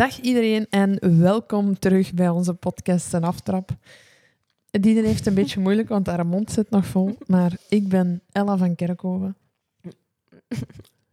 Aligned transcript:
Dag 0.00 0.20
iedereen 0.20 0.66
en 0.70 1.18
welkom 1.20 1.78
terug 1.78 2.14
bij 2.14 2.28
onze 2.28 2.54
podcast 2.54 3.14
en 3.14 3.24
aftrap. 3.24 3.70
Dieden 4.70 5.04
heeft 5.04 5.26
een 5.26 5.34
beetje 5.34 5.60
moeilijk, 5.60 5.88
want 5.88 6.06
haar 6.06 6.26
mond 6.26 6.50
zit 6.50 6.70
nog 6.70 6.86
vol. 6.86 7.16
Maar 7.26 7.52
ik 7.68 7.88
ben 7.88 8.22
Ella 8.32 8.56
van 8.56 8.74
Kerkhoven. 8.74 9.36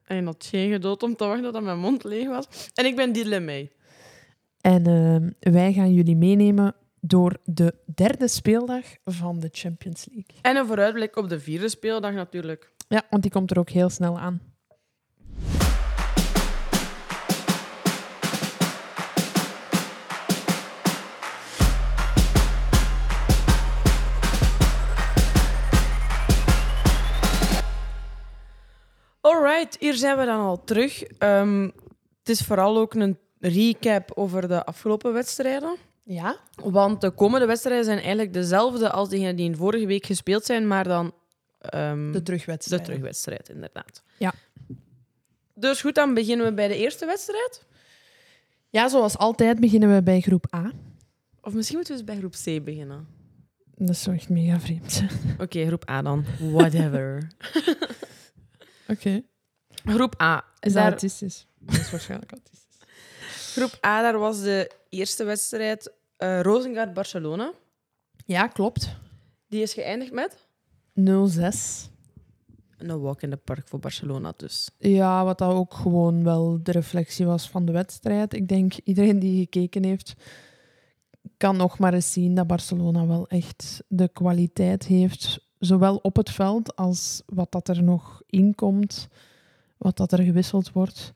En 0.06 0.16
je 0.16 0.24
had 0.24 0.46
geen 0.46 0.72
gedood 0.72 1.04
om 1.04 1.16
te 1.16 1.26
wachten 1.26 1.52
tot 1.52 1.64
mijn 1.64 1.80
mond 1.80 2.04
leeg 2.04 2.28
was. 2.28 2.70
En 2.74 2.86
ik 2.86 2.96
ben 2.96 3.14
Diedle 3.14 3.40
mee. 3.40 3.72
En 4.62 4.86
eh, 4.86 5.52
wij 5.54 5.74
gaan 5.74 5.94
jullie 5.94 6.16
meenemen 6.16 6.76
door 7.00 7.38
de 7.44 7.76
derde 7.96 8.28
speeldag 8.28 8.84
van 9.06 9.40
de 9.40 9.50
Champions 9.52 10.06
League. 10.12 10.36
En 10.42 10.56
een 10.56 10.68
vooruitblik 10.68 11.16
op 11.16 11.30
de 11.30 11.40
vierde 11.40 11.70
speeldag 11.70 12.14
natuurlijk. 12.14 12.72
Ja, 12.88 13.04
want 13.10 13.22
die 13.22 13.32
komt 13.32 13.52
er 13.52 13.60
ook 13.60 13.70
heel 13.70 13.90
snel 13.90 14.20
aan. 14.20 14.42
Alright, 29.58 29.78
hier 29.80 29.94
zijn 29.94 30.18
we 30.18 30.26
dan 30.26 30.40
al 30.40 30.64
terug. 30.64 31.04
Ehm, 31.04 31.62
het 32.20 32.30
is 32.30 32.42
vooral 32.42 32.78
ook 32.78 32.94
een 32.94 33.18
recap 33.40 34.12
over 34.16 34.48
de 34.48 34.66
afgelopen 34.66 35.14
wedstrijden. 35.14 35.76
Ja? 36.04 36.38
Want 36.56 37.02
de 37.02 37.12
komende 37.12 37.46
wedstrijden 37.46 37.86
zijn 37.86 37.98
eigenlijk 37.98 38.34
dezelfde 38.34 38.92
als 38.92 39.10
diegenen 39.10 39.36
die 39.36 39.46
in 39.46 39.56
vorige 39.56 39.86
week 39.86 40.06
gespeeld 40.06 40.46
zijn, 40.46 40.68
maar 40.68 40.84
dan 40.84 41.14
ehm, 41.60 42.06
De 42.06 42.12
de 42.12 42.24
terugwedstrijd. 42.24 42.84
terugwedstrijd, 42.84 43.50
inderdaad. 43.50 44.04
Ja. 44.18 44.34
Dus 45.54 45.82
goed, 45.82 45.96
dan 45.96 46.14
beginnen 46.14 46.46
we 46.46 46.54
bij 46.54 46.68
de 46.68 46.78
eerste 46.78 47.06
wedstrijd. 47.06 47.66
Ja, 48.70 48.90
zoals 48.90 49.18
altijd 49.18 49.60
beginnen 49.60 49.96
we 49.96 50.04
bij 50.04 50.20
groep 50.22 50.54
A. 50.56 50.72
Of 51.42 51.54
misschien 51.54 51.76
moeten 51.78 51.94
we 51.96 52.00
eens 52.00 52.10
bij 52.10 52.18
groep 52.18 52.60
C 52.60 52.66
beginnen. 52.66 53.08
Dat 53.76 53.96
zou 53.98 54.16
echt 54.16 54.30
mega 54.30 54.60
vreemd. 54.60 55.04
Oké, 55.40 55.66
groep 55.66 55.90
A 55.90 56.02
dan. 56.02 56.26
Whatever. 56.40 57.28
Oké. 58.88 59.24
Groep 59.88 60.22
A. 60.22 60.38
Is 60.60 60.74
dat 60.74 60.74
Daar- 60.74 60.92
autistisch? 60.92 61.48
Dat 61.60 61.76
is 61.76 61.92
waarschijnlijk 61.92 62.32
autistisch. 62.32 62.66
Groep 63.56 63.78
A, 63.86 64.02
daar 64.02 64.18
was 64.20 64.42
de 64.42 64.72
eerste 64.90 65.24
wedstrijd 65.24 65.94
eh 66.18 66.42
Rosengard-Barcelona. 66.42 67.54
Ja, 68.26 68.48
klopt. 68.48 68.96
Die 69.48 69.62
is 69.62 69.74
geëindigd 69.74 70.12
met 70.12 70.46
0-6. 71.00 71.90
een 72.78 73.00
walk 73.02 73.22
in 73.22 73.30
the 73.30 73.38
park 73.38 73.68
voor 73.68 73.80
Barcelona 73.80 74.34
dus. 74.38 74.70
Ja, 74.78 75.24
wat 75.26 75.38
dat 75.38 75.54
ook 75.54 75.74
gewoon 75.74 76.24
wel 76.24 76.60
de 76.64 76.72
reflectie 76.72 77.26
was 77.26 77.50
van 77.50 77.66
de 77.66 77.72
wedstrijd. 77.72 78.34
Ik 78.34 78.48
denk 78.48 78.74
iedereen 78.84 79.20
die 79.20 79.40
gekeken 79.40 79.84
heeft, 79.84 80.14
kan 81.38 81.58
nog 81.58 81.80
maar 81.80 81.94
eens 81.94 82.12
zien 82.12 82.36
dat 82.36 82.48
Barcelona 82.48 83.08
wel 83.08 83.28
echt 83.28 83.84
de 83.88 84.08
kwaliteit 84.14 84.86
heeft. 84.86 85.40
Zowel 85.60 85.96
op 85.96 86.16
het 86.16 86.30
veld 86.30 86.76
als 86.76 87.22
wat 87.26 87.52
dat 87.52 87.68
er 87.68 87.84
nog 87.84 88.22
inkomt, 88.26 89.08
wat 89.78 89.98
dat 89.98 90.12
er 90.12 90.24
gewisseld 90.24 90.72
wordt. 90.72 91.14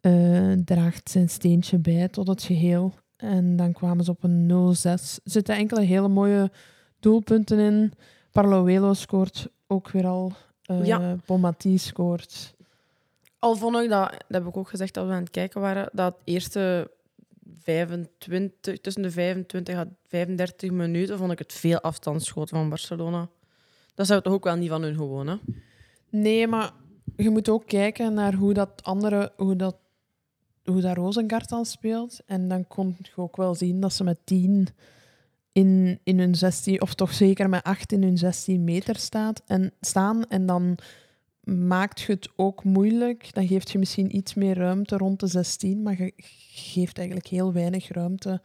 eh, 0.00 0.52
draagt 0.64 1.10
zijn 1.10 1.28
steentje 1.28 1.78
bij 1.78 2.08
tot 2.08 2.26
het 2.26 2.42
geheel. 2.42 2.92
En 3.16 3.56
dan 3.56 3.72
kwamen 3.72 4.04
ze 4.04 4.10
op 4.10 4.22
een 4.22 4.46
0-6. 4.46 5.20
Er 5.24 5.30
zitten 5.30 5.56
enkele 5.56 5.80
hele 5.80 6.08
mooie 6.08 6.50
doelpunten 7.00 7.58
in. 7.58 7.92
Parloelo 8.32 8.92
scoort 8.94 9.48
ook 9.66 9.90
weer 9.90 10.06
al. 10.06 10.32
Ja. 10.82 11.16
Bonmati 11.26 11.78
scoort. 11.78 12.54
Al 13.38 13.56
vond 13.56 13.76
ik 13.76 13.88
dat, 13.88 14.10
dat 14.10 14.42
heb 14.42 14.46
ik 14.46 14.56
ook 14.56 14.68
gezegd 14.68 14.96
als 14.96 15.06
we 15.08 15.12
aan 15.14 15.20
het 15.22 15.30
kijken 15.30 15.60
waren, 15.60 15.88
dat 15.92 16.14
eerste 16.24 16.90
25, 17.58 18.78
tussen 18.80 19.02
de 19.02 19.10
25 19.10 19.74
en 19.74 19.96
35 20.08 20.70
minuten 20.70 21.18
vond 21.18 21.32
ik 21.32 21.38
het 21.38 21.52
veel 21.52 21.80
afstandsschoten 21.80 22.56
van 22.56 22.68
Barcelona. 22.68 23.28
Dat 23.94 24.06
zou 24.06 24.22
toch 24.22 24.32
ook 24.32 24.44
wel 24.44 24.56
niet 24.56 24.68
van 24.70 24.82
hun 24.82 24.94
gewoon, 24.94 25.26
hè? 25.26 25.36
Nee, 26.10 26.46
maar 26.46 26.70
je 27.16 27.30
moet 27.30 27.48
ook 27.48 27.66
kijken 27.66 28.14
naar 28.14 28.34
hoe 28.34 28.54
dat 28.54 28.82
andere, 28.82 29.32
hoe 29.36 29.56
dat, 29.56 29.76
hoe 30.64 30.80
dat 30.80 30.96
Rosengard 30.96 31.48
dan 31.48 31.64
speelt. 31.64 32.20
En 32.26 32.48
dan 32.48 32.66
kon 32.66 32.96
je 33.02 33.10
ook 33.16 33.36
wel 33.36 33.54
zien 33.54 33.80
dat 33.80 33.92
ze 33.92 34.04
met 34.04 34.18
10 34.24 34.68
in, 35.52 36.00
in 36.02 36.18
hun 36.18 36.34
16, 36.34 36.82
of 36.82 36.94
toch 36.94 37.12
zeker 37.12 37.48
met 37.48 37.62
8 37.62 37.92
in 37.92 38.02
hun 38.02 38.18
16 38.18 38.64
meter 38.64 38.96
staat 38.96 39.42
en, 39.46 39.72
staan. 39.80 40.28
En 40.28 40.46
dan 40.46 40.78
maakt 41.44 42.00
je 42.00 42.12
het 42.12 42.28
ook 42.36 42.64
moeilijk. 42.64 43.34
Dan 43.34 43.46
geeft 43.46 43.70
je 43.70 43.78
misschien 43.78 44.16
iets 44.16 44.34
meer 44.34 44.56
ruimte 44.56 44.96
rond 44.96 45.20
de 45.20 45.26
16, 45.26 45.82
maar 45.82 46.02
je 46.02 46.12
geeft 46.16 46.96
eigenlijk 46.98 47.28
heel 47.28 47.52
weinig 47.52 47.88
ruimte 47.88 48.40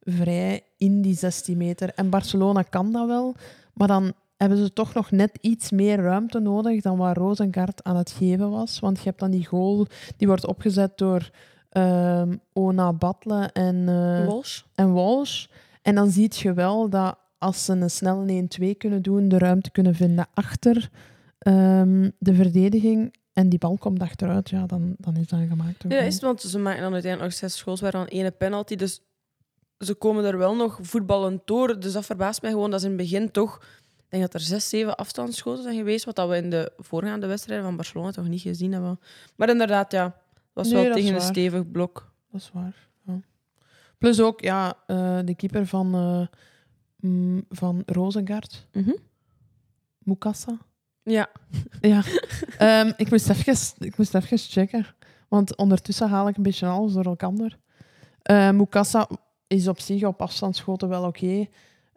vrij 0.00 0.62
in 0.76 1.02
die 1.02 1.14
16 1.14 1.56
meter. 1.56 1.92
En 1.94 2.10
Barcelona 2.10 2.62
kan 2.62 2.92
dat 2.92 3.06
wel, 3.06 3.34
maar 3.74 3.88
dan 3.88 4.12
hebben 4.40 4.58
ze 4.58 4.72
toch 4.72 4.94
nog 4.94 5.10
net 5.10 5.38
iets 5.40 5.70
meer 5.70 5.96
ruimte 5.96 6.38
nodig 6.38 6.82
dan 6.82 6.96
wat 6.96 7.16
Rosengard 7.16 7.84
aan 7.84 7.96
het 7.96 8.10
geven 8.10 8.50
was. 8.50 8.78
Want 8.78 8.98
je 8.98 9.04
hebt 9.04 9.18
dan 9.18 9.30
die 9.30 9.46
goal, 9.46 9.86
die 10.16 10.26
wordt 10.26 10.46
opgezet 10.46 10.98
door 10.98 11.30
ehm, 11.70 12.36
Ona 12.52 12.92
Batle 12.92 13.50
en, 13.52 13.88
eh, 13.88 14.26
Walsh? 14.26 14.60
en 14.74 14.92
Walsh. 14.92 15.46
En 15.82 15.94
dan 15.94 16.10
zie 16.10 16.32
je 16.34 16.52
wel 16.52 16.88
dat 16.88 17.16
als 17.38 17.64
ze 17.64 17.72
een 17.72 17.90
snel 17.90 18.26
1-2 18.26 18.74
kunnen 18.78 19.02
doen, 19.02 19.28
de 19.28 19.38
ruimte 19.38 19.70
kunnen 19.70 19.94
vinden 19.94 20.28
achter 20.34 20.90
ehm, 21.38 22.10
de 22.18 22.34
verdediging. 22.34 23.14
En 23.32 23.48
die 23.48 23.58
bal 23.58 23.76
komt 23.78 24.02
achteruit, 24.02 24.50
ja, 24.50 24.66
dan, 24.66 24.94
dan 24.98 25.16
is 25.16 25.26
dat 25.26 25.40
gemaakt. 25.48 25.84
Ja, 25.88 25.98
is 25.98 26.14
het, 26.14 26.22
want 26.22 26.40
ze 26.40 26.58
maken 26.58 26.82
dan 26.82 26.92
uiteindelijk 26.92 27.32
nog 27.32 27.40
zes 27.40 27.56
schools, 27.56 27.80
waar 27.80 27.90
dan 27.90 28.06
ene 28.06 28.30
penalty. 28.30 28.76
Dus 28.76 29.00
ze 29.78 29.94
komen 29.94 30.24
er 30.24 30.38
wel 30.38 30.56
nog 30.56 30.78
voetballend 30.82 31.40
door. 31.44 31.80
Dus 31.80 31.92
dat 31.92 32.06
verbaast 32.06 32.42
mij 32.42 32.50
gewoon 32.50 32.70
dat 32.70 32.80
ze 32.80 32.86
in 32.86 32.92
het 32.92 33.02
begin 33.02 33.30
toch... 33.30 33.60
Ik 34.10 34.18
denk 34.18 34.32
dat 34.32 34.40
er 34.42 34.48
zes, 34.48 34.68
zeven 34.68 34.96
afstandsschoten 34.96 35.62
zijn 35.62 35.76
geweest, 35.76 36.04
wat 36.04 36.16
dat 36.16 36.28
we 36.28 36.36
in 36.36 36.50
de 36.50 36.72
voorgaande 36.76 37.26
wedstrijden 37.26 37.66
van 37.66 37.76
Barcelona 37.76 38.10
toch 38.10 38.28
niet 38.28 38.40
gezien 38.40 38.72
hebben. 38.72 39.00
Maar 39.36 39.48
inderdaad, 39.48 39.92
ja, 39.92 40.04
het 40.04 40.14
was 40.52 40.68
Nee, 40.70 40.84
wel 40.84 40.94
tegen 40.94 41.14
een 41.14 41.20
stevig 41.20 41.70
blok. 41.70 42.12
Dat 42.30 42.40
is 42.40 42.50
waar. 42.52 42.88
Ja. 43.06 43.20
Plus 43.98 44.20
ook, 44.20 44.40
ja, 44.40 44.74
eh, 44.86 45.18
de 45.24 45.34
keeper 45.34 45.66
van, 45.66 45.88
mm, 46.96 47.44
van 47.48 47.82
Rosengard, 47.86 48.66
Mukasa. 49.98 50.58
Ja. 51.02 51.30
Ja, 51.80 52.02
Ehm, 52.58 52.92
ik, 52.96 53.10
moest 53.10 53.28
even, 53.28 53.56
ik 53.78 53.96
moest 53.96 54.14
even 54.14 54.38
checken. 54.38 54.86
Want 55.28 55.56
ondertussen 55.56 56.08
haal 56.08 56.28
ik 56.28 56.36
een 56.36 56.42
beetje 56.42 56.66
alles 56.66 56.92
door 56.92 57.04
elkaar. 57.04 57.58
Eh 58.22 58.50
Mukasa 58.50 59.08
is 59.46 59.68
op 59.68 59.80
zich 59.80 60.04
op 60.04 60.22
afstandsschoten 60.22 60.88
wel 60.88 61.04
oké. 61.04 61.46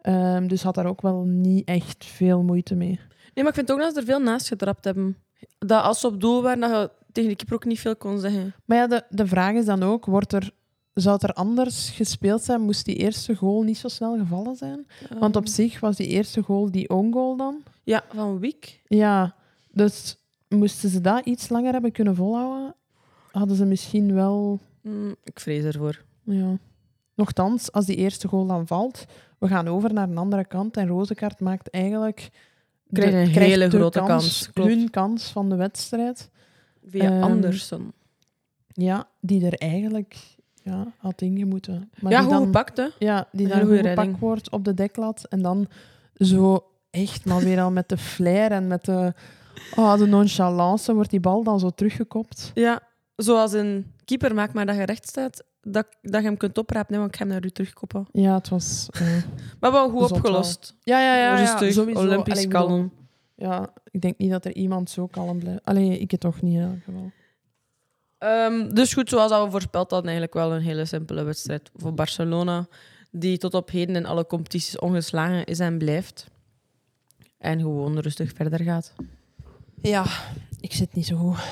Ehm, 0.04 0.46
dus 0.46 0.62
had 0.62 0.74
daar 0.74 0.86
ook 0.86 1.02
wel 1.02 1.22
niet 1.24 1.68
echt 1.68 2.04
veel 2.04 2.42
moeite 2.42 2.74
mee. 2.74 3.00
Nee, 3.34 3.44
maar 3.44 3.46
ik 3.46 3.54
vind 3.54 3.72
ook 3.72 3.78
dat 3.78 3.92
ze 3.94 4.00
er 4.00 4.06
veel 4.06 4.18
naast 4.20 4.48
getrapt 4.48 4.84
hebben. 4.84 5.16
Dat 5.58 5.82
als 5.84 6.00
ze 6.00 6.06
op 6.06 6.20
doel 6.20 6.42
waren, 6.42 6.60
dat 6.60 6.70
je 6.70 6.90
tegen 7.12 7.30
de 7.30 7.36
keeper 7.36 7.54
ook 7.54 7.64
niet 7.64 7.80
veel 7.80 7.96
kon 7.96 8.18
zeggen. 8.18 8.54
Maar 8.64 8.76
ja, 8.76 8.86
de, 8.86 9.02
de 9.10 9.26
vraag 9.26 9.54
is 9.54 9.64
dan 9.64 9.82
ook, 9.82 10.04
wordt 10.06 10.32
er, 10.32 10.50
zou 10.94 11.14
het 11.14 11.22
er 11.22 11.32
anders 11.32 11.90
gespeeld 11.90 12.42
zijn? 12.42 12.60
Moest 12.60 12.84
die 12.84 12.96
eerste 12.96 13.34
goal 13.34 13.62
niet 13.62 13.78
zo 13.78 13.88
snel 13.88 14.16
gevallen 14.18 14.56
zijn? 14.56 14.86
Want 15.18 15.36
op 15.36 15.44
Ehm, 15.44 15.52
zich 15.52 15.80
was 15.80 15.96
die 15.96 16.06
eerste 16.06 16.42
goal 16.42 16.70
die 16.70 16.90
own 16.90 17.12
goal 17.12 17.36
dan. 17.36 17.62
Ja, 17.82 18.04
van 18.14 18.38
Wiek. 18.38 18.82
Ja, 18.86 19.34
dus 19.70 20.16
moesten 20.48 20.88
ze 20.88 21.00
dat 21.00 21.26
iets 21.26 21.48
langer 21.48 21.72
hebben 21.72 21.92
kunnen 21.92 22.14
volhouden, 22.16 22.74
hadden 23.30 23.56
ze 23.56 23.64
misschien 23.64 24.14
wel... 24.14 24.60
Mm, 24.80 25.14
ik 25.24 25.40
vrees 25.40 25.64
ervoor. 25.64 26.04
Ja. 26.22 26.58
Nochtans, 27.14 27.72
als 27.72 27.86
die 27.86 27.96
eerste 27.96 28.28
goal 28.28 28.46
dan 28.46 28.66
valt, 28.66 29.04
we 29.44 29.50
gaan 29.50 29.68
over 29.68 29.92
naar 29.92 30.08
een 30.08 30.18
andere 30.18 30.44
kant 30.44 30.76
en 30.76 30.86
Rozekaart 30.86 31.40
maakt 31.40 31.70
eigenlijk... 31.70 32.30
een 32.90 33.26
hele 33.26 33.68
de 33.68 33.76
grote 33.76 34.02
kans, 34.06 34.50
klopt. 34.52 34.70
Hun 34.70 34.90
kans 34.90 35.30
van 35.30 35.48
de 35.48 35.56
wedstrijd. 35.56 36.30
Via 36.86 37.20
Anderson. 37.20 37.92
Ja, 38.66 39.08
die 39.20 39.46
er 39.46 39.54
eigenlijk 39.54 40.16
ja, 40.62 40.92
had 40.98 41.22
ingemoeten. 41.22 41.90
Maar 42.00 42.12
ja, 42.12 42.18
die 42.18 42.26
goed 42.26 42.36
dan, 42.36 42.44
gepakt, 42.44 42.76
hè. 42.76 42.86
Ja, 42.98 43.28
die 43.32 43.52
Een 43.52 43.58
dan 43.58 43.68
goed 43.68 43.86
gepakt 43.86 44.18
wordt 44.18 44.50
op 44.50 44.64
de 44.64 44.74
deklat. 44.74 45.26
En 45.28 45.42
dan 45.42 45.68
zo 46.14 46.64
echt 46.90 47.24
maar 47.24 47.40
weer 47.40 47.60
al 47.60 47.70
met 47.70 47.88
de 47.88 47.98
flair 47.98 48.50
en 48.50 48.66
met 48.66 48.84
de, 48.84 49.12
oh, 49.76 49.98
de 49.98 50.06
nonchalance 50.06 50.94
wordt 50.94 51.10
die 51.10 51.20
bal 51.20 51.42
dan 51.42 51.60
zo 51.60 51.70
teruggekopt. 51.70 52.50
Ja, 52.54 52.80
zoals 53.16 53.52
een 53.52 53.92
keeper 54.04 54.34
maakt, 54.34 54.54
maar 54.54 54.66
dat 54.66 54.76
je 54.76 54.84
recht 54.84 55.08
staat, 55.08 55.44
dat, 55.66 55.86
dat 56.02 56.20
je 56.20 56.26
hem 56.26 56.36
kunt 56.36 56.58
oprapen, 56.58 56.86
nee, 56.90 57.00
want 57.00 57.12
ik 57.12 57.18
ga 57.18 57.24
hem 57.24 57.32
naar 57.32 57.44
u 57.44 57.50
terugkoppen. 57.50 58.06
Ja, 58.12 58.34
het 58.34 58.48
was... 58.48 58.88
eh, 58.92 59.22
Maar 59.60 59.72
wel 59.72 59.90
goed 59.90 59.98
wel. 60.00 60.08
opgelost. 60.08 60.74
Ja, 60.82 61.00
ja, 61.00 61.16
ja. 61.16 61.22
ja 61.34 61.36
Rustig, 61.40 61.72
sowieso. 61.72 62.00
Olympisch 62.00 62.32
Allee, 62.32 62.44
ik 62.44 62.50
bedoel, 62.50 62.66
kalm. 62.66 62.92
Ja, 63.34 63.72
ik 63.90 64.00
denk 64.00 64.18
niet 64.18 64.30
dat 64.30 64.44
er 64.44 64.52
iemand 64.54 64.90
zo 64.90 65.06
kalm 65.06 65.38
blijft. 65.38 65.64
Alleen 65.64 66.00
ik 66.00 66.10
het 66.10 66.20
toch 66.20 66.42
niet 66.42 66.54
in 66.54 66.60
elk 66.62 66.82
geval. 66.84 67.10
Ehm, 68.18 68.68
dus 68.68 68.94
goed, 68.94 69.08
zoals 69.08 69.30
al 69.30 69.44
we 69.44 69.50
voorspeld 69.50 69.90
hadden, 69.90 70.10
eigenlijk 70.10 70.38
wel 70.38 70.52
een 70.52 70.62
hele 70.62 70.84
simpele 70.84 71.22
wedstrijd 71.22 71.70
voor 71.74 71.94
Barcelona, 71.94 72.68
die 73.10 73.38
tot 73.38 73.54
op 73.54 73.70
heden 73.70 73.96
in 73.96 74.06
alle 74.06 74.26
competities 74.26 74.78
ongeslagen 74.78 75.44
is 75.44 75.58
en 75.58 75.78
blijft. 75.78 76.26
En 77.38 77.60
gewoon 77.60 77.98
rustig 77.98 78.32
verder 78.34 78.60
gaat. 78.60 78.92
Ja, 79.82 80.04
ik 80.60 80.72
zit 80.72 80.94
niet 80.94 81.06
zo 81.06 81.16
goed. 81.16 81.36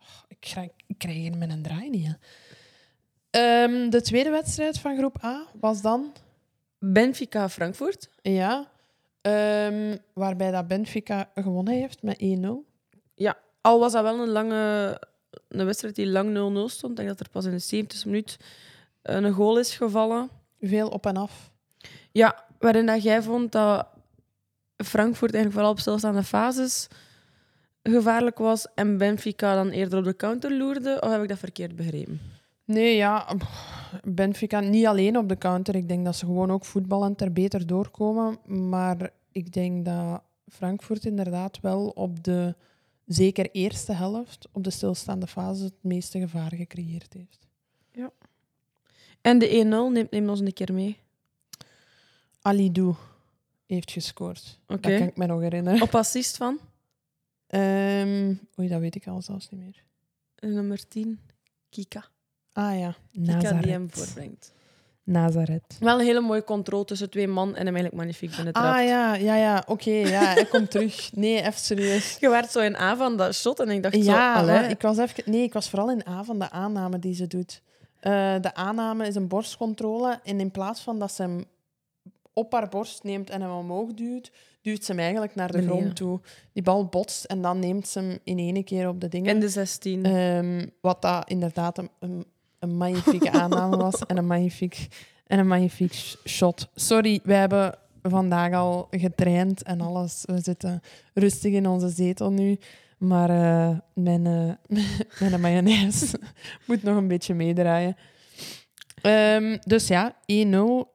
Oh, 0.00 0.24
ik, 0.28 0.36
krijg, 0.40 0.70
ik 0.86 0.98
krijg 0.98 1.16
hier 1.16 1.42
een 1.42 1.62
draai 1.62 1.90
niet. 1.90 2.06
Hè. 2.06 2.12
Ehm, 3.30 3.90
de 3.90 4.00
tweede 4.02 4.30
wedstrijd 4.30 4.78
van 4.78 4.96
groep 4.96 5.24
A 5.24 5.46
was 5.60 5.82
dan... 5.82 6.12
Benfica 6.80 7.48
Frankfurt. 7.48 8.08
Ja. 8.22 8.68
ehm, 9.20 9.96
waarbij 10.12 10.50
dat 10.50 10.68
Benfica 10.68 11.30
gewonnen 11.34 11.74
heeft 11.74 12.02
met 12.02 12.18
1-0. 12.22 12.68
Al 13.60 13.78
was 13.78 13.92
dat 13.92 14.02
wel 14.02 14.20
een 14.20 14.28
lange 14.28 15.00
een 15.48 15.64
wedstrijd 15.64 15.94
die 15.94 16.06
lang 16.06 16.28
0-0 16.28 16.70
stond. 16.70 16.90
Ik 16.90 16.96
denk 16.96 17.08
dat 17.08 17.20
er 17.20 17.30
pas 17.30 17.44
in 17.44 17.56
de 17.56 17.84
70e 17.84 18.04
minuut 18.04 18.36
een 19.02 19.32
goal 19.32 19.58
is 19.58 19.76
gevallen. 19.76 20.30
Veel 20.60 20.88
op 20.88 21.06
en 21.06 21.16
af. 21.16 21.50
Ja, 22.12 22.44
waarin 22.58 22.86
dat 22.86 23.02
jij 23.02 23.22
vond 23.22 23.52
dat 23.52 23.86
Frankfurt 24.76 25.34
eigenlijk 25.34 25.52
vooral 25.52 25.70
op 25.70 25.78
stilstaande 25.78 26.22
fases 26.22 26.86
gevaarlijk 27.82 28.38
was 28.38 28.66
en 28.74 28.98
Benfica 28.98 29.54
dan 29.54 29.70
eerder 29.70 29.98
op 29.98 30.04
de 30.04 30.16
counter 30.16 30.52
loerde. 30.56 31.00
Of 31.00 31.10
heb 31.10 31.22
ik 31.22 31.28
dat 31.28 31.38
verkeerd 31.38 31.76
begrepen? 31.76 32.37
Nee, 32.68 32.96
ja. 32.96 33.36
Benfica 34.04 34.60
niet 34.60 34.86
alleen 34.86 35.18
op 35.18 35.28
de 35.28 35.38
counter. 35.38 35.74
Ik 35.74 35.88
denk 35.88 36.04
dat 36.04 36.16
ze 36.16 36.24
gewoon 36.24 36.50
ook 36.50 36.64
voetballend 36.64 37.20
er 37.20 37.32
beter 37.32 37.66
doorkomen. 37.66 38.38
Maar 38.68 39.10
ik 39.32 39.52
denk 39.52 39.84
dat 39.84 40.22
Frankfurt 40.46 41.04
inderdaad 41.04 41.60
wel 41.60 41.88
op 41.88 42.24
de 42.24 42.54
zeker 43.06 43.50
eerste 43.50 43.92
helft, 43.92 44.48
op 44.52 44.64
de 44.64 44.70
stilstaande 44.70 45.26
fase, 45.26 45.64
het 45.64 45.82
meeste 45.82 46.18
gevaar 46.18 46.54
gecreëerd 46.54 47.12
heeft. 47.12 47.46
En 49.20 49.38
de 49.38 49.48
1-0 49.48 49.92
neemt, 49.92 50.10
neemt 50.10 50.28
ons 50.28 50.40
een 50.40 50.52
keer 50.52 50.72
mee. 50.72 50.98
Alidou 52.40 52.94
heeft 53.66 53.90
gescoord. 53.90 54.60
Oké. 54.66 54.80
Dat 54.80 54.98
kan 54.98 55.08
ik 55.08 55.16
me 55.16 55.26
nog 55.26 55.40
herinneren. 55.40 55.82
Op 55.82 55.94
assist 55.94 56.36
van 56.36 56.58
Ehm, 57.46 58.34
oei, 58.58 58.68
dat 58.68 58.80
weet 58.80 58.94
ik 58.94 59.06
al 59.06 59.22
zelfs 59.22 59.48
niet 59.48 59.60
meer. 59.60 59.84
nummer 60.52 60.88
10, 60.88 61.20
Kika. 61.68 62.04
Ah 62.58 62.78
ja, 62.78 62.94
Kika 63.12 63.38
die 63.38 63.70
hem 63.72 63.82
Nazareth. 63.82 63.90
voorbrengt. 63.92 64.52
Nazareth. 65.04 65.76
Wel 65.80 65.98
een 65.98 66.04
hele 66.06 66.20
mooie 66.20 66.44
controle 66.44 66.84
tussen 66.84 67.10
twee 67.10 67.28
man 67.28 67.48
en 67.48 67.66
hem 67.66 67.74
eigenlijk 67.74 67.94
magnifiek 67.94 68.36
binnen 68.36 68.52
Ah 68.52 68.84
ja, 68.84 69.14
ja, 69.14 69.34
ja. 69.36 69.62
Oké, 69.66 69.90
ja, 69.90 70.20
hij 70.20 70.44
komt 70.46 70.70
terug. 70.70 71.10
Nee, 71.14 71.40
even 71.40 71.52
serieus. 71.60 72.16
Je 72.20 72.28
werd 72.28 72.50
zo 72.50 72.60
in 72.60 72.76
avond 72.76 73.18
dat 73.18 73.34
shot 73.34 73.60
en 73.60 73.68
ik 73.68 73.82
dacht 73.82 73.94
zo... 73.94 74.00
Ja, 74.00 74.34
allee. 74.34 74.54
maar 74.54 74.70
ik 74.70 74.82
was 74.82 74.98
even, 74.98 75.22
nee, 75.26 75.42
ik 75.42 75.52
was 75.52 75.68
vooral 75.70 75.90
in 75.90 76.02
A 76.08 76.24
van 76.24 76.38
de 76.38 76.50
aanname 76.50 76.98
die 76.98 77.14
ze 77.14 77.26
doet. 77.26 77.62
Eh, 78.00 78.34
de 78.40 78.54
aanname 78.54 79.06
is 79.06 79.14
een 79.14 79.28
borstcontrole. 79.28 80.20
En 80.24 80.40
in 80.40 80.50
plaats 80.50 80.80
van 80.80 80.98
dat 80.98 81.12
ze 81.12 81.22
hem 81.22 81.44
op 82.32 82.52
haar 82.52 82.68
borst 82.68 83.02
neemt 83.02 83.30
en 83.30 83.40
hem 83.40 83.50
omhoog 83.50 83.92
duwt, 83.94 84.30
duwt 84.62 84.84
ze 84.84 84.90
hem 84.90 85.00
eigenlijk 85.00 85.34
naar 85.34 85.52
de 85.52 85.58
Beneden. 85.58 85.76
grond 85.76 85.96
toe. 85.96 86.20
Die 86.52 86.62
bal 86.62 86.86
botst 86.86 87.24
en 87.24 87.42
dan 87.42 87.58
neemt 87.58 87.88
ze 87.88 87.98
hem 87.98 88.18
in 88.24 88.38
één 88.38 88.64
keer 88.64 88.88
op 88.88 89.00
de 89.00 89.08
dingen. 89.08 89.34
In 89.34 89.40
de 89.40 89.48
16. 89.48 90.04
Ehm, 90.04 90.66
wat 90.80 91.02
dat 91.02 91.28
inderdaad 91.28 91.78
een, 91.78 91.90
een, 91.98 92.26
een 92.58 92.76
magnifieke 92.76 93.30
aanname 93.40 93.76
was 93.76 93.98
en 94.06 94.16
een 94.16 94.26
magnifiek, 94.26 94.88
en 95.26 95.38
een 95.38 95.46
magnifiek 95.46 95.92
sh- 95.92 96.14
shot. 96.26 96.68
Sorry, 96.74 97.20
wij 97.24 97.38
hebben 97.38 97.74
vandaag 98.02 98.52
al 98.52 98.88
getraind 98.90 99.62
en 99.62 99.80
alles. 99.80 100.22
We 100.24 100.40
zitten 100.40 100.80
rustig 101.14 101.52
in 101.52 101.66
onze 101.68 101.88
zetel 101.88 102.30
nu. 102.30 102.58
Maar 102.98 103.30
eh, 103.30 103.78
mijn, 103.94 104.26
eh, 104.26 104.78
mijn 105.28 105.40
mayonaise 105.40 106.20
moet 106.66 106.82
nog 106.82 106.96
een 106.96 107.08
beetje 107.08 107.34
meedraaien. 107.34 107.96
Ehm, 109.02 109.58
dus 109.60 109.86
ja, 109.86 110.14
1-0 110.14 110.16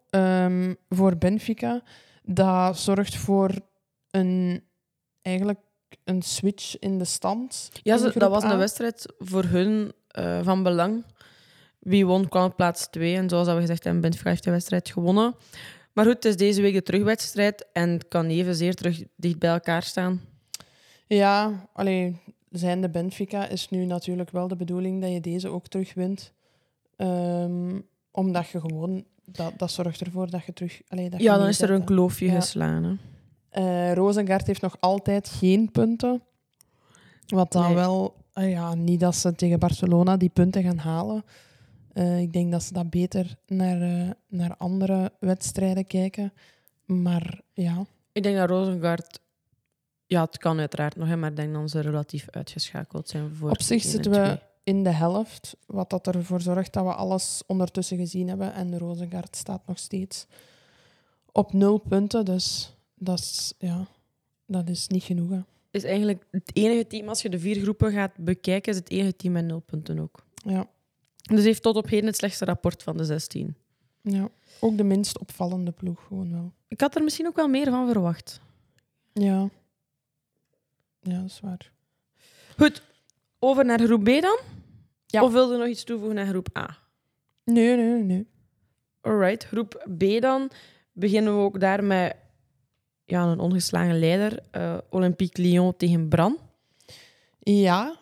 ehm, 0.10 0.74
voor 0.90 1.18
Benfica. 1.18 1.82
Dat 2.24 2.78
zorgt 2.80 3.16
voor 3.16 3.52
een, 4.12 4.64
eigenlijk 5.22 5.60
een 6.04 6.22
switch 6.22 6.80
in 6.80 6.98
de 6.98 7.06
stand. 7.06 7.70
Ja, 7.84 7.98
dat 7.98 8.30
was 8.30 8.44
een 8.44 8.58
wedstrijd 8.58 9.14
voor 9.18 9.44
hun 9.44 9.94
eh, 10.08 10.40
van 10.44 10.64
belang. 10.64 11.04
Wie 11.84 12.06
won, 12.06 12.28
kwam 12.30 12.44
op 12.46 12.56
plaats 12.56 12.88
2. 12.90 13.16
En 13.16 13.30
zoals 13.30 13.48
we 13.48 13.60
gezegd 13.60 13.84
hebben, 13.84 14.02
Benfica 14.02 14.30
heeft 14.30 14.44
de 14.44 14.52
wedstrijd 14.52 14.90
gewonnen. 14.90 15.36
Maar 15.94 16.06
goed, 16.06 16.14
het 16.14 16.26
is 16.26 16.38
deze 16.38 16.62
week 16.62 16.74
de 16.74 16.84
terugwedstrijd 16.84 17.66
en 17.74 17.90
het 17.90 18.08
kan 18.08 18.26
evenzeer 18.26 18.74
terug 18.76 19.04
dicht 19.16 19.40
bij 19.40 19.50
elkaar 19.50 19.84
staan. 19.84 20.22
Ja, 21.08 21.68
alleen 21.74 22.18
zijnde 22.50 22.90
Benfica 22.90 23.48
is 23.48 23.70
nu 23.70 23.86
natuurlijk 23.86 24.30
wel 24.32 24.48
de 24.48 24.56
bedoeling 24.56 25.02
dat 25.02 25.12
je 25.12 25.20
deze 25.22 25.50
ook 25.50 25.68
terugwint. 25.68 26.34
Ehm 26.96 27.80
omdat 28.12 28.48
je 28.50 28.60
gewoon, 28.60 29.04
dat, 29.26 29.54
dat 29.58 29.72
zorgt 29.72 30.02
ervoor 30.02 30.30
dat 30.30 30.46
je 30.46 30.54
terug. 30.54 30.82
Allee, 30.88 31.10
dat 31.10 31.22
Ja, 31.22 31.38
dan 31.38 31.48
is 31.48 31.62
er 31.62 31.70
een 31.72 31.84
kloofje 31.84 32.26
Ja. 32.26 32.34
geslaan. 32.34 32.84
Hè. 32.84 32.94
Eh, 33.90 33.94
Rosengard 33.94 34.48
heeft 34.48 34.62
nog 34.62 34.76
altijd 34.80 35.30
geen 35.30 35.72
punten. 35.72 36.22
Wat 37.28 37.52
dan 37.52 37.64
Nee. 37.66 37.76
wel, 37.76 38.16
eh, 38.34 38.52
ja, 38.52 38.74
niet 38.76 39.00
dat 39.00 39.16
ze 39.16 39.36
tegen 39.36 39.60
Barcelona 39.60 40.18
die 40.18 40.30
punten 40.30 40.64
gaan 40.64 40.78
halen. 40.78 41.24
Eh, 41.94 42.20
ik 42.20 42.34
denk 42.34 42.52
dat 42.52 42.64
ze 42.64 42.74
dat 42.74 42.90
beter 42.90 43.36
naar, 43.48 43.82
eh, 43.82 44.10
naar 44.28 44.56
andere 44.58 45.12
wedstrijden 45.20 45.88
kijken. 45.88 46.34
Maar 46.86 47.42
ja, 47.54 47.86
Ik 48.12 48.24
denk 48.24 48.38
dat 48.38 48.50
Rosengard... 48.50 49.20
Ja, 50.06 50.24
het 50.24 50.38
kan 50.38 50.60
uiteraard 50.60 50.96
nog, 50.96 51.08
hè, 51.08 51.16
maar 51.16 51.30
ik 51.30 51.36
denk 51.36 51.54
dat 51.54 51.70
ze 51.70 51.80
relatief 51.80 52.30
uitgeschakeld 52.30 53.10
zijn 53.10 53.36
voor 53.36 53.50
Op 53.50 53.62
zich 53.62 53.84
zitten 53.84 54.14
en 54.14 54.22
we 54.22 54.40
in 54.64 54.84
de 54.84 54.90
helft, 54.90 55.56
wat 55.66 55.90
dat 55.90 56.08
ervoor 56.08 56.42
zorgt 56.42 56.74
dat 56.74 56.84
we 56.84 56.94
alles 56.94 57.44
ondertussen 57.48 57.98
gezien 57.98 58.28
hebben. 58.28 58.54
En 58.54 58.70
de 58.70 58.78
Rosengard 58.78 59.36
staat 59.36 59.68
nog 59.68 59.78
steeds 59.80 60.28
op 61.32 61.54
nul 61.54 61.78
punten. 61.78 62.26
Dus 62.26 62.76
dat 62.96 63.20
is, 63.20 63.54
ja, 63.58 63.88
dat 64.46 64.70
is 64.70 64.88
niet 64.88 65.04
genoeg. 65.04 65.30
hè. 65.30 65.40
is 65.72 65.84
eigenlijk 65.84 66.26
het 66.32 66.52
enige 66.54 66.88
team, 66.88 67.08
als 67.08 67.22
je 67.22 67.30
de 67.30 67.40
vier 67.40 67.62
groepen 67.62 67.92
gaat 67.92 68.18
bekijken, 68.18 68.72
is 68.72 68.78
het 68.78 68.90
enige 68.90 69.16
team 69.16 69.34
met 69.34 69.46
nul 69.46 69.60
punten 69.60 70.00
ook. 70.00 70.24
Ja, 70.34 70.68
Dus 71.24 71.44
heeft 71.44 71.62
tot 71.62 71.76
op 71.76 71.90
heden 71.90 72.06
het 72.06 72.16
slechtste 72.16 72.46
rapport 72.46 72.84
van 72.84 72.98
de 72.98 73.04
16. 73.04 73.56
ja. 74.02 74.30
Ook 74.60 74.78
de 74.78 74.84
minst 74.84 75.20
opvallende 75.20 75.72
ploeg, 75.72 76.04
gewoon 76.08 76.32
wel. 76.32 76.52
Ik 76.68 76.82
had 76.82 76.96
er 76.96 77.04
misschien 77.04 77.28
ook 77.28 77.36
wel 77.36 77.48
meer 77.48 77.70
van 77.70 77.88
verwacht. 77.92 78.42
Ja, 79.14 79.50
ja 81.02 81.20
dat 81.20 81.26
is 81.30 81.40
waar. 81.40 81.72
Goed, 82.58 82.82
over 83.40 83.66
naar 83.66 83.80
groep 83.80 84.04
B 84.04 84.08
dan? 84.22 84.40
Ja. 85.06 85.24
Of 85.24 85.32
wilde 85.32 85.54
je 85.54 85.60
nog 85.60 85.68
iets 85.68 85.84
toevoegen 85.84 86.16
naar 86.16 86.26
groep 86.26 86.58
A? 86.58 86.78
Nee, 87.44 87.76
nee, 87.76 88.04
nee. 88.04 88.28
Alright, 89.02 89.44
groep 89.44 89.88
B 89.98 90.22
dan. 90.22 90.50
Beginnen 90.92 91.38
we 91.38 91.44
ook 91.44 91.60
daar 91.60 91.84
met 91.84 92.16
ja, 93.06 93.24
een 93.24 93.40
ongeslagen 93.40 94.00
leider. 94.00 94.40
eh, 94.52 94.78
Olympique 94.90 95.42
Lyon 95.42 95.76
tegen 95.78 96.08
Bran. 96.08 96.38
Ja, 97.40 97.96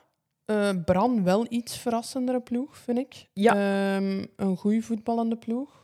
eh 0.45 0.69
Bran 0.85 1.23
wel 1.23 1.45
iets 1.49 1.77
verrassendere 1.77 2.39
ploeg, 2.41 2.77
vind 2.77 2.97
ik. 2.97 3.29
Ja. 3.33 3.53
Ehm, 3.95 4.25
een 4.35 4.57
goede 4.57 4.81
voetballende 4.81 5.35
ploeg. 5.37 5.79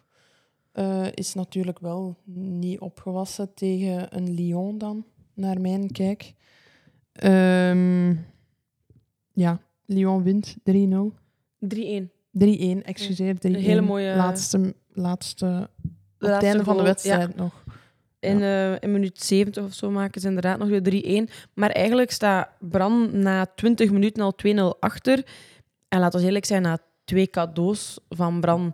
Eh, 0.72 1.06
is 1.14 1.34
natuurlijk 1.34 1.80
wel 1.80 2.18
niet 2.34 2.80
opgewassen 2.80 3.54
tegen 3.54 4.16
een 4.18 4.34
Lyon 4.34 4.78
dan, 4.78 5.06
naar 5.34 5.62
mijn 5.62 5.92
kijk. 5.92 6.34
Ehm, 7.12 8.16
ja, 9.34 9.60
Lyon 9.86 10.24
wint 10.24 10.56
3-0. 10.64 11.14
3-1. 11.60 12.12
3-1, 12.32 12.84
excuseer, 12.84 13.36
3-1. 13.40 13.56
Een 13.56 13.56
hele 13.56 13.82
mooie- 13.82 14.16
Laatste, 14.16 14.76
laatste, 14.94 15.70
op 15.84 15.90
het 16.18 16.30
laatste 16.30 16.46
einde 16.48 16.64
van 16.64 16.78
de 16.78 16.84
wedstrijd 16.84 17.36
nog. 17.36 17.64
In, 18.20 18.42
eh, 18.42 18.72
in 18.72 18.92
minuut 18.92 19.24
70 19.24 19.64
of 19.64 19.74
zo 19.74 19.92
maken 19.92 20.22
ze 20.22 20.28
inderdaad 20.28 20.60
nog 20.60 20.70
de 20.70 20.82
3-1. 20.82 21.30
Maar 21.54 21.70
eigenlijk 21.70 22.12
staat 22.12 22.50
Bran 22.60 23.20
na 23.20 23.46
20 23.56 23.92
minuten 23.92 24.24
al 24.24 24.36
2-0 24.36 24.80
achter. 24.80 25.26
En 25.88 26.00
laten 26.00 26.20
we 26.20 26.26
eerlijk 26.26 26.46
zijn, 26.46 26.62
na 26.62 26.80
twee 27.04 27.28
cadeaus 27.28 28.00
van 28.10 28.42
Bran. 28.42 28.74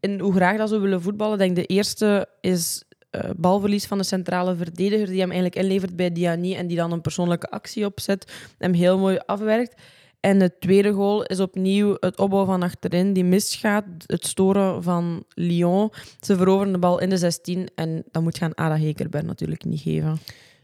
En 0.00 0.20
hoe 0.20 0.34
graag 0.34 0.56
dat 0.56 0.68
ze 0.68 0.78
willen 0.78 1.02
voetballen. 1.02 1.38
Denk 1.38 1.56
de 1.56 1.66
eerste 1.66 2.28
is 2.40 2.84
eh, 3.10 3.30
balverlies 3.36 3.86
van 3.86 3.98
de 3.98 4.04
centrale 4.04 4.56
verdediger, 4.56 5.06
die 5.06 5.20
hem 5.20 5.30
eigenlijk 5.30 5.62
inlevert 5.62 5.96
bij 5.96 6.12
Diani 6.12 6.54
en 6.54 6.66
die 6.66 6.76
dan 6.76 6.92
een 6.92 7.00
persoonlijke 7.00 7.50
actie 7.50 7.84
opzet. 7.84 8.32
Hem 8.58 8.72
heel 8.72 8.98
mooi 8.98 9.18
afwerkt. 9.26 9.82
En 10.20 10.38
de 10.38 10.58
tweede 10.58 10.92
goal 10.92 11.22
is 11.24 11.40
opnieuw 11.40 11.96
het 12.00 12.18
opbouwen 12.18 12.50
van 12.50 12.62
achterin, 12.62 13.12
die 13.12 13.24
misgaat. 13.24 13.84
Het 14.06 14.26
storen 14.26 14.82
van 14.82 15.24
Lyon. 15.34 15.90
Ze 16.20 16.36
veroveren 16.36 16.72
de 16.72 16.78
bal 16.78 17.00
in 17.00 17.08
de 17.08 17.16
16 17.16 17.68
en 17.74 18.04
dat 18.10 18.22
moet 18.22 18.38
gaan 18.38 18.56
Ada 18.56 18.76
Hekerberg 18.76 19.24
natuurlijk 19.24 19.64
niet 19.64 19.80
geven. 19.80 20.18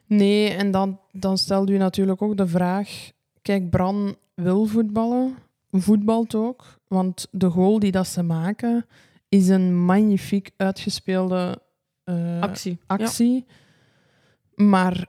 Nee, 0.07 0.49
en 0.49 0.71
dan, 0.71 0.99
dan 1.13 1.39
stelt 1.39 1.71
u 1.71 1.77
natuurlijk 1.77 2.23
ook 2.23 2.37
de 2.37 2.47
vraag... 2.47 3.13
Kijk, 3.43 3.71
Bran 3.71 4.17
wil 4.35 4.67
voetballen, 4.67 5.37
voetbalt 5.71 6.35
ook. 6.35 6.79
Want 6.89 7.29
de 7.31 7.51
goal 7.51 7.79
die 7.79 7.91
dat 7.91 8.07
ze 8.07 8.23
maken, 8.23 8.87
is 9.29 9.49
een 9.49 9.85
magnifiek 9.85 10.51
uitgespeelde 10.57 11.59
eh, 12.05 12.41
Actie. 12.41 12.79
actie. 12.87 13.45
Maar 14.55 15.07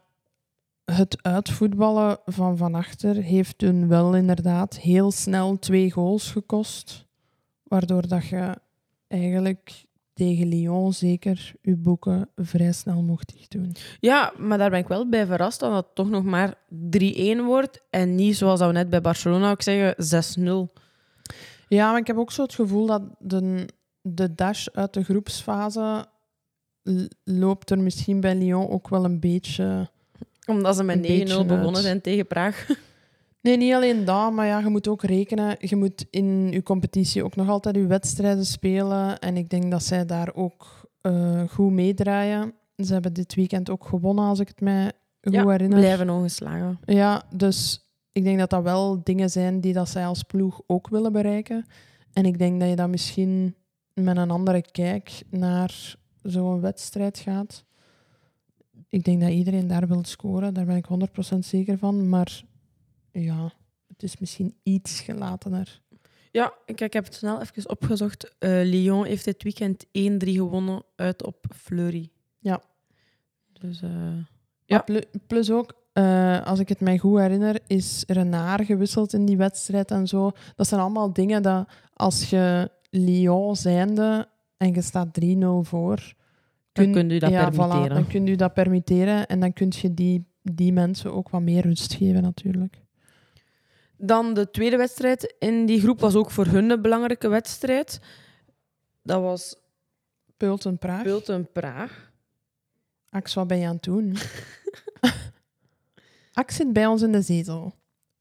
het 0.85 1.23
uitvoetballen 1.23 2.17
van 2.25 2.57
van 2.57 2.75
achter 2.75 3.15
heeft 3.15 3.61
hun 3.61 3.87
wel 3.87 4.15
inderdaad 4.15 4.77
heel 4.77 5.11
snel 5.11 5.59
twee 5.59 5.91
goals 5.91 6.31
gekost. 6.31 7.05
Waardoor 7.63 8.07
dat 8.07 8.27
je 8.27 8.57
eigenlijk 9.07 9.85
tegen 10.13 10.47
Lyon 10.47 10.93
zeker 10.93 11.53
je 11.61 11.75
boeken 11.75 12.29
vrij 12.35 12.71
snel 12.71 13.01
mocht 13.01 13.33
dicht 13.33 13.51
doen. 13.51 13.75
Ja, 13.99 14.33
maar 14.37 14.57
daar 14.57 14.69
ben 14.69 14.79
ik 14.79 14.87
wel 14.87 15.09
bij 15.09 15.25
verrast 15.25 15.59
dat 15.59 15.75
het 15.75 15.95
toch 15.95 16.09
nog 16.09 16.23
maar 16.23 16.53
3-1 16.53 16.57
wordt. 17.45 17.81
En 17.89 18.15
niet 18.15 18.37
zoals 18.37 18.59
dat 18.59 18.67
we 18.67 18.73
net 18.73 18.89
bij 18.89 19.01
Barcelona 19.01 19.51
ook 19.51 19.61
zeggen, 19.61 19.95
6-0. 20.69 20.73
Ja, 21.67 21.91
maar 21.91 21.99
ik 21.99 22.07
heb 22.07 22.17
ook 22.17 22.31
zo 22.31 22.41
het 22.41 22.53
gevoel 22.53 22.85
dat 22.85 23.01
de, 23.19 23.67
de 24.01 24.35
dash 24.35 24.67
uit 24.67 24.93
de 24.93 25.03
groepsfase 25.03 26.05
loopt 27.23 27.69
er 27.69 27.79
misschien 27.79 28.19
bij 28.19 28.35
Lyon 28.35 28.69
ook 28.69 28.89
wel 28.89 29.05
een 29.05 29.19
beetje... 29.19 29.89
Omdat 30.45 30.75
ze 30.75 30.83
met 30.83 30.97
9-0 30.97 31.01
beetje 31.01 31.45
begonnen 31.45 31.81
zijn 31.81 32.01
tegen 32.01 32.27
Praag. 32.27 32.65
Nee, 33.45 33.57
niet 33.57 33.73
alleen 33.73 34.05
dat, 34.05 34.33
maar 34.33 34.45
ja, 34.45 34.59
je 34.59 34.69
moet 34.69 34.87
ook 34.87 35.03
rekenen. 35.03 35.55
Je 35.59 35.75
moet 35.75 36.05
in 36.09 36.51
je 36.51 36.63
competitie 36.63 37.23
ook 37.23 37.35
nog 37.35 37.49
altijd 37.49 37.75
je 37.75 37.87
wedstrijden 37.87 38.45
spelen. 38.45 39.19
En 39.19 39.37
ik 39.37 39.49
denk 39.49 39.71
dat 39.71 39.83
zij 39.83 40.05
daar 40.05 40.33
ook 40.33 40.89
eh, 41.01 41.41
goed 41.49 41.71
meedraaien. 41.71 42.53
Ze 42.77 42.93
hebben 42.93 43.13
dit 43.13 43.35
weekend 43.35 43.69
ook 43.69 43.85
gewonnen, 43.85 44.25
als 44.25 44.39
ik 44.39 44.47
het 44.47 44.61
mij 44.61 44.91
goed 45.21 45.33
Ja, 45.33 45.47
herinner. 45.47 45.79
Blijven 45.79 46.09
ongeslagen. 46.09 46.79
Ja, 46.85 47.23
dus 47.35 47.85
ik 48.11 48.23
denk 48.23 48.39
dat 48.39 48.49
dat 48.49 48.63
wel 48.63 49.03
dingen 49.03 49.29
zijn 49.29 49.61
die 49.61 49.73
dat 49.73 49.89
zij 49.89 50.05
als 50.05 50.23
ploeg 50.23 50.61
ook 50.67 50.89
willen 50.89 51.11
bereiken. 51.11 51.65
En 52.13 52.25
ik 52.25 52.37
denk 52.37 52.59
dat 52.59 52.69
je 52.69 52.75
dan 52.75 52.89
misschien 52.89 53.55
met 53.93 54.17
een 54.17 54.31
andere 54.31 54.61
kijk 54.71 55.23
naar 55.29 55.95
zo'n 56.21 56.61
wedstrijd 56.61 57.19
gaat. 57.19 57.63
Ik 58.89 59.03
denk 59.03 59.21
dat 59.21 59.29
iedereen 59.29 59.67
daar 59.67 59.87
wil 59.87 60.03
scoren, 60.05 60.53
daar 60.53 60.65
ben 60.65 60.75
ik 60.75 60.85
100% 61.35 61.37
zeker 61.39 61.77
van. 61.77 62.09
Maar 62.09 62.43
ja, 63.11 63.53
het 63.87 64.03
is 64.03 64.17
misschien 64.17 64.55
iets 64.63 65.01
gelatener. 65.01 65.81
Ja, 66.31 66.53
ik, 66.65 66.81
ik 66.81 66.93
heb 66.93 67.05
het 67.05 67.13
snel 67.13 67.41
even 67.41 67.69
opgezocht. 67.69 68.35
Eh, 68.39 68.49
Lyon 68.49 69.05
heeft 69.05 69.25
dit 69.25 69.43
weekend 69.43 69.85
1-3 69.85 69.89
gewonnen 70.17 70.83
uit 70.95 71.23
op 71.23 71.45
Fleury. 71.55 72.09
Ja. 72.39 72.61
Dus 73.53 73.81
eh, 73.81 73.89
Ja. 74.65 74.85
Plus 75.27 75.51
ook, 75.51 75.73
eh, 75.93 76.45
als 76.45 76.59
ik 76.59 76.69
het 76.69 76.79
mij 76.79 76.97
goed 76.97 77.19
herinner, 77.19 77.59
is 77.67 78.03
Renard 78.07 78.65
gewisseld 78.65 79.13
in 79.13 79.25
die 79.25 79.37
wedstrijd 79.37 79.91
en 79.91 80.07
zo. 80.07 80.31
Dat 80.55 80.67
zijn 80.67 80.81
allemaal 80.81 81.13
dingen 81.13 81.41
dat 81.41 81.69
als 81.93 82.29
je 82.29 82.71
Lyon 82.89 83.55
zijnde 83.55 84.27
en 84.57 84.73
je 84.73 84.81
staat 84.81 85.13
3-0 85.13 85.63
voor, 85.63 86.13
Dan 86.75 86.91
kun 86.91 87.09
je 87.09 87.19
dat 87.19 87.29
ja, 87.29 87.49
permitteren. 87.49 87.89
Voilà, 87.89 87.93
dan 87.93 88.07
kun 88.07 88.25
je 88.25 88.37
dat 88.37 88.53
permitteren 88.53 89.27
en 89.27 89.39
dan 89.39 89.53
kun 89.53 89.71
je 89.81 89.93
die, 89.93 90.25
die 90.41 90.73
mensen 90.73 91.13
ook 91.13 91.29
wat 91.29 91.41
meer 91.41 91.61
rust 91.61 91.93
geven 91.93 92.21
natuurlijk. 92.21 92.81
Dan 93.97 94.33
de 94.33 94.51
tweede 94.51 94.77
wedstrijd 94.77 95.35
in 95.39 95.65
die 95.65 95.79
groep 95.79 95.99
was 95.99 96.15
ook 96.15 96.31
voor 96.31 96.45
hun 96.45 96.69
een 96.69 96.81
belangrijke 96.81 97.27
wedstrijd. 97.27 97.99
Dat 99.01 99.21
was 99.21 99.55
Pulten 100.37 100.77
Praag. 100.77 101.03
Bulten 101.03 101.51
Praag. 101.51 102.11
Ax, 103.09 103.33
wat 103.33 103.47
ben 103.47 103.57
je 103.57 103.67
aan 103.67 103.73
het 103.73 103.83
doen? 103.83 104.15
Ax 106.33 106.55
zit 106.55 106.73
bij 106.73 106.85
ons 106.85 107.01
in 107.01 107.11
de 107.11 107.21
zetel. 107.21 107.73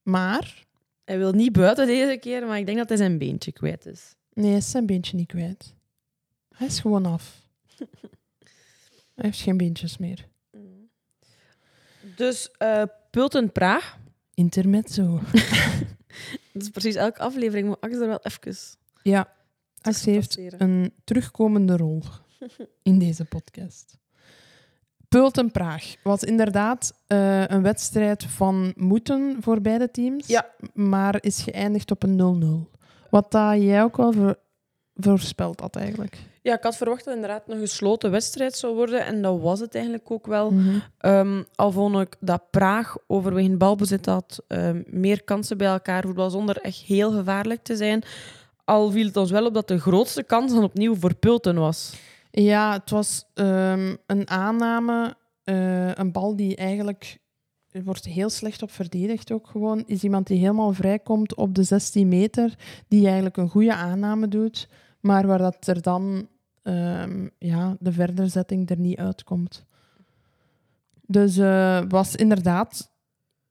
Maar, 0.03 0.67
Hij 1.05 1.19
wil 1.19 1.33
niet 1.33 1.53
buiten 1.53 1.87
deze 1.87 2.17
keer, 2.17 2.47
maar 2.47 2.59
ik 2.59 2.67
denk 2.67 2.79
dat 2.79 2.89
hij 2.89 2.99
zijn 2.99 3.19
beentje 3.19 3.53
kwijt 3.53 3.87
is. 3.87 4.15
nee, 4.33 4.49
hij 4.49 4.57
is 4.57 4.71
zijn 4.71 4.87
beentje 4.87 5.17
niet 5.17 5.29
kwijt. 5.29 5.75
Hij 6.55 6.67
is 6.67 6.81
gewoon 6.81 7.07
af. 7.07 7.43
Hij 9.15 9.25
heeft 9.25 9.41
geen 9.41 9.57
beentjes 9.57 9.99
meer. 9.99 10.29
Dus 12.17 12.51
eh 12.59 12.83
Pulten 13.11 13.53
Praag. 13.53 13.99
Intermezzo. 14.35 15.21
Dat 16.53 16.63
is 16.63 16.69
precies 16.71 16.95
elke 16.95 17.21
aflevering, 17.21 17.69
maar 17.69 17.77
Ax 17.81 17.95
er 17.95 18.07
wel 18.07 18.21
even 18.23 18.55
Ja, 19.03 19.33
Ax 19.81 20.05
heeft 20.05 20.39
een 20.59 20.93
terugkomende 21.05 21.77
rol 21.77 22.03
in 22.83 22.99
deze 22.99 23.25
podcast. 23.25 23.99
Pulten 25.09 25.51
Praag 25.51 25.95
was 26.03 26.23
inderdaad 26.23 26.93
eh, 27.07 27.47
een 27.47 27.63
wedstrijd 27.63 28.25
van 28.25 28.73
moeten 28.77 29.37
voor 29.41 29.61
beide 29.61 29.91
teams, 29.91 30.27
Ja. 30.27 30.51
maar 30.73 31.23
is 31.25 31.43
geëindigd 31.43 31.91
op 31.91 32.03
een 32.03 32.67
0-0. 32.73 32.79
Wat 33.11 33.31
dat 33.31 33.63
jij 33.63 33.83
ook 33.83 33.97
wel 33.97 34.13
voor, 34.13 34.39
voorspeld 34.95 35.61
had 35.61 35.77
eigenlijk. 35.77 36.19
Ja, 36.45 36.55
ik 36.55 36.63
had 36.63 36.77
verwacht 36.77 37.05
dat 37.05 37.15
het 37.15 37.23
inderdaad 37.23 37.49
een 37.49 37.59
gesloten 37.59 38.11
wedstrijd 38.11 38.57
zou 38.57 38.75
worden. 38.75 39.05
En 39.05 39.23
dat 39.23 39.41
was 39.41 39.61
het 39.61 39.75
eigenlijk 39.75 40.11
ook 40.11 40.27
wel. 40.27 40.53
Ehm, 40.99 41.43
al 41.55 41.73
vond 41.73 41.99
ik 41.99 42.17
dat 42.21 42.51
Praag 42.51 42.97
overwegend 43.07 43.59
balbezit 43.59 44.07
had, 44.07 44.43
ehm, 44.49 44.83
meer 44.87 45.25
kansen 45.25 45.59
bij 45.59 45.67
elkaar 45.67 46.03
voetbal 46.03 46.31
zonder 46.31 46.57
echt 46.57 46.79
heel 46.81 47.13
gevaarlijk 47.13 47.63
te 47.63 47.77
zijn. 47.77 48.03
Al 48.65 48.91
viel 48.91 49.07
het 49.07 49.17
ons 49.17 49.31
wel 49.31 49.47
op 49.47 49.55
dat 49.55 49.69
de 49.69 49.81
grootste 49.81 50.23
kans 50.23 50.53
dan 50.53 50.63
opnieuw 50.63 50.95
voor 50.95 51.15
Pulten 51.15 51.55
was. 51.55 51.95
Ja, 52.31 52.73
het 52.73 52.91
was 52.91 53.25
ehm, 53.35 53.97
een 54.07 54.29
aanname, 54.31 55.17
eh, 55.45 55.95
een 55.95 56.13
bal 56.13 56.37
die 56.37 56.57
eigenlijk 56.57 57.19
er 57.71 57.85
wordt 57.85 58.05
heel 58.05 58.31
slecht 58.31 58.63
op 58.63 58.71
verdedigd 58.71 59.33
ook 59.33 59.47
gewoon. 59.47 59.83
Is 59.87 60.03
iemand 60.03 60.27
die 60.27 60.39
helemaal 60.39 60.73
vrijkomt 60.73 61.35
op 61.35 61.55
de 61.55 61.63
16 61.63 62.09
meter, 62.09 62.55
die 62.89 63.05
eigenlijk 63.05 63.37
een 63.37 63.49
goede 63.49 63.75
aanname 63.75 64.29
doet, 64.29 64.69
maar 65.01 65.27
waar 65.27 65.39
dat 65.39 65.67
er 65.67 65.83
dan 65.83 66.29
ehm, 66.65 67.29
ja, 67.39 67.77
de 67.81 67.93
verderzetting 67.93 68.71
er 68.71 68.79
niet 68.79 68.99
uitkomt. 68.99 69.65
Dus 71.07 71.37
eh, 71.37 71.83
was 71.89 72.17
inderdaad 72.17 72.91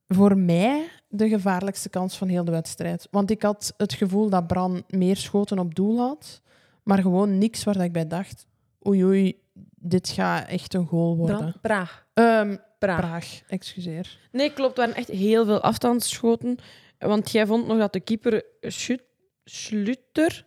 voor 0.07 0.37
mij 0.37 0.87
de 1.07 1.29
gevaarlijkste 1.29 1.89
kans 1.89 2.17
van 2.17 2.27
heel 2.27 2.43
de 2.43 2.51
wedstrijd. 2.51 3.07
Want 3.11 3.31
ik 3.31 3.41
had 3.41 3.73
het 3.77 3.93
gevoel 3.93 4.29
dat 4.29 4.47
Bran 4.47 4.83
meer 4.87 5.15
schoten 5.17 5.59
op 5.59 5.75
doel 5.75 5.97
had, 5.99 6.41
maar 6.83 7.01
gewoon 7.01 7.37
niks 7.37 7.63
waar 7.63 7.73
dat 7.73 7.83
ik 7.83 7.91
bij 7.93 8.07
dacht, 8.07 8.45
oei 8.87 9.03
oei, 9.05 9.41
dit 9.75 10.09
gaat 10.09 10.47
echt 10.47 10.73
een 10.73 10.85
goal 10.85 11.17
worden. 11.17 11.37
Bran- 11.37 11.53
Praag. 11.61 12.05
Ehm, 12.13 12.55
Praag. 12.79 12.99
Praag, 12.99 13.41
excuseer. 13.47 14.19
Nee, 14.31 14.53
klopt. 14.53 14.77
Er 14.77 14.79
waren 14.83 14.95
echt 14.99 15.07
heel 15.09 15.45
veel 15.45 15.61
afstandsschoten. 15.61 16.57
Want 16.97 17.31
jij 17.31 17.45
vond 17.45 17.67
nog 17.67 17.77
dat 17.77 17.93
de 17.93 17.99
keeper 17.99 18.43
Schut- 18.61 19.03
Schluter, 19.43 20.45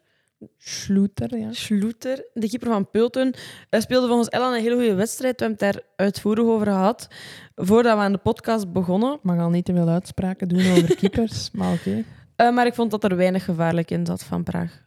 Schloeter, 0.58 1.38
ja. 1.38 1.52
Schluter, 1.52 2.24
de 2.34 2.48
keeper 2.48 2.68
van 2.68 2.90
Pulten, 2.90 3.34
speelde 3.70 4.06
volgens 4.06 4.28
Ellen 4.28 4.54
een 4.54 4.60
hele 4.62 4.74
goede 4.74 4.94
wedstrijd. 4.94 5.40
We 5.40 5.44
hebben 5.46 5.66
het 5.66 5.74
daar 5.74 5.84
uitvoerig 5.96 6.44
over 6.44 6.66
gehad. 6.66 7.08
Voordat 7.54 7.96
we 7.96 8.02
aan 8.02 8.12
de 8.12 8.18
podcast 8.18 8.72
begonnen. 8.72 9.12
Ik 9.14 9.22
mag 9.22 9.38
al 9.38 9.50
niet 9.50 9.64
te 9.64 9.72
veel 9.74 9.88
uitspraken 9.88 10.48
doen 10.48 10.70
over 10.70 10.96
keepers, 11.00 11.50
maar 11.50 11.72
oké. 11.72 12.04
Eh, 12.36 12.50
maar 12.54 12.66
ik 12.66 12.74
vond 12.74 12.90
dat 12.90 13.04
er 13.04 13.16
weinig 13.16 13.44
gevaarlijk 13.44 13.90
in 13.90 14.06
zat 14.06 14.22
van 14.24 14.42
Praag. 14.42 14.84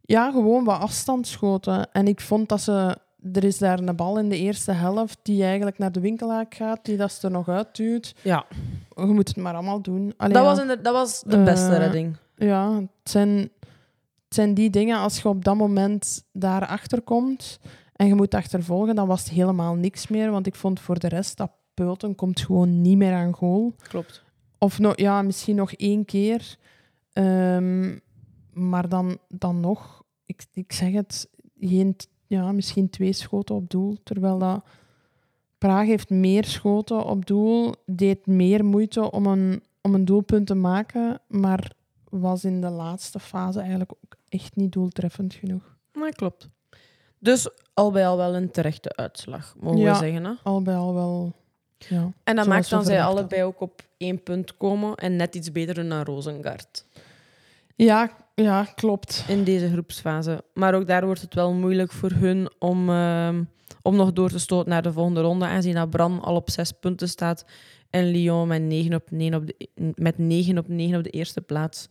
Ja, 0.00 0.30
gewoon 0.30 0.64
wat 0.64 0.80
afstand 0.80 1.26
schoten. 1.26 1.92
En 1.92 2.06
ik 2.08 2.20
vond 2.20 2.48
dat 2.48 2.60
ze... 2.60 2.96
Er 3.32 3.44
is 3.44 3.58
daar 3.58 3.78
een 3.78 3.96
bal 3.96 4.18
in 4.18 4.28
de 4.28 4.36
eerste 4.38 4.72
helft 4.72 5.18
die 5.22 5.44
eigenlijk 5.44 5.78
naar 5.78 5.92
de 5.92 6.00
winkelhaak 6.00 6.54
gaat, 6.54 6.78
die 6.84 6.96
dat 6.96 7.12
ze 7.12 7.26
er 7.26 7.32
nog 7.32 7.48
uitduwt. 7.48 8.14
Ja, 8.22 8.44
Je 8.96 9.02
moet 9.04 9.28
het 9.28 9.36
maar 9.36 9.54
allemaal 9.54 9.82
doen. 9.82 10.14
Allee, 10.16 10.32
dat, 10.32 10.42
ja. 10.42 10.48
was 10.48 10.58
inder- 10.60 10.82
dat 10.82 10.92
was 10.92 11.22
de 11.26 11.42
beste 11.42 11.70
Eh, 11.72 11.78
redding. 11.78 12.16
Ja, 12.36 12.74
het 12.74 12.88
zijn, 13.02 13.50
het 14.28 14.36
zijn 14.36 14.54
die 14.54 14.70
dingen, 14.70 14.98
als 14.98 15.22
je 15.22 15.28
op 15.28 15.44
dat 15.44 15.56
moment 15.56 16.24
daarachter 16.32 17.02
komt 17.02 17.60
en 17.92 18.06
je 18.06 18.14
moet 18.14 18.34
achtervolgen, 18.34 18.94
dan 18.94 19.06
was 19.06 19.20
het 19.20 19.30
helemaal 19.30 19.74
niks 19.74 20.08
meer. 20.08 20.30
Want 20.30 20.46
ik 20.46 20.54
vond 20.54 20.80
voor 20.80 20.98
de 20.98 21.08
rest 21.08 21.36
dat 21.36 21.50
Pulten 21.74 22.14
komt 22.14 22.40
gewoon 22.40 22.82
niet 22.82 22.96
meer 22.96 23.14
aan 23.14 23.32
goal. 23.32 23.74
Klopt. 23.88 24.24
Of 24.58 24.78
no, 24.78 24.92
ja, 24.94 25.22
misschien 25.22 25.56
nog 25.56 25.72
één 25.72 26.04
keer. 26.04 26.56
Ehm, 27.12 27.98
maar 28.52 28.88
dan, 28.88 29.18
dan 29.28 29.60
nog, 29.60 30.02
ik, 30.26 30.46
ik 30.52 30.72
zeg 30.72 30.92
het, 30.92 31.28
geen, 31.60 31.96
ja, 32.26 32.52
misschien 32.52 32.90
twee 32.90 33.12
schoten 33.12 33.54
op 33.54 33.70
doel. 33.70 33.96
Terwijl 34.02 34.38
dat 34.38 34.64
Praag 35.58 35.86
heeft 35.86 36.10
meer 36.10 36.44
schoten 36.44 37.04
op 37.04 37.26
doel, 37.26 37.74
deed 37.86 38.26
meer 38.26 38.64
moeite 38.64 39.10
om 39.10 39.26
een, 39.26 39.62
om 39.80 39.94
een 39.94 40.04
doelpunt 40.04 40.46
te 40.46 40.54
maken, 40.54 41.20
maar 41.26 41.72
was 42.10 42.44
in 42.44 42.60
de 42.60 42.70
laatste 42.70 43.20
fase 43.20 43.58
eigenlijk 43.60 43.92
ook 43.92 44.17
echt 44.28 44.56
niet 44.56 44.72
doeltreffend 44.72 45.34
genoeg. 45.34 45.76
Maar 45.92 46.10
klopt. 46.12 46.48
Dus 47.18 47.48
al 47.74 47.90
bij 47.90 48.06
al 48.06 48.16
wel 48.16 48.34
een 48.34 48.50
terechte 48.50 48.96
uitslag, 48.96 49.54
mogen 49.60 49.78
Ja. 49.80 49.92
we 49.92 49.98
zeggen. 49.98 50.24
Hè? 50.24 50.32
Al 50.42 50.62
bij 50.62 50.74
al 50.76 50.94
wel, 50.94 51.32
ja. 51.78 52.12
En 52.24 52.36
dat 52.36 52.46
maakt 52.46 52.70
dan 52.70 52.84
zij 52.84 53.02
allebei 53.02 53.42
ook 53.42 53.60
op 53.60 53.82
één 53.96 54.22
punt 54.22 54.56
komen 54.56 54.94
en 54.94 55.16
net 55.16 55.34
iets 55.34 55.52
beter 55.52 55.88
dan 55.88 56.02
Rosengard 56.02 56.84
Ja, 57.76 58.10
ja, 58.34 58.64
klopt. 58.74 59.24
in 59.28 59.44
deze 59.44 59.70
groepsfase. 59.70 60.44
Maar 60.54 60.74
ook 60.74 60.86
daar 60.86 61.04
wordt 61.04 61.20
het 61.20 61.34
wel 61.34 61.52
moeilijk 61.52 61.92
voor 61.92 62.10
hun 62.10 62.50
om, 62.58 62.88
ehm, 62.90 63.42
om 63.82 63.96
nog 63.96 64.12
door 64.12 64.30
te 64.30 64.38
stoten 64.38 64.68
naar 64.70 64.82
de 64.82 64.92
volgende 64.92 65.20
ronde, 65.20 65.44
aangezien 65.44 65.74
dat 65.74 65.90
Bran 65.90 66.20
al 66.20 66.34
op 66.34 66.50
zes 66.50 66.72
punten 66.72 67.08
staat 67.08 67.44
en 67.90 68.04
Lyon 68.10 68.48
met 68.48 68.62
negen 68.62 68.94
op 68.94 69.10
negen 69.10 69.34
op 69.34 69.46
de, 69.46 69.68
met 69.94 70.18
negen 70.18 70.58
op 70.58 70.68
negen 70.68 70.96
op 70.98 71.04
de 71.04 71.10
eerste 71.10 71.40
plaats. 71.40 71.88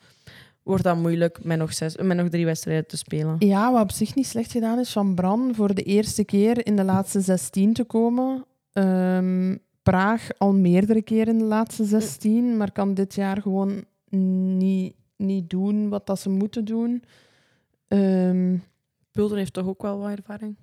Wordt 0.68 0.84
dat 0.84 0.98
moeilijk 0.98 1.44
met 1.44 1.58
nog, 1.58 1.74
zes, 1.74 1.98
met 1.98 2.18
nog 2.18 2.30
drie 2.30 2.46
wedstrijden 2.46 2.88
te 2.88 2.98
spelen. 2.98 3.36
Ja, 3.40 3.72
wat 3.72 3.82
op 3.82 3.92
zich 3.92 4.16
niet 4.16 4.28
slecht 4.28 4.52
gedaan 4.52 4.80
is 4.80 4.92
van 4.92 5.16
Bran 5.16 5.52
voor 5.56 5.74
de 5.74 5.84
eerste 5.84 6.24
keer 6.24 6.66
in 6.66 6.76
de 6.76 6.84
laatste 6.84 7.22
16 7.22 7.74
te 7.74 7.84
komen. 7.84 8.46
Ehm, 8.74 9.56
Praag 9.84 10.30
al 10.38 10.54
meerdere 10.54 11.02
keren 11.02 11.34
in 11.34 11.40
de 11.40 11.46
laatste 11.46 11.84
16, 11.84 12.58
maar 12.58 12.72
kan 12.72 12.94
dit 12.94 13.16
jaar 13.16 13.42
gewoon 13.42 13.86
niet, 14.58 14.96
niet 15.16 15.50
doen 15.50 15.90
wat 15.90 16.06
dat 16.06 16.20
ze 16.20 16.30
moeten 16.30 16.66
doen. 16.66 17.04
Ehm, 17.88 18.58
Pulten 19.12 19.38
heeft 19.38 19.54
toch 19.54 19.68
ook 19.68 19.82
wel 19.82 20.00
wat 20.00 20.18
ervaring? 20.18 20.56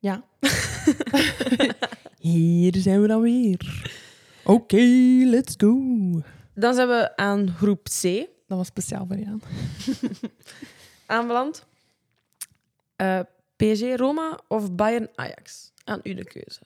Ja. 0.00 0.24
Hier 2.18 2.76
zijn 2.76 3.00
we 3.00 3.06
dan 3.06 3.20
weer. 3.20 3.90
Oké, 4.44 4.82
let's 5.24 5.54
go. 5.56 5.80
Dan 6.54 6.74
zijn 6.74 6.88
we 6.88 7.16
aan 7.16 7.50
groep 7.50 7.82
C 7.82 8.02
Dat 8.46 8.58
was 8.58 8.66
speciaal 8.66 9.06
voor 9.06 9.16
Jan. 9.16 9.42
aanbeland. 11.06 11.66
Eh, 12.96 13.20
PSG 13.56 13.96
Roma 13.96 14.38
of 14.48 14.74
Bayern 14.74 15.08
Ajax? 15.14 15.72
Aan 15.84 16.00
u 16.02 16.14
de 16.14 16.24
keuze. 16.24 16.60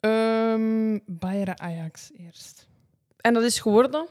Ehm 0.00 0.98
Bayern 1.06 1.60
Ajax 1.60 2.10
eerst. 2.16 2.66
1-1. 2.66 2.70
En 3.16 3.34
dat 3.34 3.42
is 3.42 3.60
geworden 3.60 4.08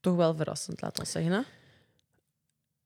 toch 0.00 0.16
wel 0.16 0.34
verrassend, 0.34 0.80
laat 0.80 0.98
ons 0.98 1.10
zeggen. 1.10 1.32
Hè? 1.32 1.40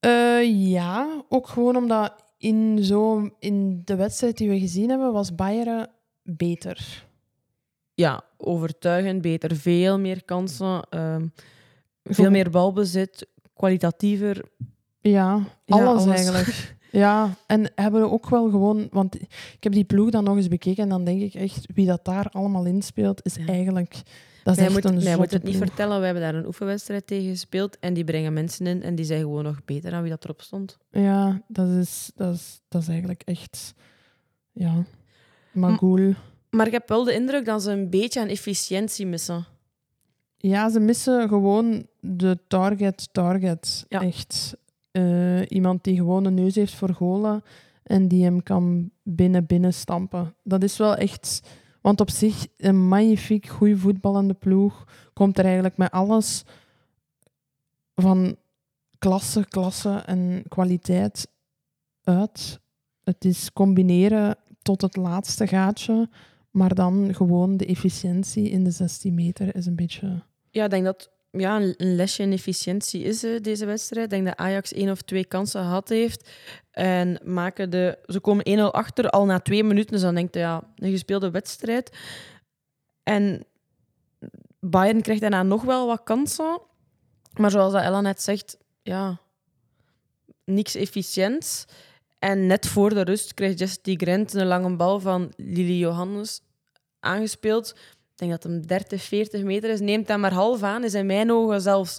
Eh, 0.01 0.71
ja, 0.71 1.25
ook 1.29 1.49
gewoon 1.49 1.77
omdat 1.77 2.24
in, 2.45 2.85
zo, 2.85 3.31
in 3.39 3.83
de 3.85 3.97
wedstrijd 3.97 4.37
die 4.37 4.49
we 4.49 4.59
gezien 4.59 4.89
hebben, 4.89 5.13
was 5.13 5.35
Bayern 5.35 5.87
beter. 6.23 7.05
Ja, 7.95 8.25
overtuigend, 8.37 9.23
beter. 9.23 9.57
Veel 9.57 9.99
meer 9.99 10.25
kansen, 10.25 10.87
ehm, 10.91 11.27
veel 12.03 12.31
meer 12.31 12.51
balbezit, 12.51 13.27
kwalitatiever. 13.55 14.45
Ja, 15.01 15.41
alles. 15.67 16.07
eigenlijk. 16.07 16.77
Ja, 16.99 17.37
en 17.47 17.73
hebben 17.75 18.01
we 18.01 18.11
ook 18.11 18.29
wel 18.29 18.51
gewoon... 18.51 18.89
Want 18.91 19.15
ik 19.21 19.57
heb 19.61 19.73
die 19.73 19.85
ploeg 19.85 20.11
dan 20.11 20.25
nog 20.25 20.37
eens 20.37 20.49
bekeken 20.49 20.83
en 20.83 20.89
dan 20.89 21.05
denk 21.05 21.21
ik 21.21 21.35
echt, 21.35 21.67
wie 21.75 21.87
dat 21.87 22.05
daar 22.05 22.29
allemaal 22.31 22.65
inspeelt, 22.65 23.25
is 23.25 23.37
eigenlijk... 23.47 24.03
Dat 24.43 24.57
is 24.57 24.63
echt 24.63 24.73
moet, 24.73 24.85
een 24.85 25.17
moet 25.17 25.31
het 25.31 25.43
niet 25.43 25.57
ploeg. 25.57 25.69
vertellen, 25.69 25.99
we 25.99 26.05
hebben 26.05 26.23
daar 26.23 26.35
een 26.35 26.47
oefenwedstrijd 26.47 27.07
tegen 27.07 27.29
gespeeld 27.29 27.79
en 27.79 27.95
die 27.95 28.05
brengen 28.05 28.33
mensen 28.33 28.67
in 28.67 28.83
en 28.83 28.95
die 28.95 29.05
zijn 29.05 29.21
gewoon 29.21 29.45
nog 29.45 29.65
beter 29.65 29.91
dan 29.91 30.01
wie 30.03 30.11
dat 30.11 30.25
erop 30.25 30.43
stond. 30.43 30.79
Ja, 30.91 31.43
dat 31.49 31.69
is, 31.69 32.11
dat 32.15 32.35
is, 32.35 32.61
dat 32.69 32.83
is 32.83 32.89
eigenlijk 32.89 33.23
echt... 33.25 33.75
Ja, 34.53 34.85
Magoul. 35.53 36.15
Maar 36.51 36.67
ik 36.67 36.73
heb 36.73 36.89
wel 36.89 37.05
de 37.05 37.15
indruk 37.15 37.45
dat 37.45 37.63
ze 37.63 37.71
een 37.71 37.91
beetje 37.91 38.21
aan 38.21 38.29
efficiëntie 38.29 39.07
missen. 39.07 39.47
Ja, 40.37 40.71
ze 40.71 40.81
missen 40.81 41.29
gewoon 41.29 41.87
de 42.01 42.39
target 42.49 43.09
target. 43.13 43.85
Ja. 43.89 44.01
Echt. 44.03 44.57
Eh, 44.95 45.51
iemand 45.51 45.85
die 45.85 45.97
gewoon 45.97 46.25
een 46.25 46.35
neus 46.35 46.55
heeft 46.55 46.75
voor 46.75 46.95
golen 46.95 47.43
en 47.83 48.09
die 48.09 48.25
hem 48.25 48.43
kan 48.43 48.91
binnen 49.03 49.47
binnen 49.47 49.75
stampen. 49.75 50.35
Dat 50.43 50.63
is 50.63 50.77
wel 50.77 50.95
echt... 50.97 51.41
Want 51.81 52.01
op 52.01 52.11
zich, 52.11 52.47
een 52.57 52.89
magnifiek, 52.89 53.47
goed 53.47 53.79
voetballende 53.79 54.35
ploeg 54.35 54.85
komt 55.13 55.39
er 55.39 55.45
eigenlijk 55.45 55.77
met 55.77 55.91
alles 55.91 56.45
van 57.95 58.37
klasse, 58.99 59.47
klasse 59.49 60.03
en 60.07 60.45
kwaliteit 60.49 61.29
uit. 62.03 62.61
Het 63.05 63.25
is 63.25 63.53
combineren 63.53 64.37
tot 64.63 64.81
het 64.81 64.97
laatste 64.97 65.47
gaatje, 65.47 66.09
maar 66.51 66.75
dan 66.75 67.15
gewoon 67.15 67.57
de 67.57 67.67
efficiëntie 67.67 68.51
in 68.51 68.65
de 68.65 68.71
16 68.71 69.15
meter 69.15 69.57
is 69.57 69.67
een 69.67 69.77
beetje... 69.77 70.23
Ja, 70.51 70.65
ik 70.65 70.71
denk 70.71 70.85
dat 70.85 71.14
ja, 71.37 71.61
een 71.61 71.95
lesje 71.95 72.23
in 72.23 72.33
efficiëntie 72.33 73.03
is 73.03 73.23
eh, 73.23 73.41
deze 73.41 73.67
wedstrijd. 73.67 74.05
Ik 74.05 74.11
denk 74.11 74.27
dat 74.27 74.37
Ajax 74.37 74.73
één 74.73 74.91
of 74.91 75.03
twee 75.03 75.25
kansen 75.25 75.63
gehad 75.63 75.89
heeft. 75.89 76.31
En 76.71 77.21
maken 77.25 77.71
de, 77.71 77.99
ze 78.07 78.21
komen 78.21 78.59
1-0 78.59 78.63
achter 78.63 79.11
al 79.11 79.25
na 79.25 79.41
twee 79.41 79.65
minuten. 79.65 79.93
Dus 79.93 80.01
dan 80.01 80.15
denk 80.15 80.35
je, 80.35 80.41
ja, 80.41 80.63
een 80.77 80.91
gespeelde 80.91 81.31
wedstrijd. 81.31 81.97
En 83.03 83.45
Bayern 84.61 85.03
krijgt 85.03 85.21
daarna 85.21 85.43
nog 85.43 85.63
wel 85.63 85.87
wat 85.87 86.03
kansen. 86.05 86.61
Maar 87.39 87.51
zoals 87.51 87.73
dat 87.73 87.83
Ella 87.83 88.01
net 88.01 88.23
zegt, 88.23 88.59
ja, 88.83 89.21
niks 90.45 90.75
efficiënt. 90.75 91.67
En 92.19 92.47
net 92.47 92.67
voor 92.67 92.95
de 92.95 93.03
rust 93.03 93.35
krijgt 93.35 93.59
Jesse 93.59 93.81
Grant 93.83 94.35
een 94.35 94.47
lange 94.47 94.77
bal 94.77 95.01
van 95.01 95.33
Lili 95.37 95.79
Johannes 95.79 96.41
aangespeeld. 97.01 97.77
Ik 98.15 98.21
denk 98.21 98.31
dat 98.31 98.43
hem 98.43 98.67
30, 98.67 99.03
40 99.03 99.43
meter 99.43 99.71
is. 99.71 99.81
Neemt 99.81 100.09
hem 100.09 100.21
maar 100.21 100.33
half 100.33 100.63
aan. 100.63 100.85
Is 100.85 100.95
in 100.95 101.07
mijn 101.07 101.33
ogen 101.33 101.61
zelfs... 101.61 101.99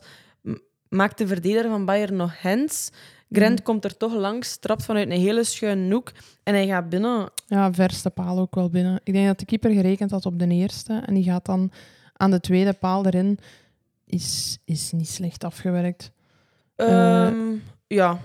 Maakt 0.90 1.18
de 1.18 1.28
verdediger 1.28 1.70
van 1.70 1.86
Bayern 1.86 2.16
nog 2.16 2.42
hens. 2.42 2.90
Grant 3.32 3.54
Mhm. 3.56 3.64
komt 3.64 3.84
er 3.84 3.98
toch 3.98 4.14
langs, 4.14 4.58
trapt 4.58 4.86
vanuit 4.86 5.10
een 5.10 5.20
hele 5.20 5.44
schuine 5.44 5.94
hoek. 5.94 6.12
En 6.44 6.54
hij 6.54 6.68
gaat 6.68 6.90
binnen. 6.90 7.30
Ja, 7.48 7.74
verste 7.74 8.10
paal 8.10 8.40
ook 8.40 8.56
wel 8.56 8.70
binnen. 8.70 9.00
Ik 9.04 9.14
denk 9.14 9.28
dat 9.28 9.40
de 9.40 9.46
keeper 9.46 9.72
gerekend 9.72 10.12
had 10.12 10.26
op 10.26 10.40
de 10.40 10.48
eerste 10.48 11.02
en 11.06 11.14
die 11.14 11.24
gaat 11.24 11.46
dan 11.46 11.72
aan 12.14 12.32
de 12.32 12.40
tweede 12.40 12.74
paal 12.74 13.06
erin. 13.06 13.40
Is, 14.06 14.58
is 14.66 14.92
niet 14.92 15.10
slecht 15.10 15.44
afgewerkt. 15.44 16.12
Eh, 16.76 17.26
Ehm, 17.28 17.38
ja. 17.88 18.20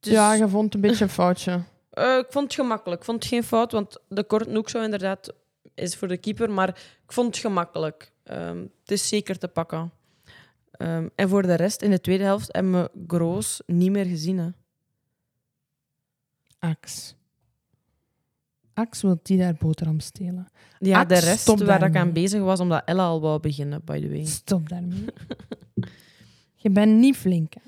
Dus, 0.00 0.12
Ja, 0.12 0.34
je 0.34 0.48
vond 0.48 0.74
een 0.74 0.80
beetje 0.80 1.04
een 1.04 1.10
foutje. 1.10 1.62
eh, 1.90 2.16
ik 2.18 2.26
vond 2.30 2.44
het 2.44 2.54
gemakkelijk. 2.54 3.00
Ik 3.00 3.06
vond 3.06 3.22
het 3.22 3.32
geen 3.32 3.44
fout, 3.44 3.72
want 3.72 3.96
de 4.08 4.24
korte 4.24 4.54
hoek 4.54 4.68
zou 4.68 4.84
inderdaad 4.84 5.32
is 5.74 5.96
voor 5.96 6.08
de 6.08 6.16
keeper. 6.16 6.50
Maar 6.50 6.68
ik 7.04 7.12
vond 7.12 7.26
het 7.26 7.36
gemakkelijk. 7.36 8.12
Ehm, 8.22 8.58
het 8.58 8.90
is 8.90 9.08
zeker 9.08 9.38
te 9.38 9.48
pakken. 9.48 9.92
Ehm, 10.70 11.08
en 11.14 11.28
voor 11.28 11.42
de 11.42 11.54
rest, 11.54 11.82
in 11.82 11.90
de 11.90 12.00
tweede 12.00 12.24
helft, 12.24 12.52
hebben 12.52 12.72
we 12.72 12.90
Groos 13.06 13.62
niet 13.66 13.90
meer 13.90 14.04
gezien. 14.04 14.38
Hè. 14.38 14.48
Ax. 16.58 17.14
Ax 18.74 19.02
wil 19.02 19.18
die 19.22 19.38
daar 19.38 19.54
boterham 19.54 20.00
stelen. 20.00 20.48
Ja, 20.78 21.00
Aks, 21.00 21.08
de 21.08 21.26
rest 21.26 21.40
stop 21.40 21.62
waar 21.62 21.82
ik 21.82 21.96
aan 21.96 22.12
bezig 22.12 22.40
was, 22.40 22.60
omdat 22.60 22.82
Ella 22.84 23.04
al 23.04 23.20
wou 23.20 23.40
beginnen, 23.40 23.84
by 23.84 24.00
the 24.00 24.08
way. 24.08 24.24
Stop 24.24 24.68
daarmee. 24.68 25.04
je 26.64 26.70
bent 26.70 26.98
niet 26.98 27.16
flink. 27.16 27.54
hè. 27.54 27.60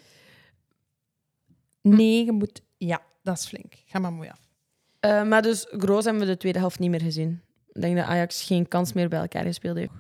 Nee, 1.91 2.25
je 2.25 2.33
moet... 2.33 2.63
Ja, 2.77 3.03
dat 3.23 3.39
is 3.39 3.47
flink. 3.47 3.75
Ga 3.85 3.99
maar 3.99 4.13
mooi 4.13 4.29
af. 4.29 4.41
Eh, 5.01 5.25
maar 5.25 5.43
dus, 5.43 5.67
Groos 5.71 6.05
hebben 6.05 6.23
we 6.23 6.29
de 6.29 6.37
tweede 6.37 6.59
helft 6.59 6.79
niet 6.79 6.91
meer 6.91 7.01
gezien. 7.01 7.41
Ik 7.77 7.83
denk 7.83 7.97
dat 7.97 8.07
Ajax 8.07 8.43
geen 8.43 8.69
kans 8.69 8.93
meer 8.93 9.09
bij 9.09 9.21
elkaar 9.21 9.45
gespeeld 9.45 9.77
heeft. 9.77 9.93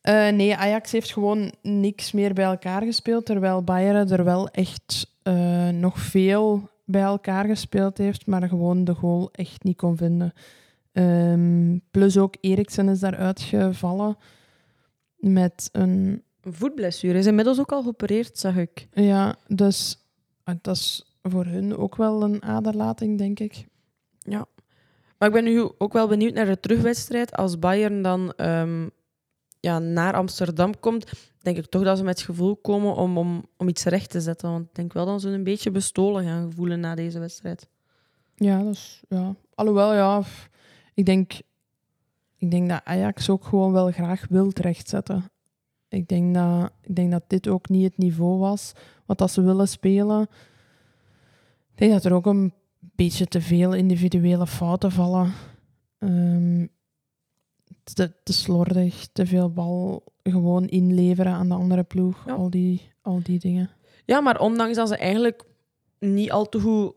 Eh, 0.00 0.28
nee, 0.28 0.56
Ajax 0.56 0.92
heeft 0.92 1.12
gewoon 1.12 1.52
niks 1.62 2.12
meer 2.12 2.34
bij 2.34 2.44
elkaar 2.44 2.82
gespeeld, 2.82 3.26
terwijl 3.26 3.62
Bayern 3.62 4.10
er 4.10 4.24
wel 4.24 4.48
echt 4.48 5.16
eh, 5.22 5.68
nog 5.68 5.98
veel 5.98 6.68
bij 6.84 7.02
elkaar 7.02 7.44
gespeeld 7.44 7.98
heeft, 7.98 8.26
maar 8.26 8.48
gewoon 8.48 8.84
de 8.84 8.94
goal 8.94 9.28
echt 9.32 9.62
niet 9.62 9.76
kon 9.76 9.96
vinden. 9.96 10.32
Ehm, 10.92 11.78
plus 11.90 12.18
ook 12.18 12.34
Eriksen 12.40 12.88
is 12.88 13.00
daaruit 13.00 13.40
gevallen 13.40 14.16
met 15.16 15.68
een... 15.72 16.22
Een 16.42 16.54
voetblessure 16.54 17.18
is 17.18 17.26
inmiddels 17.26 17.60
ook 17.60 17.72
al 17.72 17.82
geopereerd, 17.82 18.38
zag 18.38 18.56
ik. 18.56 18.88
Ja, 18.92 19.36
dus 19.46 19.98
eh, 20.44 20.54
dat 20.62 20.76
is 20.76 21.16
voor 21.22 21.44
hun 21.44 21.76
ook 21.76 21.96
wel 21.96 22.22
een 22.22 22.42
aderlating, 22.42 23.18
denk 23.18 23.40
ik. 23.40 23.66
Maar 25.18 25.28
ik 25.28 25.34
ben 25.34 25.44
nu 25.44 25.70
ook 25.78 25.92
wel 25.92 26.08
benieuwd 26.08 26.34
naar 26.34 26.46
de 26.46 26.60
terugwedstrijd. 26.60 27.36
Als 27.36 27.58
Bayern 27.58 28.02
dan 28.02 28.32
ehm, 28.32 28.88
ja, 29.60 29.78
naar 29.78 30.14
Amsterdam 30.14 30.80
komt, 30.80 31.12
denk 31.38 31.56
ik 31.56 31.66
toch 31.66 31.82
dat 31.82 31.98
ze 31.98 32.04
met 32.04 32.16
het 32.18 32.26
gevoel 32.26 32.56
komen 32.56 32.94
om, 32.94 33.18
om, 33.18 33.48
om 33.56 33.68
iets 33.68 33.84
recht 33.84 34.10
te 34.10 34.20
zetten. 34.20 34.50
Want 34.50 34.64
ik 34.64 34.74
denk 34.74 34.92
wel 34.92 35.06
dat 35.06 35.20
ze 35.20 35.28
een 35.28 35.44
beetje 35.44 35.70
bestolen 35.70 36.24
gaan 36.24 36.52
voelen 36.52 36.80
na 36.80 36.94
deze 36.94 37.18
wedstrijd. 37.18 37.68
Ja, 38.34 38.62
dat 38.62 38.74
is, 38.74 39.02
ja. 39.08 39.34
Alhoewel, 39.54 39.94
ja, 39.94 40.22
ik 40.94 41.06
denk, 41.06 41.32
ik 42.36 42.50
denk 42.50 42.68
dat 42.68 42.80
Ajax 42.84 43.30
ook 43.30 43.44
gewoon 43.44 43.72
wel 43.72 43.90
graag 43.90 44.26
wil 44.28 44.50
rechtzetten. 44.54 45.30
Ik 45.88 46.08
denk 46.08 46.34
dat, 46.34 46.70
ik 46.80 46.96
denk 46.96 47.10
dat 47.10 47.22
dit 47.26 47.48
ook 47.48 47.68
niet 47.68 47.84
het 47.84 47.98
niveau 47.98 48.38
was 48.38 48.72
wat 49.06 49.18
dat 49.18 49.30
ze 49.30 49.42
willen 49.42 49.68
spelen. 49.68 50.22
Ik 51.72 51.78
denk 51.78 51.92
dat 51.92 52.04
er 52.04 52.12
ook 52.12 52.26
een 52.26 52.52
beetje 52.98 53.26
te 53.26 53.40
veel 53.40 53.74
individuele 53.74 54.46
fouten 54.46 54.92
vallen. 54.92 55.32
Ehm, 55.98 56.66
te, 57.94 58.12
te 58.22 58.32
slordig, 58.32 59.08
te 59.12 59.26
veel 59.26 59.50
bal 59.52 60.02
gewoon 60.22 60.66
inleveren 60.66 61.32
aan 61.32 61.48
de 61.48 61.54
andere 61.54 61.82
ploeg. 61.82 62.24
Ja. 62.26 62.32
Al, 62.32 62.50
die, 62.50 62.92
al 63.02 63.20
die 63.22 63.38
dingen. 63.38 63.70
Ja, 64.04 64.20
maar 64.20 64.40
ondanks 64.40 64.76
dat 64.76 64.88
ze 64.88 64.96
eigenlijk 64.96 65.44
niet 65.98 66.30
al 66.30 66.48
te 66.48 66.60
goed 66.60 66.94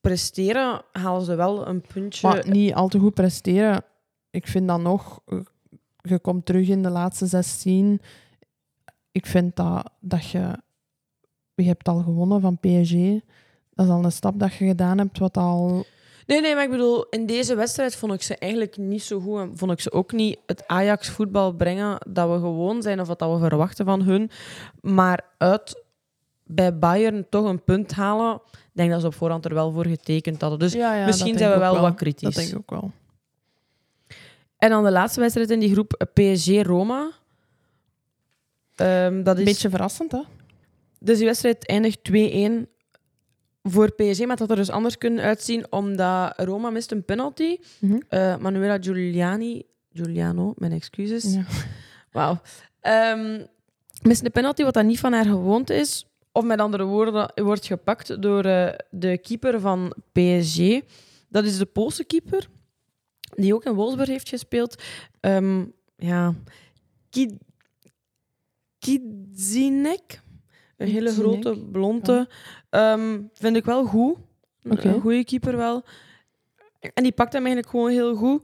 presteren, 0.00 0.82
halen 0.92 1.24
ze 1.24 1.34
wel 1.34 1.66
een 1.66 1.80
puntje. 1.80 2.28
Maar 2.28 2.48
niet 2.48 2.74
al 2.74 2.88
te 2.88 2.98
goed 2.98 3.14
presteren. 3.14 3.84
Ik 4.30 4.46
vind 4.46 4.66
dan 4.66 4.82
nog, 4.82 5.20
eh, 5.26 5.38
je 6.00 6.18
komt 6.18 6.46
terug 6.46 6.68
in 6.68 6.82
de 6.82 6.90
laatste 6.90 7.26
16. 7.26 8.00
Ik 9.12 9.26
vind 9.26 9.56
dat, 9.56 9.90
dat 10.00 10.30
je, 10.30 10.58
je 11.54 11.64
hebt 11.64 11.88
al 11.88 12.02
gewonnen 12.02 12.40
van 12.40 12.58
PSG. 12.58 12.94
Dat 13.86 13.90
is 13.90 14.02
al 14.02 14.04
een 14.04 14.12
stap 14.12 14.38
dat 14.38 14.54
je 14.54 14.66
gedaan 14.66 14.98
hebt, 14.98 15.18
wat 15.18 15.36
al. 15.36 15.84
Nee, 16.26 16.40
nee, 16.40 16.54
maar 16.54 16.64
ik 16.64 16.70
bedoel, 16.70 17.06
in 17.10 17.26
deze 17.26 17.54
wedstrijd 17.54 17.96
vond 17.96 18.12
ik 18.12 18.22
ze 18.22 18.36
eigenlijk 18.36 18.76
niet 18.76 19.02
zo 19.02 19.20
goed. 19.20 19.38
En 19.38 19.56
vond 19.56 19.72
ik 19.72 19.80
ze 19.80 19.92
ook 19.92 20.12
niet 20.12 20.38
het 20.46 20.66
Ajax-voetbal 20.66 21.52
brengen 21.52 21.98
dat 22.08 22.30
we 22.30 22.34
gewoon 22.34 22.82
zijn 22.82 23.00
of 23.00 23.06
wat 23.06 23.18
dat 23.18 23.32
we 23.32 23.48
verwachten 23.48 23.84
van 23.84 24.02
hun. 24.02 24.30
Maar 24.80 25.20
uit 25.38 25.82
bij 26.44 26.78
Bayern 26.78 27.26
toch 27.28 27.44
een 27.44 27.64
punt 27.64 27.92
halen, 27.92 28.34
ik 28.52 28.70
denk 28.72 28.90
dat 28.90 29.00
ze 29.00 29.06
op 29.06 29.14
voorhand 29.14 29.44
er 29.44 29.54
wel 29.54 29.72
voor 29.72 29.86
getekend 29.86 30.40
hadden. 30.40 30.58
Dus 30.58 30.72
Ja, 30.72 30.94
ja, 30.94 31.06
misschien 31.06 31.38
zijn 31.38 31.52
we 31.52 31.58
wel 31.58 31.80
wat 31.80 31.94
kritisch. 31.94 32.22
Dat 32.22 32.34
denk 32.34 32.48
ik 32.48 32.56
ook 32.56 32.70
wel. 32.70 32.90
En 34.56 34.70
dan 34.70 34.84
de 34.84 34.90
laatste 34.90 35.20
wedstrijd 35.20 35.50
in 35.50 35.60
die 35.60 35.72
groep, 35.72 36.06
PSG-Roma. 36.12 37.10
Ehm, 38.74 39.22
dat 39.22 39.34
is... 39.34 39.40
Een 39.40 39.44
beetje 39.44 39.70
verrassend, 39.70 40.12
hè? 40.12 40.20
Dus 40.98 41.16
die 41.16 41.26
wedstrijd 41.26 41.66
eindigt 41.66 41.98
2-1 42.02 42.71
voor 43.62 43.92
PSG, 43.94 44.26
maar 44.26 44.38
had 44.38 44.50
er 44.50 44.56
dus 44.56 44.70
anders 44.70 44.98
kunnen 44.98 45.24
uitzien, 45.24 45.72
omdat 45.72 46.32
Roma 46.36 46.70
mist 46.70 46.90
een 46.90 47.04
penalty. 47.04 47.56
Eh, 48.08 48.36
Manuela 48.36 48.78
Giuliani, 48.80 49.62
Giuliano, 49.92 50.52
mijn 50.56 50.72
excuses. 50.72 51.34
Ja. 51.34 51.44
Wauw. 52.12 52.40
Ehm, 52.80 53.44
mist 54.02 54.24
een 54.24 54.30
penalty, 54.30 54.62
wat 54.62 54.74
dan 54.74 54.86
niet 54.86 55.00
van 55.00 55.12
haar 55.12 55.24
gewoonte 55.24 55.74
is. 55.74 56.06
Of 56.32 56.44
met 56.44 56.60
andere 56.60 56.84
woorden, 56.84 57.32
wordt 57.34 57.66
gepakt 57.66 58.22
door 58.22 58.44
eh, 58.44 58.78
de 58.90 59.18
keeper 59.18 59.60
van 59.60 59.94
PSG. 60.12 60.80
Dat 61.28 61.44
is 61.44 61.58
de 61.58 61.66
Poolse 61.66 62.04
keeper, 62.04 62.48
die 63.34 63.54
ook 63.54 63.64
in 63.64 63.72
Wolfsburg 63.72 64.08
heeft 64.08 64.28
gespeeld. 64.28 64.82
Ehm, 65.20 65.64
ja, 65.96 66.34
Kid... 67.10 67.32
Kidzinek. 68.78 70.20
Een 70.76 70.88
hele 70.88 71.12
grote, 71.12 71.58
blonde. 71.72 72.28
Ehm, 72.72 73.20
vind 73.32 73.56
ik 73.56 73.64
wel 73.64 73.84
goed. 73.84 74.16
Een- 74.62 75.00
goede 75.00 75.24
keeper 75.24 75.56
wel. 75.56 75.82
En 76.94 77.02
die 77.02 77.12
pakt 77.12 77.32
hem 77.32 77.42
eigenlijk 77.44 77.74
gewoon 77.74 77.90
heel 77.90 78.14
goed. 78.14 78.42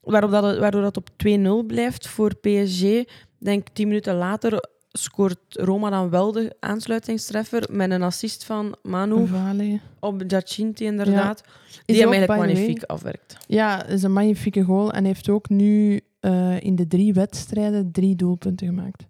Waarop 0.00 0.30
dat, 0.30 0.58
waardoor 0.58 0.82
dat 0.82 0.96
op 0.96 1.08
2-0 1.16 1.64
blijft 1.66 2.08
voor 2.08 2.34
PSG. 2.36 2.82
Ik 2.82 3.06
denk 3.38 3.66
tien 3.72 3.86
minuten 3.88 4.14
later 4.14 4.68
scoort 4.92 5.38
Roma 5.48 5.90
dan 5.90 6.10
wel 6.10 6.32
de 6.32 6.56
aansluitingstreffer 6.60 7.66
met 7.70 7.90
een 7.90 8.02
assist 8.02 8.44
van 8.44 8.74
Manu 8.82 9.26
Vale. 9.26 9.80
op 10.00 10.22
Giacinti 10.26 10.84
inderdaad. 10.84 11.42
Die 11.84 11.96
hem 12.00 12.12
eigenlijk 12.12 12.40
magnifiek 12.56 12.82
afwerkt. 12.84 13.36
Ja, 13.46 13.84
is 13.86 14.02
een 14.02 14.12
magnifieke 14.12 14.62
goal. 14.62 14.92
En 14.92 15.04
heeft 15.04 15.28
ook 15.28 15.48
nu 15.48 16.00
eh, 16.20 16.60
in 16.60 16.76
de 16.76 16.86
drie 16.86 17.12
wedstrijden 17.12 17.92
drie 17.92 18.16
doelpunten 18.16 18.66
gemaakt. 18.66 19.06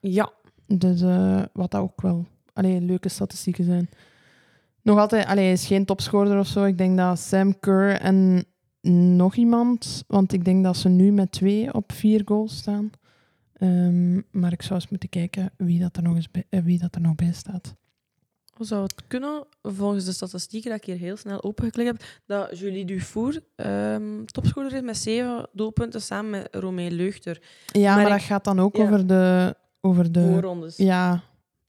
Ja, 0.00 0.32
Dus 0.66 1.00
eh, 1.00 1.42
wat 1.52 1.70
dat 1.70 1.80
ook 1.80 2.00
wel 2.00 2.26
allee, 2.56 2.80
leuke 2.80 3.08
statistieken 3.08 3.64
zijn. 3.64 3.88
Nog 4.82 4.98
altijd, 4.98 5.26
allee, 5.26 5.44
hij 5.44 5.52
is 5.52 5.66
geen 5.66 5.84
topscorer 5.84 6.38
of 6.38 6.46
zo. 6.46 6.64
Ik 6.64 6.78
denk 6.78 6.96
dat 6.96 7.18
Sam 7.18 7.58
Kerr 7.60 8.00
en 8.00 8.44
nog 9.16 9.34
iemand, 9.34 10.04
want 10.06 10.32
ik 10.32 10.44
denk 10.44 10.64
dat 10.64 10.76
ze 10.76 10.88
nu 10.88 11.12
met 11.12 11.32
twee 11.32 11.74
op 11.74 11.92
vier 11.92 12.22
goals 12.24 12.56
staan. 12.56 12.90
Ehm, 13.52 14.14
maar 14.30 14.52
ik 14.52 14.62
zou 14.62 14.74
eens 14.74 14.88
moeten 14.88 15.08
kijken 15.08 15.50
wie 15.56 15.80
dat 15.80 15.96
er 15.96 16.02
nog, 16.02 16.14
eens 16.14 16.30
bij, 16.30 16.44
eh, 16.48 16.60
wie 16.62 16.78
dat 16.78 16.94
er 16.94 17.00
nog 17.00 17.14
bij 17.14 17.32
staat. 17.32 17.74
hoe 18.56 18.66
zou 18.66 18.82
het 18.82 18.94
kunnen? 19.06 19.46
Volgens 19.62 20.04
de 20.04 20.12
statistieken 20.12 20.70
dat 20.70 20.78
ik 20.78 20.84
hier 20.84 20.96
heel 20.96 21.16
snel 21.16 21.42
opengeklikt 21.42 21.88
heb, 21.88 22.02
dat 22.26 22.58
Julie 22.58 22.84
Dufour 22.84 23.40
ehm 23.56 24.24
topscorer 24.24 24.72
is 24.72 24.80
met 24.80 24.96
zeven 24.96 25.48
doelpunten 25.52 26.02
samen 26.02 26.30
met 26.30 26.48
Romee 26.50 26.90
Leugter. 26.90 27.42
Ja, 27.66 27.94
Maar 27.94 28.02
maar, 28.02 28.12
ik- 28.12 28.18
dat 28.18 28.26
gaat 28.26 28.44
dan 28.44 28.60
ook 28.60 28.76
ja. 28.76 28.82
over 28.84 29.06
de, 29.06 29.54
over 29.80 30.12
de, 30.12 30.26
Voorrondes. 30.32 30.76
ja, 30.76 31.22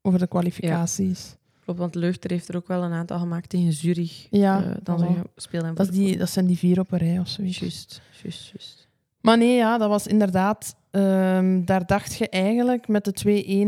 over 0.08 0.20
de 0.20 0.28
kwalificaties. 0.28 1.36
Klopt, 1.64 1.80
want 1.80 1.96
Leugter 1.96 2.32
heeft 2.32 2.48
er 2.48 2.56
ook 2.56 2.68
wel 2.68 2.84
een 2.84 2.92
aantal 2.92 3.20
gemaakt 3.20 3.50
tegen 3.50 3.74
Zurich. 3.74 4.28
Ja, 4.30 4.64
Eh, 4.64 4.72
dan 4.84 5.04
hem 5.04 5.76
Dat, 5.76 5.88
is 5.88 5.94
die, 5.94 6.18
dat 6.18 6.30
zijn 6.30 6.46
die 6.46 6.58
vier 6.58 6.80
op 6.80 6.92
een 6.92 6.98
rij 6.98 7.20
of 7.20 7.28
zoiets. 7.28 7.58
Juist, 7.60 8.02
juist, 8.24 8.50
juist. 8.54 8.88
Maar 9.22 9.38
nee, 9.38 9.56
ja, 9.56 9.78
dat 9.78 9.90
was 9.90 10.08
inderdaad. 10.08 10.76
ehm, 10.92 11.66
daar 11.66 11.86
dacht 11.86 12.16
je 12.18 12.30
eigenlijk 12.30 12.88
met 12.88 13.06
de 13.06 13.14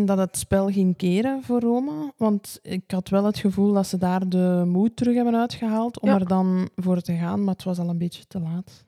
2-1 0.02 0.06
dat 0.06 0.18
het 0.18 0.38
spel 0.38 0.68
ging 0.70 0.98
keren 0.98 1.44
voor 1.44 1.60
Roma. 1.60 2.12
Want 2.18 2.60
ik 2.62 2.84
had 2.92 3.10
wel 3.10 3.24
het 3.26 3.38
gevoel 3.38 3.74
dat 3.74 3.88
ze 3.88 3.98
daar 3.98 4.30
de 4.30 4.64
moed 4.68 4.96
terug 4.96 5.16
hebben 5.16 5.36
uitgehaald 5.36 6.00
om 6.00 6.10
Ja. 6.10 6.16
er 6.16 6.28
dan 6.28 6.70
voor 6.76 7.02
te 7.02 7.14
gaan. 7.16 7.44
Maar 7.44 7.54
het 7.54 7.64
was 7.64 7.80
al 7.80 7.90
een 7.90 7.98
beetje 7.98 8.24
te 8.28 8.40
laat. 8.40 8.86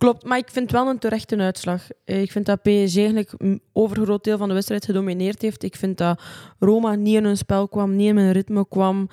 Klopt, 0.00 0.24
maar 0.24 0.38
ik 0.38 0.50
vind 0.50 0.70
wel 0.70 0.88
een 0.88 0.98
terechte 0.98 1.36
uitslag. 1.36 1.88
Eh, 2.04 2.22
Ik 2.22 2.32
vind 2.32 2.46
dat 2.46 2.60
PSG 2.62 2.96
eigenlijk 2.96 3.32
een 3.36 3.60
overgroot 3.72 4.24
deel 4.24 4.38
van 4.38 4.48
de 4.48 4.54
wedstrijd 4.54 4.84
gedomineerd 4.84 5.42
heeft. 5.42 5.62
Ik 5.62 5.76
vind 5.76 5.98
dat 5.98 6.20
Roma 6.58 6.94
niet 6.94 7.14
in 7.16 7.24
hun 7.24 7.36
spel 7.36 7.68
kwam, 7.68 7.96
niet 7.96 8.08
in 8.08 8.16
hun 8.16 8.32
ritme 8.32 8.68
kwam. 8.68 9.08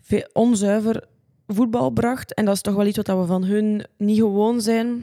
Ve- 0.00 0.30
Onzuiver 0.32 1.04
voetbal 1.46 1.90
bracht. 1.90 2.34
En 2.34 2.44
dat 2.44 2.54
is 2.54 2.60
toch 2.60 2.74
wel 2.74 2.86
iets 2.86 2.96
wat 2.96 3.06
we 3.06 3.26
van 3.26 3.44
hun 3.44 3.84
niet 3.98 4.18
gewoon 4.18 4.60
zijn. 4.60 5.02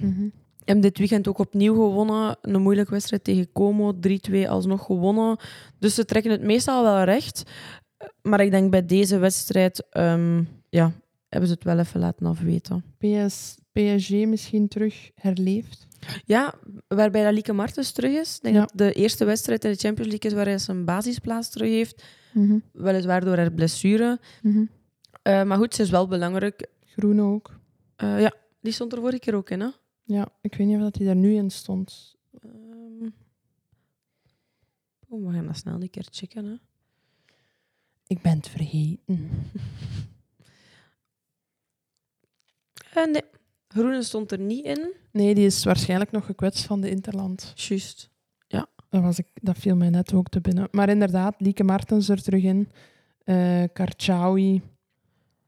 Hebben 0.65 0.84
dit 0.84 0.97
weekend 0.97 1.27
ook 1.27 1.38
opnieuw 1.39 1.73
gewonnen. 1.73 2.38
Een 2.41 2.62
moeilijke 2.62 2.91
wedstrijd 2.91 3.23
tegen 3.23 3.51
Como. 3.51 3.93
3-2 3.93 4.47
alsnog 4.49 4.86
gewonnen. 4.86 5.38
Dus 5.80 5.95
ze 5.95 6.06
trekken 6.06 6.32
het 6.32 6.41
meestal 6.41 6.84
wel 6.84 7.04
recht. 7.04 7.43
Maar 8.21 8.41
ik 8.41 8.51
denk 8.51 8.71
bij 8.71 8.86
deze 8.86 9.17
wedstrijd 9.17 9.88
ehm, 9.89 10.43
ja, 10.69 10.91
hebben 11.32 11.50
ze 11.50 11.54
het 11.56 11.63
wel 11.63 11.80
even 11.80 12.00
laten 12.00 12.26
afweten. 12.26 12.84
PS, 12.98 13.58
PSG 13.72 14.10
misschien 14.10 14.67
terug 14.67 15.12
herleefd. 15.15 15.88
Ja, 16.26 16.54
waarbij 16.88 17.24
dat 17.24 17.34
Lieke 17.34 17.54
Martens 17.54 17.91
terug 17.91 18.12
is. 18.20 18.39
Denk 18.39 18.56
Ja. 18.56 18.62
dat 18.62 18.72
de 18.76 18.94
eerste 18.94 19.26
wedstrijd 19.26 19.65
in 19.65 19.72
de 19.72 19.78
Champions 19.78 20.10
League 20.12 20.30
is 20.32 20.36
waar 20.38 20.46
hij 20.46 20.58
zijn 20.58 20.86
basisplaats 20.86 21.50
terug 21.50 21.70
heeft. 21.70 22.04
Weliswaar 22.72 23.26
door 23.26 23.38
haar 23.38 23.52
blessure. 23.52 24.20
Eh, 25.22 25.44
maar 25.44 25.58
goed, 25.58 25.76
ze 25.76 25.82
is 25.82 25.89
wel 25.89 26.08
belangrijk. 26.08 26.67
Groene 26.86 27.22
ook. 27.22 27.60
Eh, 27.96 28.22
ja, 28.22 28.34
die 28.62 28.72
stond 28.74 28.94
er 28.94 29.00
vorige 29.00 29.20
keer 29.20 29.36
ook 29.36 29.50
in, 29.50 29.60
hè? 29.60 29.67
Ja, 30.04 30.28
ik 30.41 30.56
weet 30.56 30.67
niet 30.67 30.76
of 30.76 30.82
dat 30.82 30.96
hij 30.96 31.06
daar 31.06 31.15
nu 31.15 31.34
in 31.36 31.50
stond. 31.50 32.15
Ehm 32.39 33.10
oh, 35.08 35.28
we 35.28 35.34
gaan 35.34 35.46
dat 35.46 35.58
snel 35.58 35.82
een 35.82 35.89
keer 35.89 36.08
checken, 36.12 36.46
hè? 36.46 36.56
Ik 38.08 38.22
ben 38.22 38.36
het 38.38 38.48
vergeten. 38.50 39.30
Eh, 42.93 43.06
nee, 43.06 43.21
Groene 43.67 44.04
stond 44.04 44.32
er 44.32 44.39
niet 44.39 44.65
in. 44.65 44.93
Nee, 45.12 45.36
die 45.36 45.45
is 45.45 45.63
waarschijnlijk 45.63 46.12
nog 46.12 46.25
gekwetst 46.25 46.65
van 46.65 46.82
de 46.82 46.89
Interland. 46.89 47.54
Juist. 47.56 48.10
Dat, 48.89 49.01
was 49.01 49.19
ik, 49.19 49.27
dat 49.41 49.58
viel 49.58 49.75
mij 49.75 49.89
net 49.89 50.13
ook 50.13 50.30
te 50.30 50.41
binnen. 50.41 50.67
Maar 50.71 50.89
inderdaad, 50.89 51.36
Lieke 51.38 51.63
Martens 51.63 52.10
er 52.10 52.21
terug 52.21 52.43
in. 52.43 52.69
Eh 53.23 53.63
Karchaoui. 53.73 54.62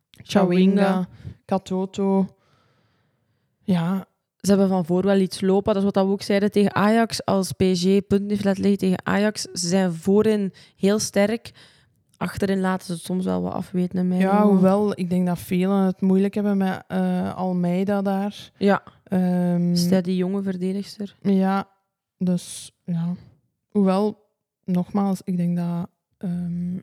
Chawinga. 0.09 1.07
Katoto. 1.45 2.35
Ja, 3.61 4.07
Ze 4.39 4.49
hebben 4.49 4.67
van 4.67 4.85
voor 4.85 5.03
wel 5.03 5.19
iets 5.19 5.41
lopen. 5.41 5.73
Dat 5.73 5.83
is 5.83 5.91
wat 5.91 6.05
we 6.05 6.11
ook 6.11 6.21
zeiden 6.21 6.51
tegen 6.51 6.75
Ajax. 6.75 7.25
Als 7.25 7.51
PSG 7.51 7.83
punten 8.07 8.29
heeft 8.29 8.43
laten 8.43 8.61
liggen 8.61 8.79
tegen 8.79 9.05
Ajax, 9.05 9.41
ze 9.41 9.67
zijn 9.67 9.93
voorin 9.93 10.53
heel 10.75 10.99
sterk. 10.99 11.51
Achterin 12.23 12.59
laten 12.59 12.85
ze 12.85 12.91
het 12.91 13.01
soms 13.01 13.25
wel 13.25 13.41
wat 13.41 13.53
afweten. 13.53 13.99
in 13.99 14.07
mijn 14.07 14.19
ja, 14.19 14.37
ogen. 14.37 14.49
hoewel 14.49 14.99
ik 14.99 15.09
denk 15.09 15.27
dat 15.27 15.39
velen 15.39 15.77
het 15.77 16.01
moeilijk 16.01 16.33
hebben 16.33 16.57
met 16.57 16.83
eh, 16.87 17.35
Almeida 17.35 18.01
daar. 18.01 18.51
Ja, 18.57 18.83
Ehm, 19.13 19.75
steady 19.75 20.11
jonge 20.11 20.41
verdedigster. 20.41 21.15
Ja, 21.21 21.67
dus 22.17 22.71
ja. 22.83 23.15
Hoewel, 23.69 24.17
nogmaals, 24.63 25.21
ik 25.23 25.37
denk 25.37 25.57
dat 25.57 25.89
ehm, 26.17 26.79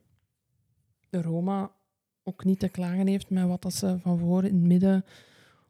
de 1.09 1.23
Roma 1.23 1.71
ook 2.25 2.45
niet 2.45 2.59
te 2.59 2.69
klagen 2.69 3.07
heeft 3.07 3.31
met 3.31 3.47
wat 3.47 3.63
dat 3.63 3.75
ze 3.75 3.99
van 3.99 4.19
voor 4.19 4.45
in 4.45 4.55
het 4.55 4.63
midden 4.63 5.05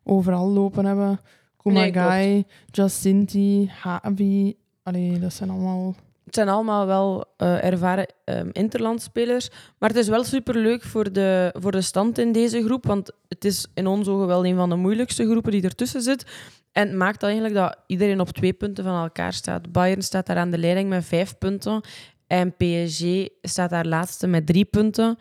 overal 0.03 0.49
lopen 0.49 0.85
hebben. 0.85 1.21
Kumagai, 1.57 2.45
Jacinti, 2.71 3.69
Havi, 3.69 4.57
Allee, 4.83 5.19
dat 5.19 5.33
zijn 5.33 5.51
allemaal... 5.51 5.95
Het 6.31 6.39
zijn 6.39 6.49
allemaal 6.49 6.87
wel 6.87 7.25
eh, 7.37 7.65
ervaren 7.65 8.07
um, 8.25 8.49
interlandspelers. 8.53 9.49
Maar 9.79 9.89
het 9.89 9.99
is 9.99 10.09
wel 10.09 10.25
superleuk 10.25 10.83
voor 10.83 11.13
de, 11.13 11.55
voor 11.59 11.73
de 11.73 11.81
stand 11.81 12.19
in 12.19 12.33
deze 12.33 12.65
groep. 12.65 12.87
Want 12.87 13.13
het 13.29 13.45
is 13.45 13.67
in 13.75 13.87
ons 13.87 14.09
ogen 14.09 14.27
wel 14.27 14.47
een 14.47 14.57
van 14.57 14.69
de 14.69 14.77
moeilijkste 14.77 15.25
groepen 15.25 15.53
die 15.53 15.63
ertussen 15.63 16.03
zit. 16.03 16.27
En 16.73 16.89
het 16.89 16.97
maakt 16.97 17.23
eigenlijk 17.23 17.55
dat 17.55 17.77
iedereen 17.87 18.21
op 18.21 18.29
twee 18.29 18.53
punten 18.53 18.85
van 18.85 19.03
elkaar 19.03 19.33
staat. 19.33 19.73
Bayern 19.73 20.03
staat 20.03 20.27
daar 20.27 20.37
aan 20.37 20.51
de 20.51 20.59
leiding 20.59 20.89
met 20.89 21.05
vijf 21.05 21.39
punten. 21.39 21.81
En 22.27 22.55
PSG 22.57 23.29
staat 23.43 23.71
daar 23.71 23.87
laatste 23.87 24.27
met 24.27 24.47
drie 24.47 24.65
punten. 24.65 25.19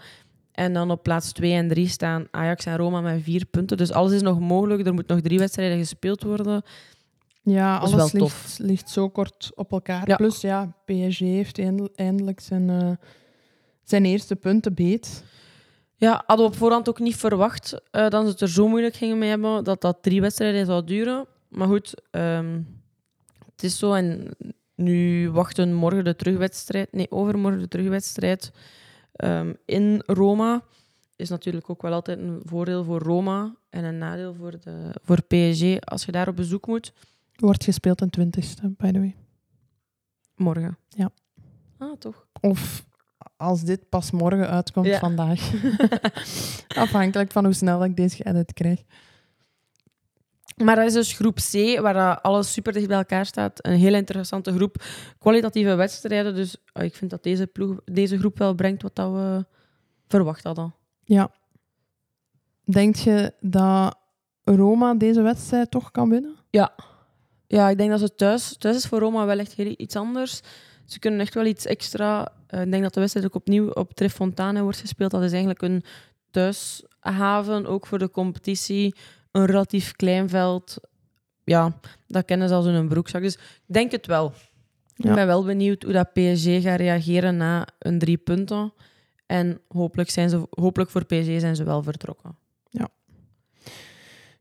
En 0.51 0.73
dan 0.73 0.91
op 0.91 1.03
plaats 1.03 1.31
2 1.31 1.53
en 1.53 1.67
3 1.67 1.87
staan 1.87 2.27
Ajax 2.31 2.65
en 2.65 2.77
Roma 2.77 3.01
met 3.01 3.23
vier 3.23 3.45
punten. 3.45 3.77
Dus 3.77 3.91
alles 3.91 4.11
is 4.11 4.21
nog 4.21 4.39
mogelijk. 4.39 4.85
Er 4.85 4.93
moet 4.93 5.07
nog 5.07 5.21
drie 5.21 5.39
wedstrijden 5.39 5.77
gespeeld 5.77 6.23
worden. 6.23 6.63
Ja, 7.41 7.77
alles 7.77 7.93
wel 8.13 8.21
ligt, 8.21 8.59
ligt 8.59 8.89
zo 8.89 9.09
kort 9.09 9.51
op 9.55 9.71
elkaar. 9.71 10.07
Ja. 10.07 10.15
Plus, 10.15 10.41
ja, 10.41 10.73
PSG 10.85 11.19
heeft 11.19 11.59
eindel- 11.59 11.89
eindelijk 11.95 12.39
zijn, 12.39 12.69
eh, 12.69 12.91
zijn 13.83 14.05
eerste 14.05 14.35
punten 14.35 14.73
beet. 14.73 15.23
Ja, 15.95 16.23
hadden 16.27 16.45
we 16.45 16.51
op 16.51 16.57
voorhand 16.57 16.89
ook 16.89 16.99
niet 16.99 17.15
verwacht 17.15 17.81
eh, 17.91 18.09
dat 18.09 18.23
ze 18.23 18.29
het 18.29 18.41
er 18.41 18.49
zo 18.49 18.67
moeilijk 18.67 18.95
gingen 18.95 19.17
mee 19.17 19.29
hebben. 19.29 19.63
Dat 19.63 19.81
dat 19.81 19.97
drie 20.01 20.21
wedstrijden 20.21 20.65
zou 20.65 20.83
duren. 20.83 21.25
Maar 21.49 21.67
goed, 21.67 21.93
ehm, 22.11 22.61
het 23.51 23.63
is 23.63 23.77
zo. 23.77 23.93
En 23.93 24.27
nu 24.75 25.29
wachten 25.31 25.73
morgen 25.73 26.03
de 26.03 26.15
terugwedstrijd. 26.15 26.91
Nee, 26.91 27.11
overmorgen 27.11 27.59
de 27.59 27.67
terugwedstrijd 27.67 28.51
ehm, 29.13 29.53
in 29.65 30.03
Roma. 30.05 30.63
Is 31.15 31.29
natuurlijk 31.29 31.69
ook 31.69 31.81
wel 31.81 31.93
altijd 31.93 32.19
een 32.19 32.41
voordeel 32.43 32.83
voor 32.83 32.99
Roma 33.01 33.55
en 33.69 33.83
een 33.83 33.97
nadeel 33.97 34.33
voor, 34.33 34.51
de, 34.59 34.91
voor 35.03 35.21
PSG 35.23 35.79
als 35.79 36.05
je 36.05 36.11
daar 36.11 36.27
op 36.27 36.35
bezoek 36.35 36.67
moet. 36.67 36.93
Wordt 37.39 37.63
gespeeld 37.63 37.97
ten 37.97 38.09
20ste, 38.27 38.65
by 38.77 38.91
the 38.91 38.99
way. 38.99 39.15
Morgen. 40.35 40.77
Ja. 40.87 41.09
Ah, 41.77 41.97
toch? 41.97 42.27
Of 42.41 42.85
als 43.37 43.61
dit 43.63 43.89
pas 43.89 44.11
morgen 44.11 44.49
uitkomt, 44.49 44.85
Ja. 44.85 44.99
vandaag. 44.99 45.51
Afhankelijk 46.67 47.31
van 47.31 47.43
hoe 47.45 47.53
snel 47.53 47.83
ik 47.83 47.95
deze 47.95 48.15
geëdit 48.15 48.53
krijg. 48.53 48.83
Maar 50.63 50.75
dat 50.75 50.85
is 50.85 50.93
dus 50.93 51.13
groep 51.13 51.35
C, 51.35 51.79
waar 51.81 52.21
alles 52.21 52.53
super 52.53 52.73
dicht 52.73 52.87
bij 52.87 52.97
elkaar 52.97 53.25
staat. 53.25 53.65
Een 53.65 53.77
heel 53.77 53.93
interessante 53.93 54.53
groep. 54.53 54.83
Kwalitatieve 55.17 55.75
wedstrijden. 55.75 56.35
Dus 56.35 56.57
eh, 56.73 56.83
ik 56.83 56.95
vind 56.95 57.11
dat 57.11 57.23
deze, 57.23 57.47
ploeg, 57.47 57.79
deze 57.85 58.17
groep 58.17 58.37
wel 58.37 58.53
brengt 58.53 58.81
wat 58.81 58.95
dat 58.95 59.11
we 59.11 59.45
verwacht 60.07 60.43
hadden. 60.43 60.73
Ja. 61.03 61.31
Denk 62.63 62.95
je 62.95 63.33
dat 63.39 63.97
Roma 64.43 64.93
deze 64.93 65.21
wedstrijd 65.21 65.71
toch 65.71 65.91
kan 65.91 66.09
winnen? 66.09 66.35
Ja, 66.49 66.75
ik 67.49 67.77
denk 67.77 67.89
dat 67.89 67.99
ze 67.99 68.15
thuis... 68.15 68.55
Thuis 68.57 68.75
is 68.75 68.85
voor 68.85 68.99
Roma 68.99 69.25
wel 69.25 69.39
echt 69.39 69.53
heel 69.53 69.73
iets 69.77 69.95
anders. 69.95 70.41
Ze 70.85 70.99
kunnen 70.99 71.19
echt 71.19 71.33
wel 71.33 71.45
iets 71.45 71.65
extra... 71.65 72.31
Eh, 72.47 72.61
ik 72.61 72.71
denk 72.71 72.83
dat 72.83 72.93
de 72.93 72.99
wedstrijd 72.99 73.25
ook 73.25 73.35
opnieuw 73.35 73.69
op 73.69 73.93
Trefontane 73.93 74.61
wordt 74.61 74.79
gespeeld. 74.79 75.11
Dat 75.11 75.23
is 75.23 75.31
eigenlijk 75.31 75.61
een 75.61 75.83
thuishaven, 76.31 77.65
ook 77.65 77.87
voor 77.87 77.99
de 77.99 78.11
competitie. 78.11 78.95
Een 79.31 79.45
relatief 79.45 79.91
klein 79.91 80.29
veld. 80.29 80.77
Ja, 81.43 81.79
dat 82.07 82.25
kennen 82.25 82.47
ze 82.47 82.53
als 82.53 82.65
in 82.65 82.73
een 82.73 82.87
broekzak. 82.87 83.21
Dus 83.21 83.35
ik 83.35 83.41
denk 83.65 83.91
het 83.91 84.05
wel. 84.05 84.33
Ja. 84.95 85.09
Ik 85.09 85.15
ben 85.15 85.27
wel 85.27 85.43
benieuwd 85.43 85.83
hoe 85.83 85.93
dat 85.93 86.13
PSG 86.13 86.61
gaat 86.61 86.79
reageren 86.79 87.37
na 87.37 87.67
een 87.79 87.99
drie 87.99 88.17
punten. 88.17 88.73
En 89.25 89.61
hopelijk, 89.67 90.09
zijn 90.09 90.29
ze, 90.29 90.47
hopelijk 90.49 90.89
voor 90.89 91.05
PSG 91.05 91.39
zijn 91.39 91.55
ze 91.55 91.63
wel 91.63 91.83
vertrokken. 91.83 92.37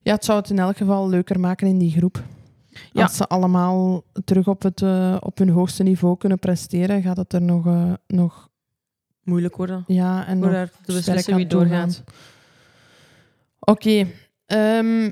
Ja, 0.09 0.15
het 0.15 0.25
zou 0.25 0.39
het 0.39 0.51
in 0.51 0.59
elk 0.59 0.77
geval 0.77 1.09
leuker 1.09 1.41
maken 1.41 1.67
in 1.67 1.79
die 1.79 1.91
groep. 1.91 2.23
Ja. 2.93 3.03
Als 3.03 3.17
ze 3.17 3.27
allemaal 3.27 4.03
terug 4.25 4.49
op, 4.49 4.63
het, 4.63 4.83
eh, 4.83 5.17
op 5.21 5.39
hun 5.39 5.49
hoogste 5.49 5.83
niveau 5.83 6.17
kunnen 6.17 6.39
presteren, 6.39 7.03
gaat 7.03 7.17
het 7.17 7.33
er 7.33 7.43
nog, 7.43 7.67
eh, 7.67 7.93
nog 8.07 8.49
Moeilijk 9.23 9.57
worden. 9.57 9.85
ja, 9.87 10.27
en 10.27 10.39
Voor 10.43 10.51
nog 10.51 10.71
beslissen 10.87 11.33
aan 11.33 11.39
wie 11.39 11.47
doorgaat. 11.49 12.05
Oké. 13.59 14.07
ehm, 14.47 15.11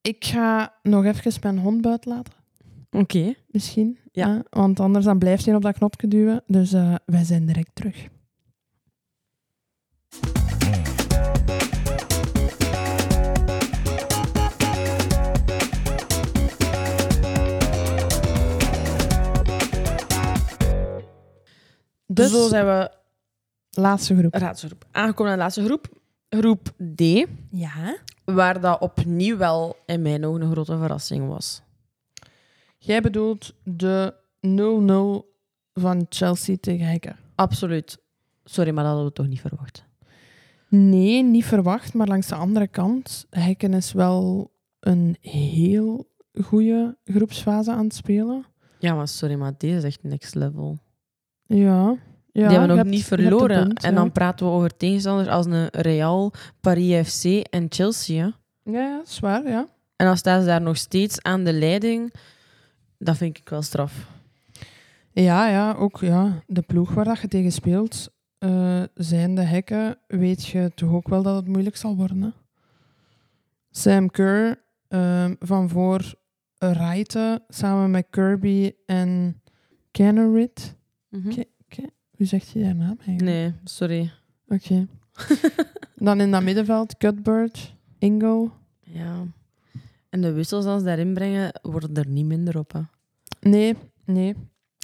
ik 0.00 0.24
ga 0.24 0.74
nog 0.82 1.04
even 1.04 1.32
mijn 1.42 1.58
hond 1.58 1.80
buiten 1.80 2.10
laten. 2.10 2.32
Oké. 2.90 3.34
Misschien. 3.46 3.98
Ja. 4.12 4.42
want 4.50 4.80
anders 4.80 5.04
dan 5.04 5.18
blijft 5.18 5.44
hij 5.44 5.54
op 5.54 5.62
dat 5.62 5.76
knopje 5.76 6.08
duwen. 6.08 6.42
Dus 6.46 6.72
eh, 6.72 6.94
wij 7.04 7.24
zijn 7.24 7.46
direct 7.46 7.70
terug. 7.74 8.08
Dus, 22.22 22.30
Zo 22.30 22.48
zijn 22.48 22.66
we 22.66 22.90
laatste 23.70 24.16
groep. 24.16 24.34
raadsgroep. 24.34 24.84
aangekomen 24.90 25.32
aan 25.32 25.38
de 25.38 25.44
laatste 25.44 25.64
groep. 25.64 25.86
Groep 26.28 26.68
D. 26.94 27.00
Ja. 27.50 27.96
Waar 28.24 28.60
dat 28.60 28.80
opnieuw 28.80 29.36
wel 29.36 29.76
in 29.86 30.02
mijn 30.02 30.24
ogen 30.26 30.40
een 30.42 30.50
grote 30.52 30.76
verrassing 30.78 31.28
was. 31.28 31.62
Jij 32.78 33.00
bedoelt 33.00 33.54
de 33.64 34.14
0-0 34.40 35.26
van 35.72 36.06
Chelsea 36.08 36.56
tegen 36.60 36.86
Hekken. 36.86 37.16
Absoluut. 37.34 37.98
Sorry, 38.44 38.70
maar 38.70 38.84
dat 38.84 38.92
hadden 38.92 39.08
we 39.10 39.16
toch 39.16 39.26
niet 39.28 39.40
verwacht. 39.40 39.84
Nee, 40.68 41.22
niet 41.22 41.44
verwacht. 41.44 41.94
Maar 41.94 42.06
langs 42.06 42.26
de 42.26 42.34
andere 42.34 42.66
kant, 42.68 43.26
Hekken 43.30 43.74
is 43.74 43.92
wel 43.92 44.50
een 44.80 45.16
heel 45.20 46.08
goede 46.42 46.96
groepsfase 47.04 47.72
aan 47.72 47.84
het 47.84 47.94
spelen. 47.94 48.44
Ja, 48.78 48.94
maar 48.94 49.08
sorry, 49.08 49.34
maar 49.34 49.52
deze 49.58 49.76
is 49.76 49.84
echt 49.84 50.02
next 50.02 50.34
level. 50.34 50.78
Ja. 51.46 51.96
Ja 52.32 52.40
Die 52.48 52.50
hebben 52.50 52.68
nog 52.68 52.76
hebt- 52.76 52.88
niet 52.90 53.04
verloren. 53.04 53.62
punt, 53.66 53.82
en 53.82 53.90
ja. 53.90 53.96
dan 53.96 54.12
praten 54.12 54.46
we 54.46 54.52
over 54.52 54.76
tegenstanders 54.76 55.28
als 55.28 55.46
een 55.46 55.66
Real, 55.70 56.32
Paris 56.60 57.08
FC 57.12 57.24
en 57.24 57.66
Chelsea. 57.68 58.24
Hè? 58.64 58.70
Ja, 58.72 58.80
ja, 58.80 59.00
zwaar, 59.04 59.48
ja. 59.48 59.66
En 59.96 60.06
dan 60.06 60.16
staan 60.16 60.40
ze 60.40 60.46
daar 60.46 60.62
nog 60.62 60.76
steeds 60.76 61.22
aan 61.22 61.44
de 61.44 61.52
leiding. 61.52 62.14
Dat 62.98 63.16
vind 63.16 63.38
ik 63.38 63.48
wel 63.48 63.62
straf. 63.62 64.06
Ja, 65.12 65.48
ja, 65.48 65.72
ook 65.72 65.98
ja, 66.00 66.42
de 66.46 66.62
ploeg 66.62 66.94
waar 66.94 67.04
dat 67.04 67.20
je 67.20 67.28
tegen 67.28 67.52
speelt, 67.52 68.08
eh, 68.38 68.82
zijn 68.94 69.34
de 69.34 69.42
hekken, 69.42 69.98
weet 70.06 70.46
je 70.46 70.70
toch 70.74 70.92
ook 70.92 71.08
wel 71.08 71.22
dat 71.22 71.36
het 71.36 71.46
moeilijk 71.48 71.76
zal 71.76 71.96
worden. 71.96 72.22
Hè? 72.22 72.28
Sam 73.70 74.10
Kerr 74.10 74.62
ehm, 74.88 75.34
van 75.38 75.68
voor 75.68 76.14
Rijten 76.58 77.42
samen 77.48 77.90
met 77.90 78.06
Kirby 78.10 78.72
en 78.86 79.40
Kennerit. 79.90 80.76
Oké. 81.26 81.42
Hoe 82.20 82.28
zegt 82.28 82.50
je 82.50 82.64
haar 82.64 82.74
naam 82.74 82.96
eigenlijk? 83.06 83.20
Nee, 83.22 83.52
sorry. 83.64 84.10
Oké. 84.48 84.86
Dan 85.96 86.20
in 86.20 86.30
dat 86.30 86.42
middenveld 86.42 86.96
Cuthbert, 86.96 87.74
Ingo. 87.98 88.52
Ja. 88.80 89.24
En 90.10 90.20
de 90.20 90.32
wissels 90.32 90.64
als 90.64 90.78
ze 90.80 90.86
daarin 90.86 91.14
brengen, 91.14 91.60
worden 91.62 91.94
er 91.94 92.06
niet 92.06 92.24
minder 92.26 92.58
op. 92.58 92.72
Hè? 92.72 92.80
Nee, 93.50 93.76
nee. 94.04 94.34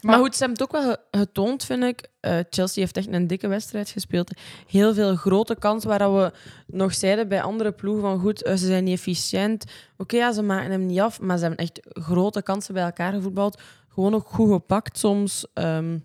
Maar, 0.02 0.18
goed, 0.18 0.36
ze 0.36 0.44
hebben 0.44 0.58
het 0.64 0.74
ook 0.74 0.82
wel 0.82 0.90
ge- 0.92 1.18
getoond, 1.18 1.64
vind 1.64 1.82
ik. 1.82 2.08
Eh, 2.20 2.38
Chelsea 2.50 2.82
heeft 2.82 2.96
echt 2.96 3.12
een 3.12 3.26
dikke 3.26 3.48
wedstrijd 3.48 3.88
gespeeld. 3.90 4.30
Heel 4.66 4.94
veel 4.94 5.16
grote 5.16 5.54
kansen 5.58 5.88
waar 5.88 6.14
we 6.14 6.32
nog 6.66 6.94
zeiden 6.94 7.28
bij 7.28 7.42
andere 7.42 7.72
ploegen 7.72 8.02
van 8.02 8.18
goed, 8.20 8.42
eh, 8.42 8.54
ze 8.56 8.66
zijn 8.66 8.84
niet 8.84 8.94
efficiënt. 8.98 9.64
Oké, 9.96 10.16
ja, 10.16 10.32
ze 10.32 10.42
maken 10.42 10.70
hem 10.70 10.86
niet 10.86 11.00
af, 11.00 11.20
maar 11.20 11.38
ze 11.38 11.44
hebben 11.46 11.64
echt 11.64 11.80
grote 11.88 12.42
kansen 12.42 12.74
bij 12.74 12.82
elkaar 12.84 13.12
gevoetbald. 13.12 13.60
Gewoon 13.88 14.14
ook 14.14 14.28
goed 14.28 14.50
gepakt 14.52 14.98
soms. 14.98 15.46
ehm, 15.54 15.98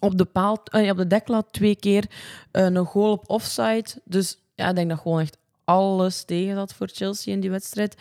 op, 0.00 0.18
de 0.18 0.24
paal, 0.24 0.62
eh, 0.64 0.90
op 0.90 0.96
de 0.96 1.06
deklat 1.06 1.52
twee 1.52 1.76
keer 1.76 2.10
eh, 2.50 2.64
een 2.64 2.84
goal 2.84 3.12
op 3.12 3.30
offside. 3.30 3.86
Dus 4.04 4.38
ja, 4.54 4.68
ik 4.68 4.74
denk 4.74 4.88
dat 4.88 4.98
gewoon 4.98 5.20
echt 5.20 5.38
alles 5.64 6.24
tegen 6.24 6.54
zat 6.54 6.74
voor 6.74 6.88
Chelsea 6.92 7.32
in 7.32 7.40
die 7.40 7.50
wedstrijd. 7.50 7.96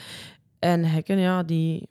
En 0.59 0.85
Hekken, 0.85 1.17
ja, 1.17 1.43
die, 1.43 1.89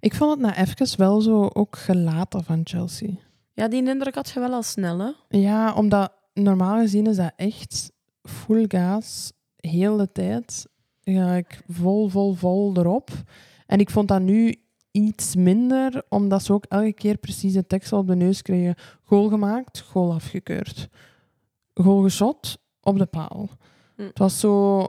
Ik 0.00 0.14
vond 0.14 0.30
het 0.30 0.40
na 0.40 0.56
even 0.56 0.98
wel 0.98 1.20
zo 1.20 1.48
ook 1.52 1.76
gelaten 1.76 2.44
van 2.44 2.60
Chelsea. 2.64 3.10
ja, 3.52 3.68
die 3.68 3.88
indruk 3.88 4.14
had 4.14 4.30
je 4.30 4.40
wel 4.40 4.52
al 4.52 4.62
snel, 4.62 4.98
hè? 4.98 5.38
Ja, 5.38 5.74
omdat 5.74 6.12
normaal 6.32 6.80
gezien 6.80 7.06
is 7.06 7.16
dat 7.16 7.32
echt 7.36 7.92
full 8.22 8.64
gas, 8.68 9.32
heel 9.56 9.96
de 9.96 10.12
tijd. 10.12 10.66
Ga 11.04 11.34
ik 11.34 11.62
vol, 11.68 12.08
vol, 12.08 12.34
vol 12.34 12.76
erop. 12.76 13.10
En 13.66 13.78
ik 13.78 13.90
vond 13.90 14.08
dat 14.08 14.20
nu 14.20 14.54
iets 14.94 15.34
minder, 15.34 16.02
omdat 16.08 16.42
ze 16.42 16.52
ook 16.52 16.64
elke 16.68 16.92
keer 16.92 17.16
precies 17.16 17.52
de 17.52 17.66
tekst 17.66 17.92
op 17.92 18.06
de 18.06 18.16
neus 18.16 18.42
kregen. 18.42 18.74
Goal 19.02 19.28
gemaakt, 19.28 19.80
goal 19.80 20.12
afgekeurd. 20.12 20.88
Goal 21.74 22.02
geschot, 22.02 22.58
op 22.80 22.98
de 22.98 23.06
paal. 23.06 23.48
Hm. 23.96 24.02
Het 24.02 24.18
was 24.18 24.40
zo... 24.40 24.86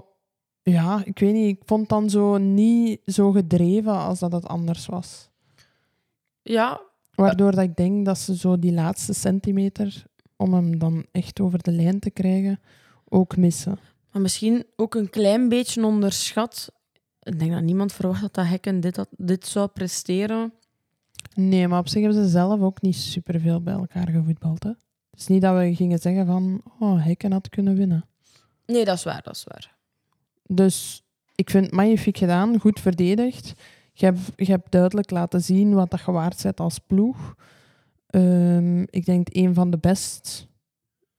Ja, 0.61 1.01
ik 1.05 1.19
weet 1.19 1.33
niet. 1.33 1.57
Ik 1.57 1.61
vond 1.65 1.89
dan 1.89 2.09
zo 2.09 2.37
niet 2.37 3.01
zo 3.05 3.31
gedreven 3.31 3.93
als 3.93 4.19
dat 4.19 4.31
het 4.31 4.47
anders 4.47 4.85
was. 4.85 5.29
Ja, 6.41 6.81
Waardoor 7.15 7.51
dat 7.51 7.63
ik 7.63 7.75
denk 7.75 8.05
dat 8.05 8.17
ze 8.17 8.37
zo 8.37 8.59
die 8.59 8.73
laatste 8.73 9.13
centimeter, 9.13 10.03
om 10.35 10.53
hem 10.53 10.79
dan 10.79 11.05
echt 11.11 11.39
over 11.39 11.63
de 11.63 11.71
lijn 11.71 11.99
te 11.99 12.09
krijgen, 12.09 12.59
ook 13.09 13.37
missen. 13.37 13.79
Maar 14.11 14.21
misschien 14.21 14.65
ook 14.75 14.95
een 14.95 15.09
klein 15.09 15.49
beetje 15.49 15.85
onderschat. 15.85 16.71
Ik 17.25 17.39
denk 17.39 17.51
dat 17.51 17.61
niemand 17.61 17.93
verwacht 17.93 18.21
had 18.21 18.33
dat 18.33 18.45
Hekken 18.45 18.79
dit, 18.79 18.95
had- 18.95 19.09
dit 19.17 19.45
zou 19.47 19.67
presteren. 19.67 20.53
Nee, 21.35 21.67
maar 21.67 21.79
op 21.79 21.87
zich 21.87 22.01
hebben 22.03 22.23
ze 22.23 22.29
zelf 22.29 22.61
ook 22.61 22.81
niet 22.81 22.95
superveel 22.95 23.61
bij 23.61 23.73
elkaar 23.73 24.09
gevoetbald. 24.09 24.63
Hè? 24.63 24.69
Het 24.69 25.19
is 25.19 25.27
niet 25.27 25.41
dat 25.41 25.57
we 25.57 25.75
gingen 25.75 25.99
zeggen 25.99 26.25
van, 26.25 26.61
oh, 26.79 27.03
Hekken 27.05 27.31
had 27.31 27.49
kunnen 27.49 27.75
winnen. 27.75 28.05
Nee, 28.65 28.85
dat 28.85 28.97
is 28.97 29.03
waar, 29.03 29.21
dat 29.23 29.35
is 29.35 29.43
waar. 29.43 29.75
Dus 30.47 31.03
ik 31.35 31.49
vind 31.49 31.65
het 31.65 31.73
magnifiek 31.73 32.17
gedaan, 32.17 32.59
goed 32.59 32.79
verdedigd. 32.79 33.53
Je 33.93 34.05
hebt, 34.05 34.19
je 34.35 34.45
hebt 34.45 34.71
duidelijk 34.71 35.09
laten 35.11 35.41
zien 35.41 35.73
wat 35.73 35.89
dat 35.91 36.01
je 36.05 36.11
waard 36.11 36.43
bent 36.43 36.59
als 36.59 36.79
ploeg. 36.79 37.35
Ehm, 38.07 38.81
ik 38.81 39.05
denk 39.05 39.27
een 39.31 39.53
van 39.53 39.69
de 39.71 39.77
best 39.77 40.47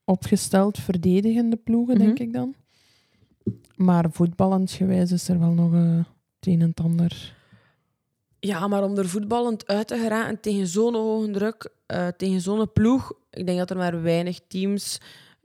opgesteld 0.03 0.79
verdedigende 0.79 1.55
ploegen, 1.55 1.97
denk 1.97 2.13
Mhm. 2.13 2.21
ik 2.21 2.33
dan. 2.33 2.55
Maar 3.75 4.05
voetballend 4.11 4.71
gewijs 4.71 5.11
is 5.11 5.27
er 5.27 5.39
wel 5.39 5.51
nog 5.51 5.73
eh, 5.73 5.97
het 6.39 6.47
een 6.47 6.61
en 6.61 6.69
het 6.69 6.79
ander. 6.79 7.35
Ja, 8.39 8.67
maar 8.67 8.83
om 8.83 8.97
er 8.97 9.09
voetballend 9.09 9.67
uit 9.67 9.87
te 9.87 9.97
geraken 9.97 10.39
tegen 10.39 10.67
zo'n 10.67 10.95
hoge 10.95 11.31
druk, 11.31 11.71
eh, 11.85 12.07
tegen 12.07 12.41
zo'n 12.41 12.71
ploeg, 12.73 13.11
ik 13.29 13.45
denk 13.45 13.57
dat 13.57 13.69
er 13.69 13.77
maar 13.77 14.01
weinig 14.01 14.39
teams 14.47 14.99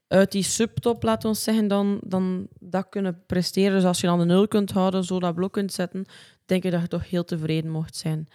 uit 0.08 0.32
die 0.32 0.42
subtop, 0.42 1.02
laten 1.02 1.30
we 1.30 1.36
zeggen, 1.36 1.68
dan, 1.68 2.00
dan 2.04 2.46
dat 2.60 2.88
kunnen 2.88 3.22
presteren. 3.26 3.72
Dus 3.72 3.84
als 3.84 4.00
je 4.00 4.06
dan 4.06 4.18
de 4.18 4.24
nul 4.24 4.48
kunt 4.48 4.70
houden, 4.70 5.04
zo 5.04 5.20
dat 5.20 5.34
blok 5.34 5.52
kunt 5.52 5.72
zetten, 5.72 6.04
denk 6.46 6.64
ik 6.64 6.70
dat 6.70 6.80
je 6.80 6.88
toch 6.88 7.10
heel 7.10 7.24
tevreden 7.24 7.70
mocht 7.70 7.96
zijn. 7.96 8.28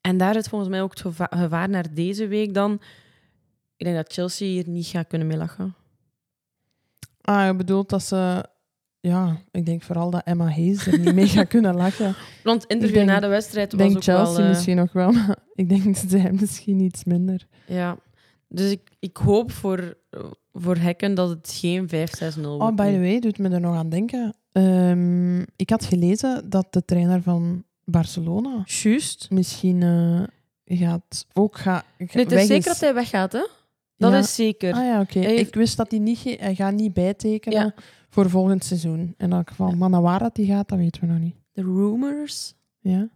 En 0.00 0.16
daar 0.16 0.36
is 0.36 0.46
volgens 0.46 0.70
mij 0.70 0.82
ook 0.82 0.90
het 0.90 1.00
geva- 1.00 1.30
gevaar 1.30 1.68
naar 1.68 1.94
deze 1.94 2.26
week 2.26 2.54
dan. 2.54 2.72
Ik 3.76 3.84
denk 3.84 3.96
dat 3.96 4.12
Chelsea 4.12 4.48
hier 4.48 4.68
niet 4.68 4.86
gaat 4.86 5.06
kunnen 5.06 5.26
mee 5.26 5.36
lachen. 5.36 5.74
Ah, 7.20 7.46
je 7.46 7.54
bedoelt 7.54 7.88
dat 7.88 8.02
ze... 8.02 8.52
Ja, 9.06 9.36
ik 9.50 9.66
denk 9.66 9.82
vooral 9.82 10.10
dat 10.10 10.22
Emma 10.24 10.48
Hayes 10.48 10.86
er 10.86 10.98
niet 10.98 11.14
mee 11.14 11.26
gaat 11.26 11.48
kunnen 11.48 11.74
lachen. 11.74 12.14
Want 12.42 12.64
interview 12.66 12.94
denk- 12.96 13.08
na 13.08 13.20
de 13.20 13.26
wedstrijd 13.26 13.72
Ik 13.72 13.78
was 13.78 13.86
denk 13.88 13.96
ook 13.96 14.04
Chelsea 14.04 14.34
wel... 14.36 14.42
eh, 14.44 14.48
misschien 14.48 14.76
nog 14.76 14.92
wel, 14.92 15.12
maar 15.12 15.36
ik 15.54 15.68
denk 15.68 15.96
zij 16.08 16.32
misschien 16.32 16.80
iets 16.80 17.04
minder. 17.04 17.46
Ja. 17.66 17.96
Dus 18.48 18.70
ik, 18.70 18.80
ik 18.98 19.16
hoop 19.16 19.50
voor, 19.52 19.96
voor 20.52 20.76
Hekken 20.76 21.14
dat 21.14 21.28
het 21.28 21.56
geen 21.60 21.86
5-6-0 21.86 21.90
wordt. 22.40 22.62
Oh, 22.62 22.74
by 22.74 22.92
the 22.92 22.98
way, 22.98 23.18
doet 23.20 23.38
me 23.38 23.48
er 23.48 23.60
nog 23.60 23.76
aan 23.76 23.88
denken. 23.88 24.34
Ehm, 24.52 25.40
ik 25.40 25.70
had 25.70 25.84
gelezen 25.84 26.50
dat 26.50 26.66
de 26.72 26.84
trainer 26.84 27.22
van 27.22 27.64
Barcelona 27.84 28.62
Juist. 28.64 29.26
misschien 29.30 29.82
eh, 29.82 30.22
gaat 30.78 31.26
ook 31.32 31.56
gaat. 31.58 31.84
Nee, 31.98 32.08
het 32.24 32.32
is 32.32 32.46
zeker 32.46 32.64
dat 32.64 32.80
hij 32.80 32.94
weggaat, 32.94 33.32
hè? 33.32 33.46
Dat 33.96 34.12
Ja. 34.12 34.18
is 34.18 34.34
zeker. 34.34 34.72
Ah 34.74 34.84
ja, 34.84 35.00
oké. 35.00 35.18
Ik 35.20 35.54
wist 35.54 35.76
dat 35.76 35.90
hij 35.90 36.00
niet, 36.00 36.22
hij 36.38 36.54
gaat 36.54 36.72
niet 36.74 36.92
bijtekenen 36.92 37.58
Ja. 37.58 37.74
Voor 38.14 38.30
volgend 38.30 38.64
seizoen. 38.64 39.14
In 39.18 39.32
elk 39.32 39.48
geval. 39.48 39.68
Ja. 39.68 39.76
Maar 39.76 39.90
naar 39.90 40.02
waar 40.02 40.18
dat 40.18 40.36
hij 40.36 40.46
gaat, 40.46 40.68
dat 40.68 40.78
weten 40.78 41.00
we 41.00 41.06
nog 41.06 41.18
niet. 41.18 41.36
De 41.52 41.62
rumors. 41.62 42.54
Ja, 42.78 43.08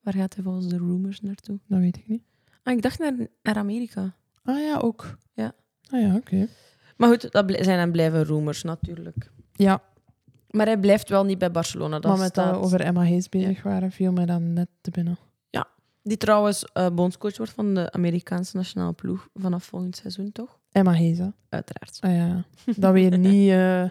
Waar 0.00 0.14
gaat 0.14 0.34
hij 0.34 0.44
volgens 0.44 0.66
de 0.68 0.76
rumors 0.76 1.20
naartoe? 1.20 1.58
dat 1.66 1.78
weet 1.78 1.96
ik 1.96 2.08
niet. 2.08 2.22
Ah, 2.62 2.72
ik 2.74 2.82
dacht 2.82 2.98
naar, 2.98 3.14
naar 3.42 3.56
Amerika. 3.56 4.14
Ah 4.42 4.60
ja, 4.60 4.78
ook. 4.78 5.18
Ja. 5.32 5.52
Ah 5.90 6.00
ja, 6.00 6.14
oké. 6.14 6.48
Maar 6.96 7.08
goed, 7.08 7.32
dat 7.32 7.44
zijn 7.60 7.78
en 7.78 7.92
blijven 7.92 8.22
rumors 8.24 8.62
natuurlijk. 8.62 9.30
Ja, 9.52 9.82
Maar 10.50 10.66
hij 10.66 10.78
blijft 10.78 11.08
wel 11.08 11.24
niet 11.24 11.38
bij 11.38 11.50
Barcelona. 11.50 11.98
Dat 11.98 12.10
maar 12.10 12.20
met 12.20 12.34
dat 12.34 12.44
staat... 12.44 12.56
we 12.56 12.64
over 12.64 12.80
Emma 12.80 13.00
Hayes 13.00 13.28
bezig 13.28 13.62
waren, 13.62 13.90
viel 13.90 14.12
mij 14.12 14.26
dan 14.26 14.52
net 14.52 14.68
te 14.80 14.90
binnen. 14.90 15.18
Die 16.02 16.16
trouwens 16.16 16.64
eh 16.72 16.86
bondscoach 16.94 17.36
wordt 17.36 17.52
van 17.52 17.74
de 17.74 17.92
Amerikaanse 17.92 18.56
nationale 18.56 18.92
ploeg 18.92 19.28
vanaf 19.34 19.64
volgend 19.64 19.96
seizoen, 19.96 20.32
toch? 20.32 20.58
Emma 20.72 20.92
Hayes, 20.92 21.18
hè? 21.18 21.28
Uiteraard. 21.48 21.98
Ah 22.00 22.14
ja. 22.14 22.44
Dat 22.76 22.92
weer 22.92 23.18
niet 23.18 23.50
eh, 23.60 23.84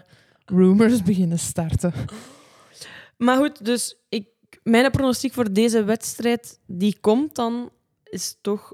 rumors 0.50 1.02
beginnen 1.02 1.38
starten. 1.38 1.92
Maar 3.16 3.36
goed, 3.36 3.64
dus 3.64 3.96
ik, 4.08 4.28
mijn 4.62 4.90
pronostiek 4.90 5.32
voor 5.32 5.52
deze 5.52 5.84
wedstrijd 5.84 6.60
die 6.66 6.98
komt 7.00 7.34
dan, 7.34 7.70
is 8.04 8.38
toch... 8.40 8.72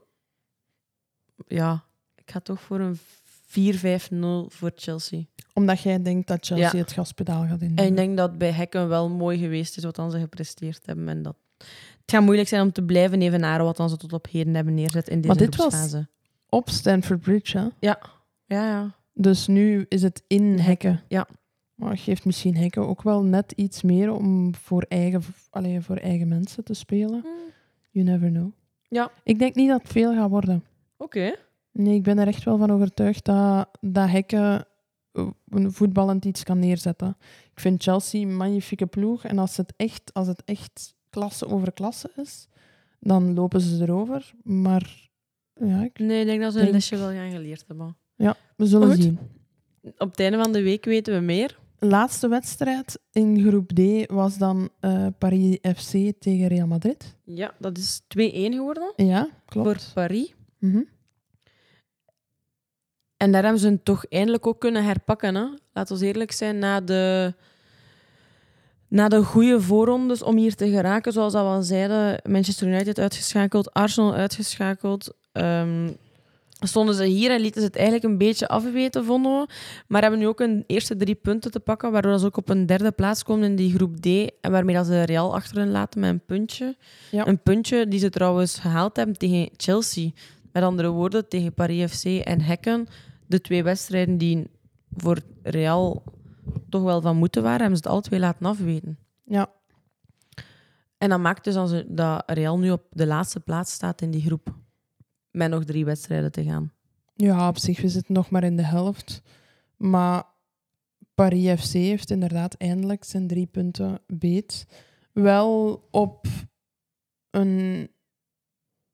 Ja, 1.46 1.84
ik 2.14 2.30
ga 2.30 2.40
toch 2.40 2.60
voor 2.60 2.80
een 2.80 2.98
4-5-0 4.48 4.54
voor 4.54 4.72
Chelsea. 4.74 5.22
Omdat 5.52 5.80
jij 5.80 6.02
denkt 6.02 6.28
dat 6.28 6.46
Chelsea 6.46 6.70
Ja. 6.72 6.76
het 6.78 6.92
gaspedaal 6.92 7.46
gaat 7.46 7.62
in. 7.62 7.76
En 7.76 7.86
ik 7.86 7.96
denk 7.96 8.16
dat 8.16 8.38
bij 8.38 8.50
Hekken 8.50 8.88
wel 8.88 9.08
mooi 9.08 9.38
geweest 9.38 9.76
is 9.76 9.84
wat 9.84 9.96
dan 9.96 10.10
ze 10.10 10.18
gepresteerd 10.18 10.86
hebben. 10.86 11.08
En 11.08 11.22
dat 11.22 11.36
het 12.00 12.10
gaat 12.14 12.22
moeilijk 12.22 12.48
zijn 12.48 12.62
om 12.62 12.72
te 12.72 12.82
blijven 12.82 13.22
evenaren 13.22 13.64
wat 13.64 13.76
dan 13.76 13.88
ze 13.88 13.96
tot 13.96 14.12
op 14.12 14.26
heden 14.30 14.54
hebben 14.54 14.74
neerzet 14.74 15.08
in 15.08 15.20
deze 15.20 15.28
Maar 15.34 15.36
dit 15.36 15.56
was-. 15.56 15.94
Op 16.48 16.70
Stanford 16.70 17.20
Bridge, 17.20 17.58
hè? 17.58 17.68
Ja, 17.80 17.98
ja. 18.46 18.94
Dus 19.12 19.46
nu 19.46 19.86
is 19.88 20.02
het 20.02 20.22
in 20.26 20.58
hekken. 20.58 21.02
Ja. 21.08 21.26
Maar 21.74 21.90
het 21.90 22.00
geeft 22.00 22.24
misschien 22.24 22.56
hekken 22.56 22.88
ook 22.88 23.02
wel 23.02 23.22
net 23.24 23.52
iets 23.52 23.82
meer 23.82 24.12
om 24.12 24.54
voor 24.54 24.82
eigen, 24.88 25.22
allee, 25.50 25.80
voor 25.80 25.96
eigen 25.96 26.28
mensen 26.28 26.64
te 26.64 26.74
spelen. 26.74 27.24
You 27.90 28.04
never 28.06 28.28
know. 28.30 28.50
Ja. 28.88 29.10
Ik 29.24 29.38
denk 29.38 29.54
niet 29.54 29.68
dat 29.68 29.82
het 29.82 29.92
veel 29.92 30.14
gaat 30.14 30.30
worden. 30.30 30.64
Oké. 30.96 31.34
Nee, 31.72 31.94
ik 31.94 32.02
ben 32.02 32.18
er 32.18 32.26
echt 32.26 32.44
wel 32.44 32.58
van 32.58 32.70
overtuigd 32.70 33.24
dat, 33.24 33.68
dat 33.80 34.08
hekken 34.10 34.66
eh, 35.12 35.26
een 35.48 35.72
voetballend 35.72 36.24
iets 36.24 36.42
kan 36.42 36.58
neerzetten. 36.58 37.16
Ik 37.52 37.60
vind 37.60 37.82
Chelsea 37.82 38.20
een 38.22 38.36
magnifieke 38.36 38.86
ploeg. 38.86 39.24
En 39.24 39.38
als 39.38 39.56
het 39.56 39.72
echt, 39.76 40.10
als 40.12 40.26
het 40.26 40.42
echt 40.44 40.94
klasse 41.10 41.46
over 41.46 41.72
klasse 41.72 42.10
is, 42.16 42.48
dan 43.00 43.34
lopen 43.34 43.60
ze 43.60 43.82
erover. 43.82 44.32
Maar 44.42 45.10
ja, 45.54 45.82
ik, 45.84 45.98
Nee, 45.98 46.20
ik 46.20 46.26
denk 46.26 46.40
dat 46.42 46.52
ze 46.52 46.58
een 46.58 46.64
Denk- 46.64 46.76
lesje 46.76 46.96
wel 46.96 47.10
gaan 47.12 47.30
geleerd 47.30 47.64
hebben. 47.66 47.96
ja 48.14 48.36
we 48.56 48.66
zullen 48.66 48.88
Goed. 48.92 49.02
zien. 49.02 49.18
Op 49.98 50.10
het 50.10 50.20
einde 50.20 50.42
van 50.42 50.52
de 50.52 50.62
week 50.62 50.84
weten 50.84 51.14
we 51.14 51.20
meer. 51.20 51.58
Laatste 51.78 52.28
wedstrijd 52.28 52.98
in 53.12 53.40
groep 53.48 53.68
D 53.72 54.10
was 54.12 54.38
dan 54.38 54.68
eh, 54.80 55.06
Paris 55.18 55.58
FC 55.76 56.12
tegen 56.18 56.48
Real 56.48 56.66
Madrid. 56.66 57.16
Ja, 57.24 57.54
dat 57.58 57.78
is 57.78 58.00
2-1 58.02 58.06
geworden 58.54 58.92
Ja, 58.96 59.28
klopt. 59.46 59.82
voor 59.84 59.92
Paris. 59.94 60.34
Mhm. 60.58 60.82
En 63.16 63.32
daar 63.32 63.42
hebben 63.42 63.60
ze 63.60 63.68
het 63.68 63.84
toch 63.84 64.06
eindelijk 64.06 64.46
ook 64.46 64.60
kunnen 64.60 64.84
herpakken. 64.84 65.34
Hè? 65.34 65.44
Laten 65.72 65.98
we 65.98 66.06
eerlijk 66.06 66.32
zijn, 66.32 66.58
na 66.58 66.80
de, 66.80 67.34
na 68.88 69.08
de 69.08 69.22
goede 69.22 69.60
voorrondes 69.60 70.22
om 70.22 70.36
hier 70.36 70.54
te 70.54 70.68
geraken, 70.70 71.12
zoals 71.12 71.32
dat 71.32 71.42
we 71.42 71.48
al 71.48 71.62
zeiden, 71.62 72.20
Manchester 72.32 72.68
United 72.68 72.98
uitgeschakeld, 72.98 73.72
Arsenal 73.72 74.14
uitgeschakeld. 74.14 75.14
ehm, 75.32 75.90
stonden 76.60 76.94
ze 76.94 77.04
hier 77.04 77.30
en 77.30 77.40
lieten 77.40 77.60
ze 77.60 77.66
het 77.66 77.76
eigenlijk 77.76 78.04
een 78.06 78.18
beetje 78.18 78.48
afweten, 78.48 79.04
vonden 79.04 79.40
we. 79.40 79.48
Maar 79.88 80.02
hebben 80.02 80.20
nu 80.20 80.26
ook 80.26 80.40
een 80.40 80.64
eerste 80.66 80.96
drie 80.96 81.14
punten 81.14 81.50
te 81.50 81.60
pakken, 81.60 81.92
waardoor 81.92 82.18
ze 82.18 82.26
ook 82.26 82.36
op 82.36 82.48
een 82.48 82.66
derde 82.66 82.92
plaats 82.92 83.22
komen 83.22 83.44
in 83.44 83.56
die 83.56 83.74
groep 83.74 83.96
D. 83.96 84.06
En 84.40 84.50
waarmee 84.50 84.74
dat 84.74 84.86
ze 84.86 85.02
Real 85.02 85.34
achter 85.34 85.56
hen 85.56 85.70
laten 85.70 86.00
met 86.00 86.10
een 86.10 86.24
puntje. 86.24 86.76
Ja. 87.10 87.26
Een 87.26 87.42
puntje 87.42 87.88
die 87.88 87.98
ze 87.98 88.10
trouwens 88.10 88.58
gehaald 88.58 88.96
hebben 88.96 89.18
tegen 89.18 89.50
Chelsea. 89.56 90.10
Met 90.52 90.62
andere 90.62 90.88
woorden, 90.88 91.28
tegen 91.28 91.54
Paris 91.54 91.92
FC 91.92 92.04
en 92.04 92.40
Hekken. 92.40 92.86
De 93.26 93.40
twee 93.40 93.62
wedstrijden 93.62 94.18
die 94.18 94.50
voor 94.96 95.18
Real 95.42 96.02
toch 96.68 96.82
wel 96.82 97.00
van 97.00 97.16
moeten 97.16 97.42
waren, 97.42 97.60
hebben 97.60 97.78
ze 97.78 97.82
het 97.82 97.92
alle 97.92 98.02
twee 98.02 98.20
laten 98.20 98.46
afweten. 98.46 98.98
Ja, 99.24 99.50
En 100.98 101.08
dat 101.08 101.20
maakt 101.20 101.44
dus 101.44 101.82
dat 101.86 102.22
Real 102.26 102.58
nu 102.58 102.70
op 102.70 102.82
de 102.90 103.06
laatste 103.06 103.40
plaats 103.40 103.72
staat 103.72 104.00
in 104.00 104.10
die 104.10 104.22
groep. 104.22 104.54
Met 105.34 105.50
nog 105.50 105.64
drie 105.64 105.84
wedstrijden 105.84 106.32
te 106.32 106.44
gaan. 106.44 106.72
ja, 107.14 107.48
op 107.48 107.58
zich 107.58 107.80
we 107.80 107.88
zitten 107.88 108.14
nog 108.14 108.30
maar 108.30 108.44
in 108.44 108.56
de 108.56 108.62
helft. 108.64 109.22
Maar 109.76 110.24
Paris 111.14 111.60
FC 111.60 111.72
heeft 111.72 112.10
inderdaad 112.10 112.54
eindelijk 112.54 113.04
zijn 113.04 113.26
drie 113.26 113.46
punten 113.46 114.00
beet. 114.06 114.66
Wel 115.12 115.82
op 115.90 116.26
een 117.30 117.88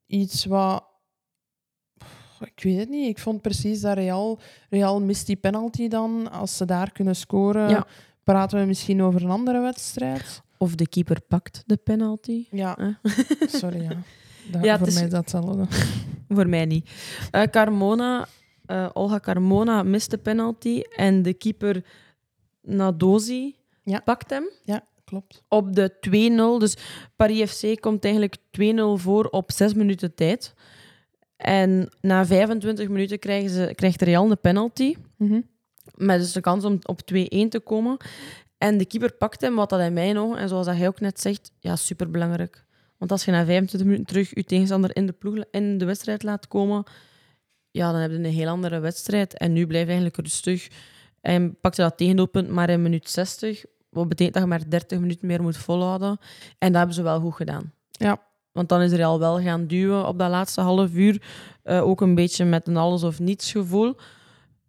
iets 0.07 0.45
wat... 0.45 0.85
Ik 2.41 2.63
weet 2.63 2.79
het 2.79 2.89
niet. 2.89 3.09
Ik 3.09 3.19
vond 3.19 3.43
precies 3.43 3.81
dat 3.81 3.97
Real... 3.97 4.39
Real 4.71 5.01
mist 5.01 5.27
die 5.27 5.37
penalty 5.37 5.89
dan. 5.89 6.31
Als 6.31 6.57
ze 6.57 6.65
daar 6.65 6.93
kunnen 6.93 7.17
scoren, 7.17 7.69
Ja. 7.69 7.87
praten 8.25 8.61
we 8.61 8.67
misschien 8.67 9.03
over 9.03 9.23
een 9.25 9.31
andere 9.31 9.61
wedstrijd. 9.61 10.43
Of 10.59 10.75
de 10.75 10.89
keeper 10.89 11.21
pakt 11.21 11.63
de 11.67 11.77
penalty. 11.77 12.47
Ja, 12.51 12.79
Eh? 12.79 12.95
sorry. 13.49 13.83
Ja. 13.83 13.91
Dat, 14.51 14.65
Ja, 14.65 14.79
voor 14.79 14.87
is- 14.87 14.95
mij 14.95 15.05
is 15.05 15.11
dat 15.11 15.21
hetzelfde. 15.21 15.67
Voor 16.29 16.49
mij 16.49 16.65
niet. 16.65 16.91
Eh, 17.31 17.43
Carmona, 17.43 18.27
eh, 18.67 18.89
Olga 18.93 19.21
Carmona 19.21 19.83
mist 19.83 20.11
de 20.11 20.19
penalty. 20.19 20.81
En 20.97 21.23
de 21.23 21.33
keeper 21.35 21.85
Nadozi 22.63 23.55
Ja. 23.83 24.01
pakt 24.01 24.31
hem. 24.31 24.49
Ja, 24.63 24.85
klopt. 25.05 25.43
op 25.49 25.75
de 25.75 25.97
2-0. 26.01 26.59
Dus 26.59 26.77
Paris 27.17 27.51
FC 27.51 27.81
komt 27.81 28.05
eigenlijk 28.05 28.37
2-0 28.51 28.97
voor 28.97 29.25
op 29.25 29.53
6 29.53 29.75
minuten 29.75 30.15
tijd. 30.15 30.55
En 31.37 31.89
na 32.01 32.27
25 32.27 32.89
minuten 32.89 33.19
krijgen 33.19 33.51
ze, 33.51 33.73
krijgt 33.75 34.03
Real 34.03 34.31
een 34.31 34.41
penalty. 34.41 34.95
Mhm. 35.17 35.41
Met 35.95 36.19
dus 36.19 36.33
de 36.33 36.41
kans 36.41 36.65
om 36.65 36.79
op 36.83 37.01
2-1 37.01 37.49
te 37.49 37.61
komen. 37.61 37.97
En 38.59 38.79
de 38.79 38.85
keeper 38.87 39.13
pakt 39.13 39.41
hem, 39.41 39.55
wat 39.55 39.71
dat 39.71 39.81
in 39.81 39.93
mijn 39.93 40.19
ogen, 40.19 40.39
en 40.39 40.49
zoals 40.49 40.67
dat 40.67 40.77
hij 40.77 40.87
ook 40.87 41.01
net 41.01 41.21
zegt, 41.21 41.51
ja, 41.59 41.77
superbelangrijk. 41.77 42.65
Want 43.01 43.13
als 43.13 43.25
je 43.25 43.31
na 43.31 43.45
25 43.45 43.89
minuten 43.89 44.07
terug 44.07 44.35
je 44.35 44.45
tegenstander 44.45 44.97
in 44.97 45.07
de, 45.07 45.13
ploeg, 45.13 45.45
in 45.51 45.79
de 45.79 45.85
wedstrijd 45.85 46.23
laat 46.23 46.49
komen, 46.49 46.85
ja, 47.71 47.93
dan 47.93 48.01
heb 48.01 48.11
je 48.11 48.17
een 48.17 48.25
heel 48.25 48.49
andere 48.49 48.79
wedstrijd. 48.79 49.37
En 49.37 49.53
nu 49.53 49.67
blijft 49.67 49.89
hij 49.89 49.97
eigenlijk 49.97 50.17
rustig. 50.17 50.69
En 51.21 51.61
pakte 51.61 51.83
dat 51.83 51.97
tegendoelpunt 51.97 52.49
maar 52.49 52.71
in 52.71 52.83
minuut 52.83 53.11
60. 53.11 53.65
Wat 53.89 54.09
betekent 54.09 54.35
dat 54.35 54.43
je 54.43 54.49
maar 54.49 54.71
30 54.71 54.99
minuten 54.99 55.27
meer 55.27 55.43
moet 55.43 55.57
volhouden. 55.57 56.19
En 56.59 56.69
dat 56.69 56.77
hebben 56.77 56.95
ze 56.95 57.03
wel 57.03 57.21
goed 57.21 57.35
gedaan. 57.35 57.73
Ja, 57.91 58.23
Want 58.53 58.69
dan 58.69 58.81
is 58.81 58.93
Real 58.93 59.19
wel 59.19 59.41
gaan 59.41 59.67
duwen 59.67 60.07
op 60.07 60.19
dat 60.19 60.31
laatste 60.31 60.61
half 60.61 60.95
uur. 60.95 61.23
Eh, 61.63 61.83
ook 61.83 62.01
een 62.01 62.15
beetje 62.15 62.45
met 62.45 62.67
een 62.67 62.77
alles 62.77 63.03
of 63.03 63.19
niets 63.19 63.53
gevoel. 63.53 63.97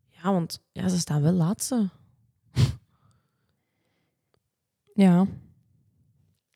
Ja, 0.09 0.32
want 0.32 0.61
ja, 0.71 0.88
ze 0.88 0.99
staan 0.99 1.21
wel 1.21 1.34
laatste. 1.34 1.89
Ja. 4.93 5.27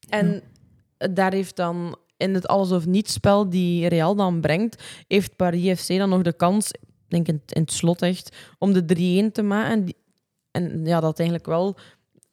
En 0.10 0.44
daar 0.98 1.32
heeft 1.34 1.56
dan 1.56 1.98
in 2.18 2.34
het 2.34 2.48
alles 2.48 2.72
of 2.72 2.86
niets 2.86 3.14
spel 3.14 3.50
die 3.50 3.88
Real 3.88 4.16
dan 4.16 4.42
brengt, 4.42 4.84
heeft 5.08 5.36
Paris 5.36 5.82
FC 5.82 5.88
dan 5.98 6.10
nog 6.10 6.22
de 6.22 6.34
kans, 6.34 6.72
ik 6.72 6.80
denk 7.08 7.28
in, 7.28 7.36
het- 7.46 7.56
in 7.56 7.62
het 7.62 7.72
slot 7.72 8.02
echt, 8.02 8.36
om 8.60 8.74
de 8.74 8.86
3-1 9.30 9.32
te 9.32 9.42
maken. 9.42 9.94
En, 10.52 10.86
ja, 10.86 11.00
dat 11.00 11.14
is 11.14 11.20
eigenlijk 11.20 11.48
wel 11.48 11.76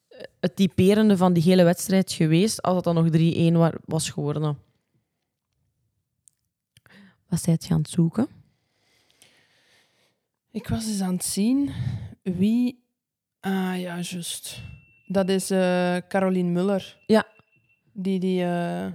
eh, 0.09 0.21
het 0.39 0.55
typerende 0.55 1.17
van 1.17 1.33
die 1.33 1.43
hele 1.43 1.63
wedstrijd 1.63 2.11
geweest, 2.11 2.61
als 2.61 2.75
het 2.75 2.83
dan 2.83 2.95
nog 2.95 3.07
3-1 3.09 3.53
wa- 3.57 3.79
was 3.85 4.09
geworden. 4.09 4.57
Wat 7.29 7.41
zij 7.41 7.53
het 7.53 7.65
gaan 7.65 7.85
zoeken? 7.85 8.27
Ik 10.51 10.67
was 10.67 10.87
eens 10.87 11.01
aan 11.01 11.13
het 11.13 11.25
zien 11.25 11.71
wie. 12.21 12.83
Ah 13.39 13.51
ja, 13.79 13.99
juist. 13.99 14.61
Dat 15.07 15.29
is 15.29 15.49
eh 15.51 15.97
Caroline 16.07 16.49
Muller. 16.49 16.99
Ja. 17.05 17.27
Die 17.93 18.19
die, 18.19 18.43
eh, 18.43 18.85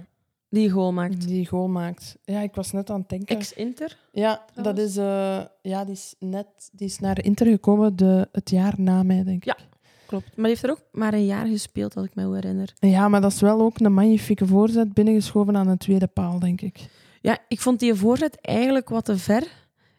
Die 0.49 0.69
goal 0.69 0.93
maakt. 0.93 1.27
die 1.27 1.45
goal 1.47 1.67
maakt. 1.67 2.17
Ja, 2.23 2.39
ik 2.41 2.55
was 2.55 2.71
net 2.71 2.89
aan 2.89 2.99
het 2.99 3.09
denken. 3.09 3.35
Ex-Inter? 3.35 3.97
ja, 4.11 4.45
dat 4.55 4.77
is, 4.77 4.97
eh, 4.97 5.41
ja, 5.61 5.83
die 5.85 5.93
is 5.93 6.15
net 6.19 6.47
die 6.71 6.87
is 6.87 6.99
naar 6.99 7.23
Inter 7.23 7.47
gekomen 7.47 7.95
de, 7.95 8.27
het 8.31 8.49
jaar 8.49 8.73
na 8.77 9.03
mij, 9.03 9.23
denk 9.23 9.37
ik. 9.37 9.45
Ja. 9.45 9.57
Klopt. 10.05 10.25
Maar 10.25 10.35
die 10.35 10.45
heeft 10.45 10.63
er 10.63 10.69
ook 10.71 10.81
maar 10.91 11.13
een 11.13 11.25
jaar 11.25 11.45
gespeeld, 11.45 11.95
als 11.95 12.05
ik 12.05 12.15
me 12.15 12.33
herinner. 12.33 12.73
Ja, 12.79 13.07
maar 13.07 13.21
dat 13.21 13.31
is 13.31 13.41
wel 13.41 13.61
ook 13.61 13.79
een 13.79 13.93
magnifieke 13.93 14.45
voorzet 14.45 14.93
binnengeschoven 14.93 15.57
aan 15.57 15.67
de 15.67 15.77
tweede 15.77 16.07
paal, 16.07 16.39
denk 16.39 16.61
ik. 16.61 16.89
Ja, 17.21 17.37
ik 17.47 17.59
vond 17.61 17.79
die 17.79 17.93
voorzet 17.95 18.41
eigenlijk 18.41 18.89
wat 18.89 19.05
te 19.05 19.17
ver. 19.17 19.47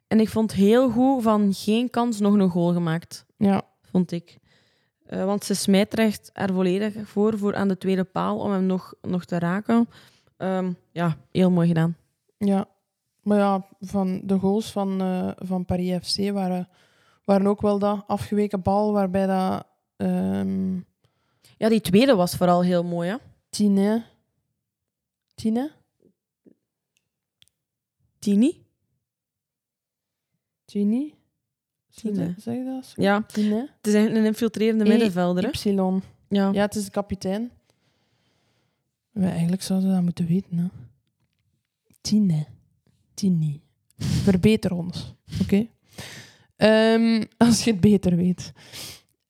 En 0.06 0.20
ik 0.20 0.28
vond 0.28 0.52
heel 0.52 0.90
goed 0.90 1.22
van 1.22 1.54
geen 1.54 1.90
kans 1.90 2.20
nog 2.20 2.34
een 2.34 2.48
goal 2.50 2.72
gemaakt, 2.72 3.24
Ja, 3.36 3.62
vond 3.90 4.12
ik. 4.12 4.38
Eh, 5.10 5.24
want 5.24 5.44
ze 5.44 5.54
smijt 5.54 5.92
er 5.92 5.98
echt 5.98 6.30
er 6.32 6.52
volledig 6.52 7.08
voor, 7.08 7.38
voor 7.38 7.54
aan 7.54 7.68
de 7.68 7.78
tweede 7.78 8.04
paal 8.04 8.38
om 8.38 8.50
hem 8.50 8.66
nog, 8.66 8.94
nog 9.02 9.24
te 9.24 9.38
raken. 9.38 9.88
Ehm, 10.36 10.72
ja, 10.92 11.16
heel 11.30 11.50
mooi 11.50 11.68
gedaan. 11.68 11.96
ja. 12.38 12.68
Maar 13.22 13.38
ja, 13.38 13.66
van 13.80 14.20
de 14.24 14.38
goals 14.38 14.72
van, 14.72 15.00
eh, 15.00 15.30
van 15.36 15.64
Paris 15.64 16.08
FC 16.08 16.30
waren, 16.30 16.68
waren 17.24 17.46
ook 17.46 17.60
wel 17.60 17.78
dat 17.78 18.04
afgeweken 18.06 18.62
bal 18.62 18.92
waarbij 18.92 19.26
dat... 19.26 19.66
ehm 19.96 20.78
Ja, 21.56 21.68
die 21.68 21.80
tweede 21.80 22.14
was 22.14 22.36
vooral 22.36 22.62
heel 22.62 22.84
mooi. 22.84 23.08
Hè? 23.08 23.16
Tine. 23.48 24.04
Tine? 25.34 25.70
Tini? 28.18 28.66
Tini? 30.64 31.14
Tine. 31.94 32.34
Zeg 32.38 32.54
je 32.56 32.64
dat 32.64 32.86
zo? 32.86 33.02
Ja, 33.02 33.22
Tine? 33.22 33.60
het 33.76 33.86
is 33.86 33.92
eigenlijk 33.94 34.24
een 34.24 34.30
infiltrerende 34.30 34.84
E- 34.84 34.88
middenvelder. 34.88 35.42
Hè? 35.44 35.70
Y. 35.70 36.00
Ja. 36.28 36.50
Ja, 36.52 36.60
het 36.60 36.74
is 36.74 36.84
de 36.84 36.90
kapitein. 36.90 37.50
Wij 39.10 39.30
eigenlijk 39.30 39.62
zouden 39.62 39.90
dat 39.92 40.02
moeten 40.02 40.26
weten. 40.26 40.58
Hè. 40.58 40.66
Tine. 42.00 42.46
Tini. 43.14 43.60
Verbeter 43.98 44.72
ons. 44.72 45.14
Oké? 45.42 45.66
Ehm, 46.56 47.24
als 47.36 47.64
je 47.64 47.70
het 47.70 47.80
beter 47.80 48.16
weet. 48.16 48.52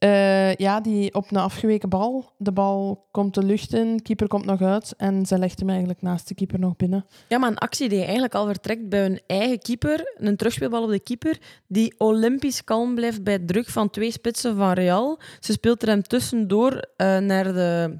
Eh, 0.00 0.54
ja, 0.54 0.80
die 0.80 1.14
op 1.14 1.30
een 1.30 1.36
afgeweken 1.36 1.88
bal. 1.88 2.32
De 2.36 2.52
bal 2.52 3.06
komt 3.10 3.34
de 3.34 3.42
lucht 3.42 3.72
in, 3.72 4.02
keeper 4.02 4.28
komt 4.28 4.44
nog 4.44 4.62
uit 4.62 4.94
en 4.96 5.26
ze 5.26 5.38
legt 5.38 5.58
hem 5.58 5.68
eigenlijk 5.68 6.02
naast 6.02 6.28
de 6.28 6.34
keeper 6.34 6.58
nog 6.58 6.76
binnen. 6.76 7.06
Ja, 7.28 7.38
maar 7.38 7.50
een 7.50 7.58
actie 7.58 7.88
die 7.88 8.02
eigenlijk 8.02 8.34
al 8.34 8.46
vertrekt 8.46 8.88
bij 8.88 9.00
hun 9.00 9.20
eigen 9.26 9.58
keeper. 9.58 10.14
Een 10.16 10.36
terugspeelbal 10.36 10.82
op 10.82 10.90
de 10.90 11.00
keeper. 11.00 11.38
Die 11.66 11.94
olympisch 11.98 12.64
kalm 12.64 12.94
blijft 12.94 13.24
bij 13.24 13.38
druk 13.38 13.68
van 13.68 13.90
twee 13.90 14.10
spitsen 14.10 14.56
van 14.56 14.72
Real. 14.72 15.20
Ze 15.40 15.52
speelt 15.52 15.82
er 15.82 15.88
hem 15.88 16.02
tussendoor 16.02 16.88
eh, 16.96 17.18
naar, 17.18 17.44
de, 17.44 17.98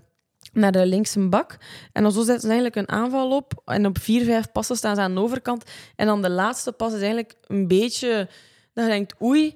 naar 0.52 0.72
de 0.72 0.86
linkse 0.86 1.28
bak. 1.28 1.56
En 1.92 2.02
dan 2.02 2.12
zo 2.12 2.22
zetten 2.22 2.40
ze 2.40 2.54
eigenlijk 2.54 2.76
een 2.76 2.96
aanval 2.96 3.30
op. 3.36 3.62
En 3.64 3.86
op 3.86 3.98
vier, 3.98 4.24
vijf 4.24 4.52
passen 4.52 4.76
staan 4.76 4.94
ze 4.94 5.00
aan 5.00 5.14
de 5.14 5.20
overkant. 5.20 5.64
En 5.96 6.06
dan 6.06 6.22
de 6.22 6.30
laatste 6.30 6.72
pas 6.72 6.92
is 6.92 7.00
eigenlijk 7.00 7.34
een 7.46 7.68
beetje... 7.68 8.28
Dat 8.72 8.84
je 8.84 8.90
denkt, 8.90 9.22
oei. 9.22 9.54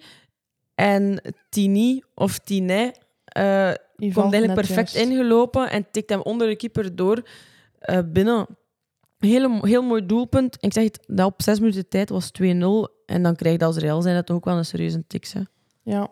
En 0.74 1.34
Tini 1.48 2.02
of 2.14 2.38
Tinet... 2.38 2.98
eh, 3.24 3.72
Die 3.96 4.12
komt 4.12 4.32
eigenlijk 4.32 4.66
perfect 4.66 4.92
juist. 4.92 5.10
ingelopen 5.10 5.70
en 5.70 5.86
tikt 5.90 6.10
hem 6.10 6.20
onder 6.20 6.48
de 6.48 6.56
keeper 6.56 6.96
door 6.96 7.22
eh, 7.78 7.98
binnen. 8.06 8.46
Heel, 9.18 9.64
heel 9.64 9.82
mooi 9.82 10.06
doelpunt. 10.06 10.56
Ik 10.60 10.72
zeg 10.72 10.84
het, 10.84 11.04
dat 11.06 11.26
op 11.26 11.42
zes 11.42 11.58
minuten 11.60 11.88
tijd 11.88 12.08
was 12.10 12.30
2-0. 12.42 12.44
En 13.06 13.22
dan 13.22 13.36
krijg 13.36 13.58
je 13.58 13.64
als 13.64 13.76
Real 13.76 14.02
zijn 14.02 14.14
dat 14.14 14.26
toch 14.26 14.36
ook 14.36 14.44
wel 14.44 14.56
een 14.56 14.64
serieuze 14.64 15.06
tik. 15.06 15.26
Hè? 15.32 15.40
Ja. 15.82 16.08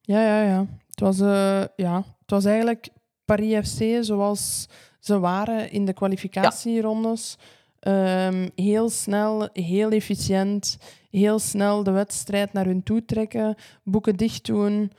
Ja, 0.00 0.22
ja, 0.22 0.42
ja. 0.42 0.66
Het 0.88 1.00
was, 1.00 1.20
eh, 1.20 1.64
ja. 1.76 1.96
het 1.96 2.30
was 2.30 2.44
eigenlijk 2.44 2.88
Paris 3.24 3.68
FC 3.68 4.04
zoals 4.04 4.66
ze 5.00 5.18
waren 5.18 5.70
in 5.70 5.84
de 5.84 5.92
kwalificatierondes. 5.92 7.36
Ehm, 7.80 8.48
heel 8.54 8.88
snel, 8.88 9.48
heel 9.52 9.90
efficiënt, 9.90 10.78
heel 11.10 11.38
snel 11.38 11.82
de 11.82 11.90
wedstrijd 11.90 12.52
naar 12.52 12.64
hun 12.64 12.82
toe 12.82 13.04
trekken, 13.04 13.54
boeken 13.84 14.16
dicht 14.16 14.46
doen 14.46 14.92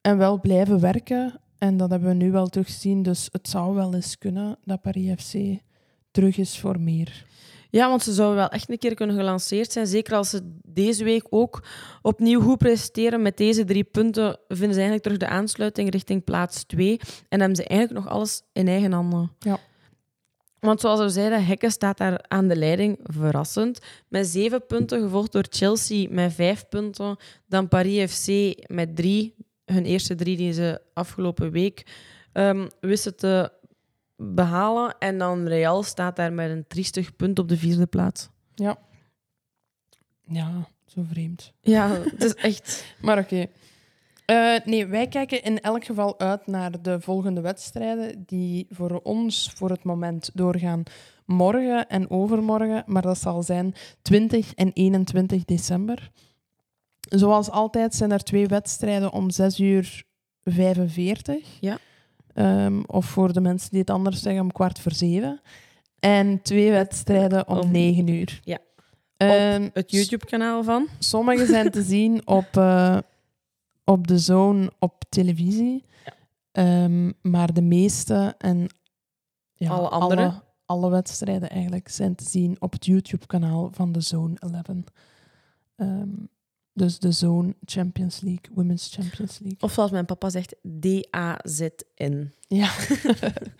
en 0.00 0.18
wel 0.18 0.40
blijven 0.40 0.80
werken. 0.80 1.40
En 1.58 1.76
dat 1.76 1.90
hebben 1.90 2.08
we 2.08 2.14
nu 2.14 2.30
wel 2.30 2.46
teruggezien. 2.46 3.02
Dus 3.02 3.28
het 3.32 3.48
zou 3.48 3.74
wel 3.74 3.94
eens 3.94 4.18
kunnen 4.18 4.58
dat 4.64 4.80
Paris 4.80 5.22
FC 5.22 5.34
terug 6.10 6.36
is 6.36 6.58
voor 6.58 6.80
meer. 6.80 7.26
Ja, 7.70 7.88
want 7.88 8.02
ze 8.02 8.12
zouden 8.12 8.36
wel 8.36 8.48
echt 8.48 8.70
een 8.70 8.78
keer 8.78 8.94
kunnen 8.94 9.16
gelanceerd 9.16 9.72
zijn. 9.72 9.86
Zeker 9.86 10.14
als 10.14 10.30
ze 10.30 10.58
deze 10.62 11.04
week 11.04 11.26
ook 11.30 11.62
opnieuw 12.02 12.40
goed 12.40 12.58
presteren. 12.58 13.22
Met 13.22 13.36
deze 13.36 13.64
drie 13.64 13.84
punten 13.84 14.38
vinden 14.48 14.74
ze 14.74 14.80
eigenlijk 14.80 15.02
terug 15.02 15.18
de 15.18 15.28
aansluiting 15.28 15.90
richting 15.90 16.24
plaats 16.24 16.64
2. 16.64 17.00
En 17.28 17.38
hebben 17.38 17.56
ze 17.56 17.64
eigenlijk 17.64 18.04
nog 18.04 18.12
alles 18.14 18.42
in 18.52 18.68
eigen 18.68 18.92
handen. 18.92 19.30
Ja. 19.38 19.58
Want 20.60 20.80
zoals 20.80 21.00
we 21.00 21.08
zeiden, 21.08 21.46
Hekken 21.46 21.70
staat 21.70 21.98
daar 21.98 22.24
aan 22.28 22.48
de 22.48 22.56
leiding, 22.56 22.98
verrassend. 23.02 23.78
Met 24.08 24.26
zeven 24.26 24.66
punten, 24.66 25.00
gevolgd 25.00 25.32
door 25.32 25.46
Chelsea 25.50 26.08
met 26.10 26.32
vijf 26.32 26.68
punten. 26.68 27.16
Dan 27.46 27.68
Paris 27.68 28.12
FC 28.12 28.54
met 28.66 28.96
drie. 28.96 29.34
Hun 29.64 29.84
eerste 29.84 30.14
drie 30.14 30.36
die 30.36 30.52
ze 30.52 30.80
afgelopen 30.94 31.50
week 31.50 31.86
ehm, 32.32 32.68
wisten 32.80 33.16
te 33.16 33.52
behalen. 34.16 34.98
En 34.98 35.18
dan 35.18 35.46
Real 35.46 35.82
staat 35.82 36.16
daar 36.16 36.32
met 36.32 36.50
een 36.50 36.66
triestig 36.66 37.16
punt 37.16 37.38
op 37.38 37.48
de 37.48 37.56
vierde 37.56 37.86
plaats. 37.86 38.28
Ja. 38.54 38.78
Ja, 40.22 40.68
zo 40.86 41.02
vreemd. 41.10 41.52
Ja, 41.60 41.90
het 41.90 42.24
is 42.24 42.34
echt... 42.34 42.84
Maar 43.00 43.18
oké. 43.18 43.46
Eh, 44.28 44.54
nee, 44.64 44.86
wij 44.86 45.06
kijken 45.08 45.42
in 45.42 45.60
elk 45.60 45.84
geval 45.84 46.18
uit 46.18 46.46
naar 46.46 46.82
de 46.82 47.00
volgende 47.00 47.40
wedstrijden 47.40 48.22
die 48.26 48.66
voor 48.70 49.00
ons 49.02 49.52
voor 49.54 49.70
het 49.70 49.84
moment 49.84 50.30
doorgaan 50.34 50.82
morgen 51.26 51.88
en 51.88 52.10
overmorgen, 52.10 52.82
maar 52.86 53.02
dat 53.02 53.18
zal 53.18 53.42
zijn 53.42 53.74
20 54.02 54.54
en 54.54 54.70
21 54.72 55.44
december. 55.44 56.10
Zoals 57.00 57.50
altijd 57.50 57.94
zijn 57.94 58.12
er 58.12 58.22
twee 58.22 58.46
wedstrijden 58.46 59.12
om 59.12 59.30
6 59.30 59.58
uur 59.60 60.02
45. 60.44 61.46
Ja. 61.60 61.78
Ehm, 62.34 62.80
of 62.86 63.06
voor 63.06 63.32
de 63.32 63.40
mensen 63.40 63.70
die 63.70 63.80
het 63.80 63.90
anders 63.90 64.22
zeggen, 64.22 64.42
om 64.42 64.52
kwart 64.52 64.78
voor 64.78 64.92
zeven. 64.92 65.40
En 66.00 66.42
twee 66.42 66.70
wedstrijden 66.70 67.48
om 67.48 67.58
Om- 67.58 67.70
9 67.70 68.08
uur. 68.08 68.40
Ja. 68.44 68.58
Ehm, 69.16 69.68
Het 69.72 69.90
YouTube-kanaal 69.90 70.62
van. 70.64 70.86
Sommige 70.98 71.46
zijn 71.46 71.70
te 71.70 71.82
zien 71.82 72.26
op, 72.26 72.46
eh, 72.56 72.98
op 73.88 74.06
de 74.06 74.18
zone 74.18 74.72
op 74.78 75.04
televisie. 75.08 75.84
Ehm, 76.52 77.12
maar 77.22 77.52
de 77.52 77.62
meeste 77.62 78.34
en 78.38 78.68
ja, 79.54 79.70
Alle 79.70 79.88
andere? 79.88 80.22
Alle, 80.22 80.42
alle 80.66 80.90
wedstrijden 80.90 81.50
eigenlijk 81.50 81.88
zijn 81.88 82.14
te 82.14 82.24
zien 82.24 82.56
op 82.58 82.72
het 82.72 82.86
YouTube-kanaal 82.86 83.70
van 83.72 83.92
de 83.92 84.00
Zone 84.00 84.34
11. 84.38 84.62
Ehm, 85.76 86.08
dus 86.72 86.98
de 86.98 87.12
Zone 87.12 87.54
Champions 87.64 88.20
League, 88.20 88.54
Women's 88.54 88.94
Champions 88.94 89.38
League. 89.38 89.60
Of 89.60 89.72
zoals 89.72 89.90
mijn 89.90 90.06
papa 90.06 90.30
zegt, 90.30 90.56
D-A-Z-N. 90.80 92.32
Ja, 92.48 92.72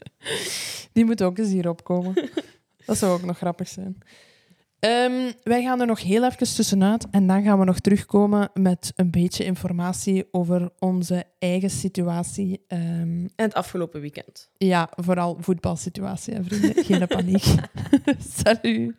die 0.92 1.04
moet 1.04 1.22
ook 1.22 1.38
eens 1.38 1.50
hierop 1.50 1.84
komen. 1.84 2.30
Dat 2.84 2.98
zou 2.98 3.12
ook 3.12 3.24
nog 3.24 3.36
grappig 3.36 3.68
zijn. 3.68 3.98
Ehm, 4.80 5.32
wij 5.42 5.62
gaan 5.62 5.80
er 5.80 5.86
nog 5.86 6.02
heel 6.02 6.24
even 6.24 6.54
tussenuit 6.54 7.06
en 7.10 7.26
dan 7.26 7.42
gaan 7.42 7.58
we 7.58 7.64
nog 7.64 7.78
terugkomen 7.80 8.50
met 8.54 8.92
een 8.96 9.10
beetje 9.10 9.44
informatie 9.44 10.28
over 10.30 10.70
onze 10.78 11.24
eigen 11.38 11.70
situatie. 11.70 12.64
Ehm, 12.68 12.80
En 13.24 13.30
het 13.36 13.54
afgelopen 13.54 14.00
weekend. 14.00 14.50
ja, 14.56 14.88
vooral 14.96 15.36
voetbalsituatie, 15.40 16.34
hè, 16.34 16.44
vrienden. 16.44 16.84
Geen 16.84 17.06
paniek. 17.16 17.44
Salut. 18.44 18.94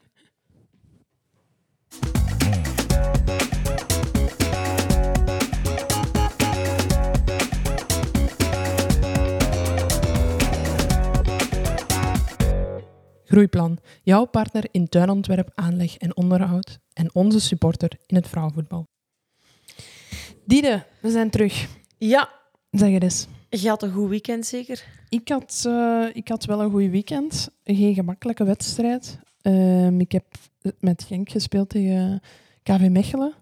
Groeiplan, 13.29 13.77
jouw 14.03 14.25
partner 14.25 14.67
in 14.71 14.89
tuinontwerp, 14.89 15.51
aanleg 15.55 15.97
en 15.97 16.15
onderhoud. 16.15 16.79
En 16.93 17.09
onze 17.15 17.39
supporter 17.39 17.91
in 18.05 18.15
het 18.15 18.27
vrouwenvoetbal. 18.27 18.87
Diede, 20.45 20.83
we 21.01 21.09
zijn 21.11 21.29
terug. 21.29 21.67
Ja, 21.97 22.29
Zeg 22.71 22.91
het 22.91 23.03
eens. 23.03 23.27
je 23.49 23.67
had 23.69 23.83
een 23.83 23.91
goed 23.91 24.09
weekend 24.09 24.45
zeker? 24.45 24.83
Ik 25.09 25.29
had, 25.29 25.63
eh, 25.67 26.05
ik 26.13 26.27
had 26.27 26.45
wel 26.45 26.61
een 26.61 26.71
goed 26.71 26.89
weekend. 26.89 27.49
Geen 27.63 27.93
gemakkelijke 27.93 28.43
wedstrijd. 28.43 29.19
Ehm, 29.41 29.99
ik 29.99 30.11
heb 30.11 30.25
met 30.79 31.03
Genk 31.03 31.29
gespeeld 31.29 31.69
tegen 31.69 32.21
KV 32.63 32.87
Mechelen. 32.89 33.33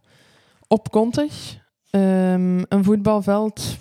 Op 0.68 0.92
Kontig. 0.92 1.58
Ehm, 1.90 2.64
een 2.70 2.84
voetbalveld 2.84 3.78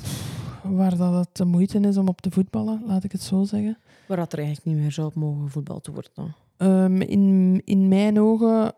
waar 0.62 0.96
dat 0.96 1.14
het 1.14 1.36
de 1.36 1.44
moeite 1.44 1.80
is 1.80 1.96
om 1.96 2.08
op 2.08 2.20
te 2.20 2.30
voetballen, 2.30 2.82
laat 2.86 3.04
ik 3.04 3.12
het 3.12 3.22
zo 3.22 3.44
zeggen. 3.44 3.78
Waar 4.06 4.16
dat 4.16 4.32
er 4.32 4.38
eigenlijk 4.38 4.66
niet 4.68 4.76
meer 4.82 4.92
zou 4.92 5.06
op 5.06 5.14
mogen 5.14 5.50
voetbald 5.50 5.86
worden. 5.86 6.34
Ehm, 6.56 7.00
in, 7.00 7.62
in 7.64 7.88
mijn 7.88 8.20
ogen 8.20 8.72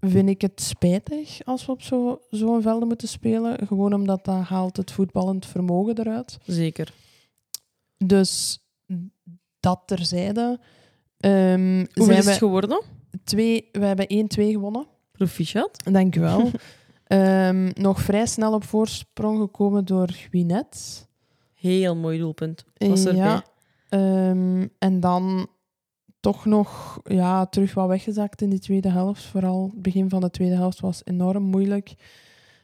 vind 0.00 0.28
ik 0.28 0.40
het 0.40 0.60
spijtig 0.60 1.40
als 1.44 1.66
we 1.66 1.72
op 1.72 1.82
zo- 1.82 2.20
zo'n 2.30 2.62
velden 2.62 2.88
moeten 2.88 3.08
spelen. 3.08 3.66
Gewoon 3.66 3.92
omdat 3.94 4.24
dat 4.24 4.44
haalt 4.44 4.76
het 4.76 4.90
voetballend 4.90 5.46
vermogen 5.46 5.98
eruit. 5.98 6.38
Zeker. 6.46 6.92
Dus 7.96 8.58
dat 9.60 9.82
terzijde. 9.86 10.60
Ehm 11.18 11.84
Hoeveel 11.92 12.16
is 12.16 12.24
het 12.26 12.36
geworden? 12.36 12.82
twee, 13.24 13.68
we 13.72 13.84
hebben 13.84 14.06
1-2 14.08 14.50
gewonnen. 14.50 14.86
Proficiat. 15.12 15.82
Dank 15.92 16.16
u 16.16 16.20
wel. 16.20 16.50
Nog 17.74 18.00
vrij 18.00 18.26
snel 18.26 18.52
op 18.52 18.64
voorsprong 18.64 19.38
gekomen 19.38 19.84
door 19.84 20.08
Gwinet. 20.10 21.06
Heel 21.52 21.96
mooi 21.96 22.18
doelpunt. 22.18 22.64
Was 22.78 23.04
erbij. 23.04 23.22
Ja. 23.22 23.44
Ehm, 23.92 24.66
en 24.78 25.00
dan 25.00 25.46
toch 26.20 26.44
nog 26.44 27.00
ja, 27.04 27.46
terug 27.46 27.74
wat 27.74 27.88
weggezakt 27.88 28.42
in 28.42 28.50
die 28.50 28.58
tweede 28.58 28.90
helft. 28.90 29.22
Vooral 29.24 29.70
het 29.72 29.82
begin 29.82 30.08
van 30.08 30.20
de 30.20 30.30
tweede 30.30 30.54
helft 30.54 30.80
was 30.80 31.00
enorm 31.04 31.42
moeilijk. 31.42 31.94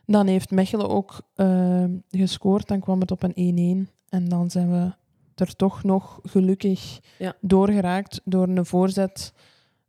Dan 0.07 0.27
heeft 0.27 0.51
Mechelen 0.51 0.89
ook 0.89 1.21
ehm, 1.35 1.91
gescoord. 2.11 2.69
Dan 2.69 2.81
kwam 2.81 3.01
het 3.01 3.11
op 3.11 3.23
een 3.23 3.87
1-1. 3.89 3.91
En 4.09 4.29
dan 4.29 4.51
zijn 4.51 4.71
we 4.71 4.93
er 5.35 5.57
toch 5.57 5.83
nog 5.83 6.21
gelukkig 6.23 7.01
Ja. 7.19 7.35
doorgeraakt 7.41 8.21
door 8.25 8.49
een 8.49 8.67
voorzet 8.67 9.33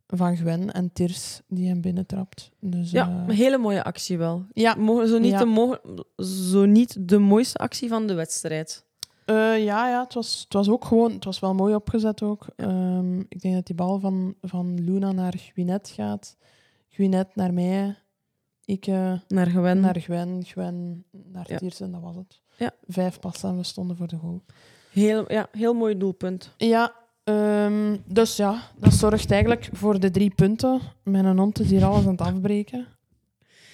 van 0.06 0.36
Gwen 0.36 0.72
en 0.72 0.92
Tirs 0.92 1.40
die 1.48 1.68
hem 1.68 1.80
binnentrapt. 1.80 2.50
Dus, 2.60 2.90
Ja, 2.90 3.08
eh, 3.08 3.14
een 3.26 3.34
hele 3.34 3.58
mooie 3.58 3.84
actie 3.84 4.18
wel. 4.18 4.44
ja, 4.52 4.74
Mo- 4.74 5.06
Zo 5.06 5.18
niet, 5.18 5.30
Ja. 5.30 5.44
de, 5.44 6.24
zo 6.50 6.64
niet 6.64 7.08
de 7.08 7.18
mooiste 7.18 7.58
actie 7.58 7.88
van 7.88 8.06
de 8.06 8.14
wedstrijd. 8.14 8.84
Eh, 9.30 9.64
ja, 9.64 9.88
ja 9.88 10.02
het, 10.02 10.14
was, 10.14 10.40
het 10.44 10.52
was 10.52 10.68
ook 10.68 10.84
gewoon... 10.84 11.12
Het 11.12 11.24
was 11.24 11.40
wel 11.40 11.54
mooi 11.54 11.74
opgezet 11.74 12.22
ook. 12.22 12.46
Ehm, 12.56 13.20
ik 13.20 13.40
denk 13.40 13.54
dat 13.54 13.66
die 13.66 13.74
bal 13.74 13.98
van, 13.98 14.34
van 14.42 14.80
Luna 14.84 15.12
naar 15.12 15.34
Gwinet 15.36 15.88
gaat. 15.94 16.36
Gwinet 16.88 17.34
naar 17.36 17.52
mij. 17.52 17.96
Ik 18.64 18.86
eh, 18.86 19.12
Naar 19.28 19.46
Gwen. 19.46 19.80
naar 19.80 20.00
Gwen. 20.00 20.44
Gwen 20.44 21.04
naar 21.10 21.44
Ja. 21.48 21.56
Tiersen, 21.58 21.92
dat 21.92 22.00
was 22.00 22.16
het. 22.16 22.40
Ja. 22.56 22.70
Vijf 22.86 23.18
passen 23.20 23.48
en 23.48 23.56
we 23.56 23.62
stonden 23.62 23.96
voor 23.96 24.06
de 24.08 24.16
goal. 24.16 24.42
Heel, 24.92 25.32
ja, 25.32 25.48
heel 25.52 25.74
mooi 25.74 25.98
doelpunt. 25.98 26.54
Ja, 26.56 26.94
ehm, 27.24 27.96
dus 28.06 28.36
ja, 28.36 28.62
dat 28.78 28.92
zorgt 28.92 29.30
eigenlijk 29.30 29.68
voor 29.72 30.00
de 30.00 30.10
drie 30.10 30.34
punten. 30.34 30.80
Mijn 31.02 31.38
hond 31.38 31.60
is 31.60 31.70
hier 31.70 31.84
alles 31.84 32.04
aan 32.04 32.10
het 32.10 32.20
afbreken. 32.20 32.86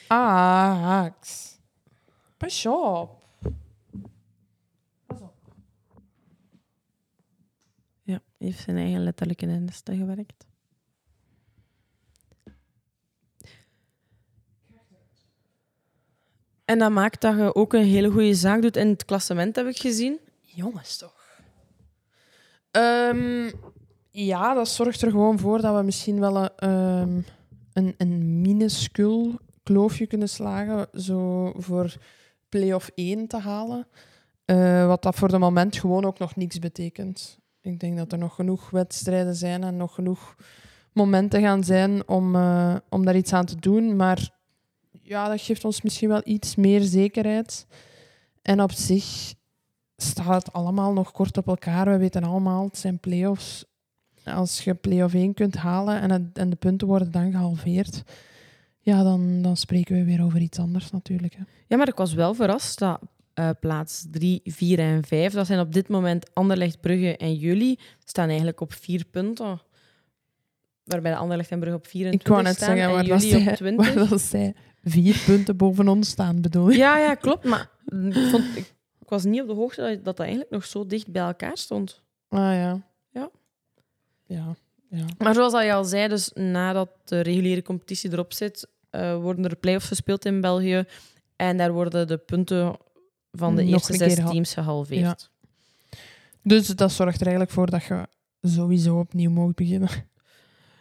Ah, 0.09 0.83
Haaks. 0.83 1.59
Pas 2.37 2.67
op. 2.67 3.23
Pas 5.07 5.21
op. 5.21 5.35
Ja, 8.03 8.21
heeft 8.39 8.63
zijn 8.63 8.77
eigen 8.77 9.03
letterlijke 9.03 9.47
nesten 9.47 9.97
gewerkt. 9.97 10.47
En 16.65 16.79
dat 16.79 16.91
maakt 16.91 17.21
dat 17.21 17.37
je 17.37 17.55
ook 17.55 17.73
een 17.73 17.85
hele 17.85 18.11
goede 18.11 18.35
zaak 18.35 18.63
doet 18.63 18.77
in 18.77 18.89
het 18.89 19.05
klassement, 19.05 19.57
heb 19.57 19.67
ik 19.67 19.79
gezien. 19.79 20.19
Jongens, 20.41 20.97
toch? 20.97 21.41
Ehm, 22.71 23.51
ja, 24.11 24.55
dat 24.55 24.69
zorgt 24.69 25.03
er 25.03 25.11
gewoon 25.11 25.39
voor 25.39 25.61
dat 25.61 25.77
we 25.77 25.83
misschien 25.83 26.21
wel 26.21 26.37
een, 26.37 26.51
ehm, 26.57 27.21
een, 27.73 27.95
een 27.97 28.41
minuscuul 28.41 29.39
kloofje 29.63 30.07
kunnen 30.07 30.29
slagen. 30.29 30.89
Zo 30.93 31.53
voor 31.57 31.97
play-off 32.49 32.91
1 32.95 33.27
te 33.27 33.39
halen. 33.39 33.87
Eh, 34.45 34.87
wat 34.87 35.03
dat 35.03 35.15
voor 35.15 35.29
de 35.29 35.39
moment 35.39 35.77
gewoon 35.77 36.05
ook 36.05 36.19
nog 36.19 36.37
niks 36.37 36.59
betekent. 36.59 37.39
Ik 37.67 37.81
denk 37.81 37.97
dat 37.97 38.13
er 38.13 38.19
nog 38.19 38.35
genoeg 38.35 38.71
wedstrijden 38.71 39.35
zijn 39.35 39.63
en 39.65 39.77
nog 39.77 39.95
genoeg 39.95 40.37
momenten 40.93 41.41
gaan 41.41 41.65
zijn 41.65 42.09
om, 42.09 42.35
eh, 42.35 42.77
om 42.89 43.05
daar 43.05 43.17
iets 43.17 43.33
aan 43.33 43.45
te 43.45 43.57
doen. 43.57 43.97
Maar 43.97 44.31
ja, 45.03 45.29
dat 45.29 45.41
geeft 45.41 45.65
ons 45.65 45.83
misschien 45.83 46.09
wel 46.09 46.21
iets 46.25 46.55
meer 46.57 46.81
zekerheid. 46.81 47.67
En 48.43 48.63
op 48.63 48.73
zich 48.73 49.35
staat 49.97 50.45
het 50.47 50.53
allemaal 50.55 50.93
nog 50.93 51.13
kort 51.13 51.37
op 51.37 51.47
elkaar. 51.47 51.87
We 51.91 51.97
weten 51.97 52.25
allemaal, 52.25 52.65
het 52.65 52.79
zijn 52.79 52.99
play-offs. 52.99 53.65
Als 54.25 54.65
je 54.65 54.75
play-off 54.75 55.15
1 55.15 55.35
kunt 55.35 55.57
halen 55.57 56.01
en, 56.01 56.11
het- 56.11 56.39
en 56.39 56.51
de 56.51 56.57
punten 56.57 56.87
worden 56.87 57.11
dan 57.11 57.31
gehalveerd, 57.31 58.03
ja, 58.81 59.03
dan, 59.03 59.43
dan 59.43 59.57
spreken 59.57 59.95
we 59.97 60.05
weer 60.05 60.23
over 60.25 60.41
iets 60.41 60.59
anders 60.59 60.91
natuurlijk. 60.91 61.35
Hè. 61.35 61.43
Ja, 61.67 61.77
maar 61.77 61.89
ik 61.89 61.97
was 61.97 62.15
wel 62.15 62.35
verrast 62.35 62.79
dat 62.79 63.01
eh, 63.37 63.51
plaats 63.61 64.07
3, 64.11 64.41
4 64.45 64.79
en 64.79 65.05
5, 65.05 65.33
dat 65.33 65.47
zijn 65.47 65.61
op 65.61 65.73
dit 65.73 65.89
moment 65.89 66.35
Anderlecht, 66.35 66.81
Brugge 66.81 67.17
en 67.17 67.35
jullie, 67.35 67.79
staan 68.05 68.29
eigenlijk 68.29 68.61
op 68.61 68.73
vier 68.73 69.05
punten. 69.11 69.61
Waarbij 70.85 71.11
de 71.11 71.17
Anderlecht 71.17 71.51
en 71.51 71.59
Brugge 71.59 71.77
op 71.77 71.87
24 71.87 72.29
Ik 72.29 72.35
wou 72.35 72.43
net 72.43 72.57
staan 72.57 72.77
zeggen, 72.77 72.89
en 72.89 72.95
waar, 72.95 73.05
jullie 73.05 73.43
zij, 73.43 73.53
op 73.53 73.57
20. 73.57 73.95
waar 73.95 74.09
dat 74.09 74.21
zij 74.21 74.55
vier 74.83 75.23
punten 75.27 75.57
boven 75.57 75.89
ons 75.89 76.09
staan, 76.09 76.41
bedoel 76.41 76.71
je? 76.71 76.77
Ja, 76.77 76.99
ja, 76.99 77.15
klopt. 77.15 77.45
Maar 77.45 77.71
ik, 77.85 78.29
vond, 78.31 78.45
ik, 78.57 78.75
ik 79.01 79.09
was 79.09 79.25
niet 79.25 79.41
op 79.41 79.47
de 79.47 79.55
hoogte 79.55 79.81
dat, 79.81 80.05
dat 80.05 80.19
eigenlijk 80.19 80.51
nog 80.51 80.65
zo 80.65 80.87
dicht 80.87 81.09
bij 81.09 81.23
elkaar 81.23 81.57
stond. 81.57 82.03
Ah 82.29 82.39
ja. 82.39 82.83
Ja. 83.11 83.31
Ja. 84.27 84.57
ja. 84.89 85.05
Maar 85.19 85.35
zoals 85.35 85.53
al 85.53 85.63
je 85.63 85.73
al 85.73 85.85
zei, 85.85 86.09
dus 86.09 86.31
nadat 86.35 86.91
de 87.05 87.21
reguliere 87.21 87.63
competitie 87.63 88.13
erop 88.13 88.33
zit, 88.33 88.69
eh, 88.91 89.17
worden 89.17 89.45
er 89.45 89.57
play-offs 89.57 89.89
gespeeld 89.89 90.25
in 90.25 90.41
België. 90.41 90.85
En 91.37 91.57
daar 91.57 91.73
worden 91.73 92.07
de 92.07 92.17
punten 92.17 92.77
van 93.37 93.57
de 93.57 93.63
Nog 93.63 93.73
eerste 93.73 93.95
zes 93.97 94.15
teams 94.15 94.55
gehalveerd. 94.55 95.31
Dus 96.43 96.67
dat 96.67 96.93
zorgt 96.93 97.21
er 97.21 97.27
eigenlijk 97.27 97.55
voor 97.55 97.71
dat 97.71 97.85
je 97.85 98.07
sowieso 98.41 98.99
opnieuw 98.99 99.31
mag 99.31 99.55
beginnen. 99.55 99.89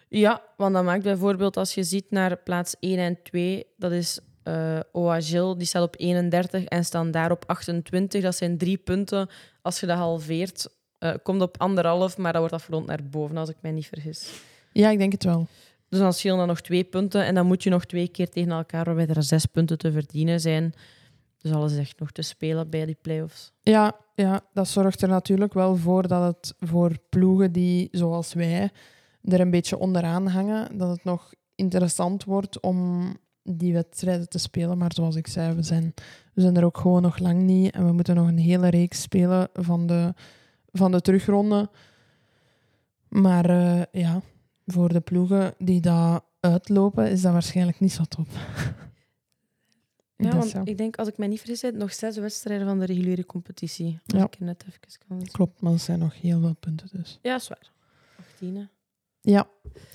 Ja, 0.08 0.42
want 0.58 0.74
dat 0.74 0.84
maakt 0.84 1.04
bijvoorbeeld 1.04 1.58
als 1.58 1.74
je 1.74 1.84
ziet 1.84 2.06
naar 2.10 2.38
plaats 2.38 2.76
1 2.80 2.98
en 2.98 3.18
2, 3.24 3.66
dat 3.78 3.92
is 3.92 4.20
eh 4.44 4.80
Oagil, 4.92 5.58
die 5.58 5.68
staat 5.68 5.84
op 5.84 5.96
31 5.98 6.64
en 6.64 6.86
staan 6.86 7.12
daar 7.12 7.32
op 7.32 7.44
28. 7.48 8.22
Dat 8.22 8.36
zijn 8.36 8.58
drie 8.58 8.78
punten. 8.78 9.30
Als 9.62 9.80
je 9.80 9.86
dat 9.86 9.98
halveert, 9.98 10.68
eh, 11.00 11.14
komt 11.24 11.42
op 11.42 11.58
anderhalf, 11.58 12.18
maar 12.18 12.32
dat 12.32 12.42
wordt 12.42 12.56
afgerond 12.56 12.86
naar 12.86 13.00
boven, 13.10 13.38
als 13.38 13.50
ik 13.50 13.56
mij 13.62 13.72
niet 13.72 13.88
vergis. 13.88 14.32
Ja, 14.72 14.90
ik 14.90 14.98
denk 14.98 15.12
het 15.12 15.24
wel. 15.24 15.48
Dus 15.90 16.00
dan 16.00 16.14
schelen 16.14 16.38
dan 16.38 16.48
nog 16.48 16.62
twee 16.62 16.84
punten 16.84 17.26
en 17.26 17.36
dan 17.36 17.46
moet 17.46 17.64
je 17.64 17.70
nog 17.70 17.86
twee 17.86 18.08
keer 18.08 18.30
tegen 18.30 18.52
elkaar, 18.52 18.86
waarbij 18.86 19.08
er 19.08 19.24
zes 19.24 19.46
punten 19.46 19.78
te 19.78 19.92
verdienen 19.92 20.40
zijn. 20.40 20.74
Dus 21.46 21.54
alles 21.54 21.78
echt 21.78 22.00
nog 22.00 22.12
te 22.12 22.22
spelen 22.22 22.70
bij 22.70 22.86
die 22.86 22.98
play-offs. 23.02 23.54
Ja, 23.62 23.96
ja, 24.16 24.42
dat 24.54 24.68
zorgt 24.68 25.02
er 25.02 25.08
natuurlijk 25.08 25.54
wel 25.54 25.76
voor 25.76 26.08
dat 26.08 26.36
het 26.36 26.56
voor 26.70 26.98
ploegen 27.10 27.52
die, 27.52 27.88
zoals 27.92 28.34
wij, 28.34 28.70
er 29.22 29.40
een 29.40 29.50
beetje 29.50 29.78
onderaan 29.78 30.28
hangen, 30.28 30.78
dat 30.78 30.90
het 30.90 31.04
nog 31.04 31.34
interessant 31.56 32.24
wordt 32.24 32.60
om 32.60 33.08
die 33.44 33.74
wedstrijden 33.74 34.30
te 34.30 34.38
spelen. 34.38 34.78
Maar 34.78 34.94
zoals 34.94 35.16
ik 35.16 35.28
zei, 35.28 35.56
we 35.56 35.64
zijn, 35.64 35.94
we 36.34 36.42
zijn 36.42 36.58
er 36.58 36.66
ook 36.66 36.78
gewoon 36.78 37.02
nog 37.02 37.18
lang 37.18 37.42
niet. 37.42 37.74
En 37.74 37.86
we 37.86 37.92
moeten 37.92 38.16
nog 38.16 38.28
een 38.28 38.38
hele 38.38 38.70
reeks 38.70 39.02
spelen 39.02 39.50
van 39.54 39.88
de, 39.88 40.14
van 40.72 40.92
de 40.92 41.02
terugronde. 41.02 41.70
Maar 43.08 43.50
eh, 43.50 43.82
ja, 43.92 44.22
voor 44.66 44.94
de 44.94 45.02
ploegen 45.02 45.54
die 45.58 45.82
daar 45.82 46.20
uitlopen, 46.40 47.12
is 47.12 47.22
dat 47.22 47.32
waarschijnlijk 47.32 47.80
niet 47.80 47.94
zo 47.94 48.04
top. 48.04 48.28
Ja, 50.18 50.36
want 50.38 50.56
ik 50.68 50.78
denk, 50.78 50.96
als 50.96 51.08
ik 51.08 51.18
mij 51.18 51.28
niet 51.28 51.40
vergis, 51.42 51.72
nog 51.74 51.94
zes 51.94 52.18
wedstrijden 52.18 52.68
van 52.68 52.80
de 52.80 52.86
reguliere 52.86 53.26
competitie. 53.26 54.00
Als 54.08 54.20
Ja. 54.20 54.26
ik 54.26 54.36
er 54.40 54.46
net 54.46 54.64
even 54.68 54.80
kan. 55.08 55.28
Klopt, 55.32 55.62
maar 55.62 55.72
er 55.74 55.80
zijn 55.80 56.00
nog 56.00 56.22
heel 56.22 56.40
veel 56.40 56.56
punten 56.60 56.88
dus. 56.92 57.20
Ja, 57.22 57.36
is 57.36 57.48
waar. 57.48 57.72
18. 58.20 58.56
hè. 58.56 58.64
Ja, 59.22 59.48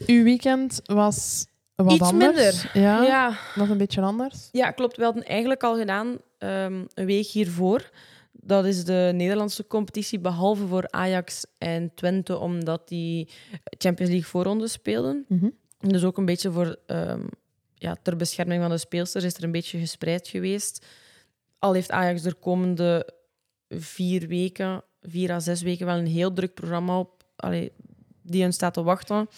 uw 0.06 0.22
weekend 0.22 0.80
was 0.84 1.46
wat 1.74 1.92
Iets 1.92 2.02
anders. 2.02 2.34
minder. 2.34 2.70
Ja, 2.82 3.02
Ja, 3.02 3.38
nog 3.54 3.68
een 3.68 3.76
beetje 3.78 4.00
anders. 4.00 4.48
Ja, 4.52 4.70
klopt. 4.70 4.96
We 4.96 5.02
hadden 5.04 5.24
eigenlijk 5.24 5.62
al 5.62 5.76
gedaan 5.76 6.16
ehm, 6.38 6.84
een 6.94 7.06
week 7.06 7.26
hiervoor. 7.26 7.90
Dat 8.32 8.64
is 8.64 8.84
de 8.84 9.10
Nederlandse 9.14 9.66
competitie, 9.66 10.18
behalve 10.18 10.66
voor 10.66 10.90
Ajax 10.90 11.46
en 11.58 11.94
Twente, 11.94 12.38
omdat 12.38 12.88
die 12.88 13.28
Champions 13.78 14.10
League 14.10 14.28
voorronde 14.30 14.68
speelden. 14.68 15.24
Mhm. 15.28 15.48
Dus 15.78 16.04
ook 16.04 16.18
een 16.18 16.24
beetje 16.24 16.52
voor, 16.52 16.76
ehm, 16.86 17.26
ja, 17.80 17.96
ter 18.02 18.16
bescherming 18.16 18.60
van 18.60 18.70
de 18.70 18.78
speelsters 18.78 19.24
is 19.24 19.34
er 19.34 19.44
een 19.44 19.52
beetje 19.52 19.78
gespreid 19.78 20.28
geweest. 20.28 20.86
Al 21.58 21.72
heeft 21.72 21.90
Ajax 21.90 22.22
de 22.22 22.34
komende 22.34 23.08
vier 23.68 24.26
weken, 24.26 24.82
vier 25.02 25.30
à 25.30 25.40
zes 25.40 25.62
weken, 25.62 25.86
wel 25.86 25.96
een 25.96 26.06
heel 26.06 26.32
druk 26.32 26.54
programma 26.54 26.98
op, 26.98 27.24
allee, 27.36 27.72
die 28.22 28.42
hen 28.42 28.52
staat 28.52 28.74
te 28.74 28.82
wachten. 28.82 29.28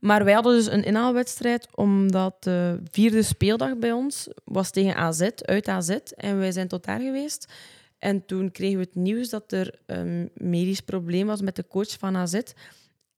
Maar 0.00 0.24
wij 0.24 0.34
hadden 0.34 0.54
dus 0.54 0.66
een 0.66 0.84
inhaalwedstrijd, 0.84 1.68
omdat 1.76 2.42
de 2.42 2.80
vierde 2.90 3.22
speeldag 3.22 3.76
bij 3.76 3.92
ons 3.92 4.28
was 4.44 4.70
tegen 4.70 4.94
AZ, 4.94 5.28
uit 5.36 5.68
AZ. 5.68 5.90
En 6.16 6.38
wij 6.38 6.52
zijn 6.52 6.68
tot 6.68 6.84
daar 6.84 7.00
geweest. 7.00 7.52
En 7.98 8.26
toen 8.26 8.50
kregen 8.50 8.78
we 8.78 8.84
het 8.84 8.94
nieuws 8.94 9.28
dat 9.28 9.52
er 9.52 9.80
een 9.86 10.30
medisch 10.34 10.80
probleem 10.80 11.26
was 11.26 11.40
met 11.40 11.56
de 11.56 11.66
coach 11.66 11.98
van 11.98 12.16
AZ. 12.16 12.34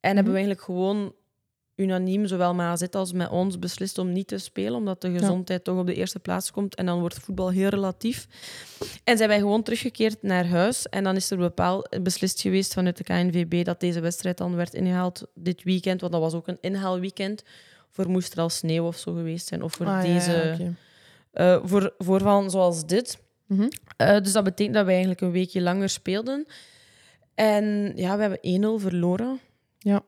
En 0.01 0.14
hebben 0.14 0.32
we 0.32 0.38
eigenlijk 0.38 0.62
gewoon 0.62 1.14
unaniem, 1.74 2.26
zowel 2.26 2.54
met 2.54 2.66
AZ 2.66 2.82
als 2.90 3.12
met 3.12 3.30
ons, 3.30 3.58
beslist 3.58 3.98
om 3.98 4.12
niet 4.12 4.26
te 4.26 4.38
spelen, 4.38 4.74
omdat 4.74 5.00
de 5.00 5.10
gezondheid 5.10 5.64
toch 5.64 5.78
op 5.78 5.86
de 5.86 5.94
eerste 5.94 6.18
plaats 6.18 6.50
komt. 6.50 6.74
En 6.74 6.86
dan 6.86 7.00
wordt 7.00 7.18
voetbal 7.18 7.50
heel 7.50 7.68
relatief. 7.68 8.26
En 9.04 9.16
zijn 9.16 9.28
wij 9.28 9.38
gewoon 9.38 9.62
teruggekeerd 9.62 10.22
naar 10.22 10.46
huis. 10.46 10.88
En 10.88 11.04
dan 11.04 11.16
is 11.16 11.30
er 11.30 11.36
bepaald 11.36 12.02
beslist 12.02 12.40
geweest 12.40 12.72
vanuit 12.72 12.96
de 12.96 13.04
KNVB 13.04 13.64
dat 13.64 13.80
deze 13.80 14.00
wedstrijd 14.00 14.38
dan 14.38 14.56
werd 14.56 14.74
ingehaald 14.74 15.26
dit 15.34 15.62
weekend. 15.62 16.00
Want 16.00 16.12
dat 16.12 16.20
was 16.20 16.34
ook 16.34 16.48
een 16.48 16.58
inhaalweekend. 16.60 17.42
Voor 17.90 18.08
moest 18.08 18.32
er 18.32 18.40
al 18.40 18.48
sneeuw 18.50 18.86
of 18.86 18.96
zo 18.96 19.12
geweest 19.14 19.46
zijn. 19.46 19.62
Of 19.62 19.72
voor 19.72 19.86
Ah, 19.86 20.02
deze... 20.02 20.56
ja, 20.58 20.72
eh, 21.32 21.60
voor 21.64 21.94
voorvallen 21.98 22.50
zoals 22.50 22.86
dit. 22.86 23.18
Mhm. 23.46 23.68
Eh, 23.96 24.20
dus 24.20 24.32
dat 24.32 24.44
betekent 24.44 24.74
dat 24.74 24.84
wij 24.84 24.92
eigenlijk 24.94 25.22
een 25.22 25.30
weekje 25.30 25.60
langer 25.60 25.88
speelden. 25.88 26.46
En 27.34 27.92
ja, 27.96 28.16
we 28.16 28.20
hebben 28.22 28.38
1-0 28.78 28.80
verloren. 28.80 29.40
Ja. 29.78 30.02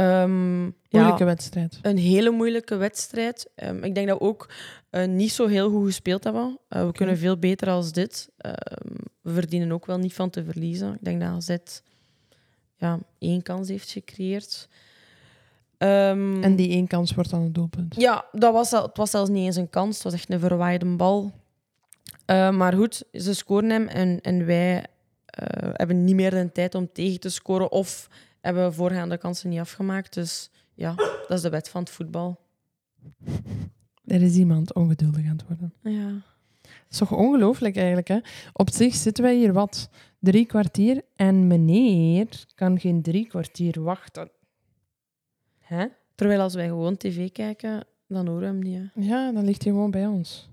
Ehm, 0.00 0.64
ja, 0.64 0.70
Moeilijke 0.90 1.24
wedstrijd. 1.24 1.78
een 1.82 1.96
hele 1.98 2.30
moeilijke 2.30 2.76
wedstrijd. 2.76 3.50
Ehm, 3.54 3.84
ik 3.84 3.94
denk 3.94 4.08
dat 4.08 4.18
we 4.18 4.24
ook 4.24 4.50
eh, 4.90 5.06
niet 5.06 5.32
zo 5.32 5.46
heel 5.46 5.70
goed 5.70 5.86
gespeeld 5.86 6.24
hebben. 6.24 6.58
Eh, 6.68 6.86
we 6.86 6.92
kunnen 6.92 7.18
veel 7.18 7.38
beter 7.38 7.68
als 7.68 7.92
dit. 7.92 8.30
Ehm, 8.36 8.94
we 9.20 9.32
verdienen 9.32 9.72
ook 9.72 9.86
wel 9.86 9.98
niet 9.98 10.14
van 10.14 10.30
te 10.30 10.44
verliezen. 10.44 10.94
Ik 10.94 11.04
denk 11.04 11.20
dat 11.20 11.30
AZ 11.30 11.56
ja, 12.76 12.98
één 13.18 13.42
kans 13.42 13.68
heeft 13.68 13.90
gecreëerd. 13.90 14.68
En 15.78 16.56
die 16.56 16.70
één 16.70 16.86
kans 16.86 17.14
wordt 17.14 17.30
dan 17.30 17.40
een 17.40 17.52
doelpunt. 17.52 17.94
ja, 17.94 18.24
dat 18.32 18.52
was, 18.52 18.70
het 18.70 18.96
was 18.96 19.10
zelfs 19.10 19.30
niet 19.30 19.44
eens 19.44 19.56
een 19.56 19.70
kans. 19.70 19.94
Het 19.94 20.04
was 20.04 20.12
echt 20.12 20.30
een 20.30 20.40
verwaaide 20.40 20.96
bal. 20.96 21.32
Maar 22.26 22.72
goed, 22.72 23.02
ze 23.12 23.34
scoren 23.34 23.70
hem 23.70 23.88
en, 23.88 24.20
en 24.20 24.46
wij 24.46 24.84
eh, 25.30 25.70
hebben 25.72 26.04
niet 26.04 26.14
meer 26.14 26.30
de 26.30 26.52
tijd 26.52 26.74
om 26.74 26.88
tegen 26.92 27.20
te 27.20 27.28
scoren 27.28 27.72
of 27.72 28.08
hebben 28.40 28.74
voorgaande 28.74 29.18
kansen 29.18 29.50
niet 29.50 29.58
afgemaakt. 29.58 30.14
Dus 30.14 30.50
ja, 30.74 30.94
dat 30.94 31.30
is 31.30 31.40
de 31.40 31.50
wet 31.50 31.68
van 31.68 31.80
het 31.80 31.90
voetbal. 31.90 32.40
Er 34.04 34.22
is 34.22 34.36
iemand 34.36 34.74
ongeduldig 34.74 35.24
aan 35.26 35.36
het 35.36 35.46
worden. 35.46 35.74
Ja. 35.82 36.10
Dat 36.62 36.90
is 36.90 36.98
toch 36.98 37.12
ongelooflijk 37.12 37.76
eigenlijk, 37.76 38.08
hè? 38.08 38.18
Op 38.52 38.70
zich 38.70 38.94
zitten 38.94 39.24
wij 39.24 39.36
hier 39.36 39.52
wat 39.52 39.90
drie 40.18 40.46
kwartier 40.46 41.02
en 41.16 41.46
meneer 41.46 42.44
kan 42.54 42.80
geen 42.80 43.02
drie 43.02 43.26
kwartier 43.26 43.82
wachten. 43.82 44.30
Hè? 45.58 45.86
Terwijl 46.14 46.40
als 46.40 46.54
wij 46.54 46.66
gewoon 46.66 46.96
tv 46.96 47.32
kijken, 47.32 47.86
dan 48.06 48.26
horen 48.26 48.40
we 48.40 48.46
hem 48.46 48.58
niet. 48.58 48.90
hè. 48.94 49.02
Ja, 49.02 49.32
dan 49.32 49.44
ligt 49.44 49.62
hij 49.62 49.72
gewoon 49.72 49.90
bij 49.90 50.06
ons. 50.06 50.48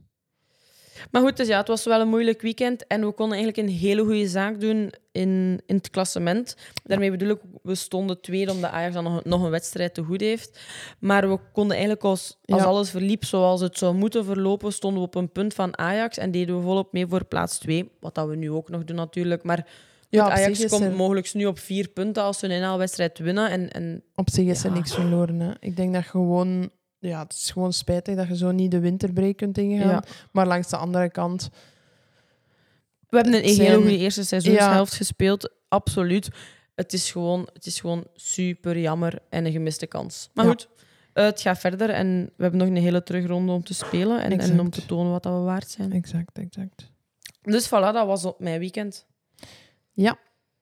Maar 1.11 1.21
goed, 1.21 1.37
dus 1.37 1.47
ja, 1.47 1.57
het 1.57 1.67
was 1.67 1.83
wel 1.85 2.01
een 2.01 2.07
moeilijk 2.09 2.41
weekend 2.41 2.87
en 2.87 3.05
we 3.05 3.11
konden 3.11 3.37
eigenlijk 3.37 3.67
een 3.67 3.75
hele 3.75 4.03
goede 4.03 4.27
zaak 4.27 4.59
doen 4.59 4.91
in, 5.11 5.61
in 5.65 5.75
het 5.75 5.89
klassement. 5.89 6.55
Daarmee 6.83 7.11
bedoel 7.11 7.29
ik, 7.29 7.39
we 7.63 7.75
stonden 7.75 8.21
tweede 8.21 8.51
omdat 8.51 8.71
Ajax 8.71 8.93
dan 8.93 9.03
nog, 9.03 9.23
nog 9.23 9.43
een 9.43 9.49
wedstrijd 9.49 9.93
te 9.93 10.03
goed 10.03 10.21
heeft. 10.21 10.59
Maar 10.99 11.29
we 11.29 11.39
konden 11.53 11.71
eigenlijk 11.71 12.03
als, 12.05 12.37
als 12.45 12.61
Ja. 12.61 12.67
alles 12.67 12.89
verliep 12.89 13.25
zoals 13.25 13.61
het 13.61 13.77
zou 13.77 13.95
moeten 13.95 14.25
verlopen, 14.25 14.73
stonden 14.73 15.01
we 15.01 15.07
op 15.07 15.15
een 15.15 15.31
punt 15.31 15.53
van 15.53 15.77
Ajax 15.77 16.17
en 16.17 16.31
deden 16.31 16.55
we 16.55 16.61
volop 16.61 16.93
mee 16.93 17.07
voor 17.07 17.25
plaats 17.25 17.57
2. 17.57 17.91
Wat 17.99 18.15
dat 18.15 18.27
we 18.27 18.35
nu 18.35 18.51
ook 18.51 18.69
nog 18.69 18.83
doen 18.83 18.95
natuurlijk. 18.95 19.43
Maar 19.43 19.67
goed, 20.09 20.19
Ajax 20.19 20.65
komt 20.65 20.81
er- 20.83 20.91
mogelijk 20.91 21.33
nu 21.33 21.45
op 21.45 21.59
vier 21.59 21.87
punten 21.87 22.23
als 22.23 22.39
ze 22.39 22.45
een 22.45 22.51
inhaalwedstrijd 22.51 23.19
winnen. 23.19 23.49
En, 23.49 23.71
en 23.71 24.03
Op 24.15 24.29
zich 24.29 24.45
is 24.47 24.63
er 24.63 24.71
niks 24.71 24.93
verloren. 24.93 25.39
Hè. 25.39 25.51
Ik 25.59 25.75
denk 25.75 25.93
dat 25.93 26.03
gewoon... 26.05 26.69
Ja, 26.99 27.23
het 27.23 27.33
is 27.33 27.51
gewoon 27.51 27.73
spijtig 27.73 28.15
dat 28.15 28.27
je 28.27 28.37
zo 28.37 28.51
niet 28.51 28.71
de 28.71 28.79
winterbreak 28.79 29.37
kunt 29.37 29.57
ingaan. 29.57 29.89
Ja. 29.89 30.03
Maar 30.31 30.47
langs 30.47 30.69
de 30.69 30.77
andere 30.77 31.09
kant... 31.09 31.49
we 33.09 33.15
hebben 33.17 33.33
een 33.33 33.49
zijn- 33.49 33.67
hele 33.67 33.81
goede 33.81 33.97
eerste 33.97 34.23
seizoenshelft 34.23 34.93
gespeeld, 34.93 35.53
absoluut. 35.67 36.29
Het 36.75 36.93
is, 36.93 37.11
gewoon, 37.11 37.49
het 37.53 37.65
is 37.65 37.79
gewoon 37.79 38.07
super 38.15 38.79
jammer 38.79 39.19
en 39.29 39.45
een 39.45 39.51
gemiste 39.51 39.85
kans. 39.87 40.29
Maar 40.33 40.45
Ja. 40.45 40.51
goed, 40.51 40.67
het 41.13 41.41
gaat 41.41 41.59
verder 41.59 41.89
en 41.89 42.23
we 42.35 42.41
hebben 42.41 42.59
nog 42.59 42.67
een 42.69 42.75
hele 42.75 43.03
terugronde 43.03 43.51
om 43.51 43.63
te 43.63 43.73
spelen 43.73 44.21
en, 44.23 44.39
en 44.39 44.59
om 44.59 44.69
te 44.69 44.85
tonen 44.85 45.11
wat 45.11 45.23
dat 45.23 45.33
we 45.33 45.39
waard 45.39 45.69
zijn. 45.69 45.91
Exact, 45.91 46.37
exact. 46.37 46.91
Dus 47.41 47.67
voilà, 47.67 47.69
dat 47.93 48.05
was 48.05 48.25
op 48.25 48.39
mijn 48.39 48.59
weekend. 48.59 49.05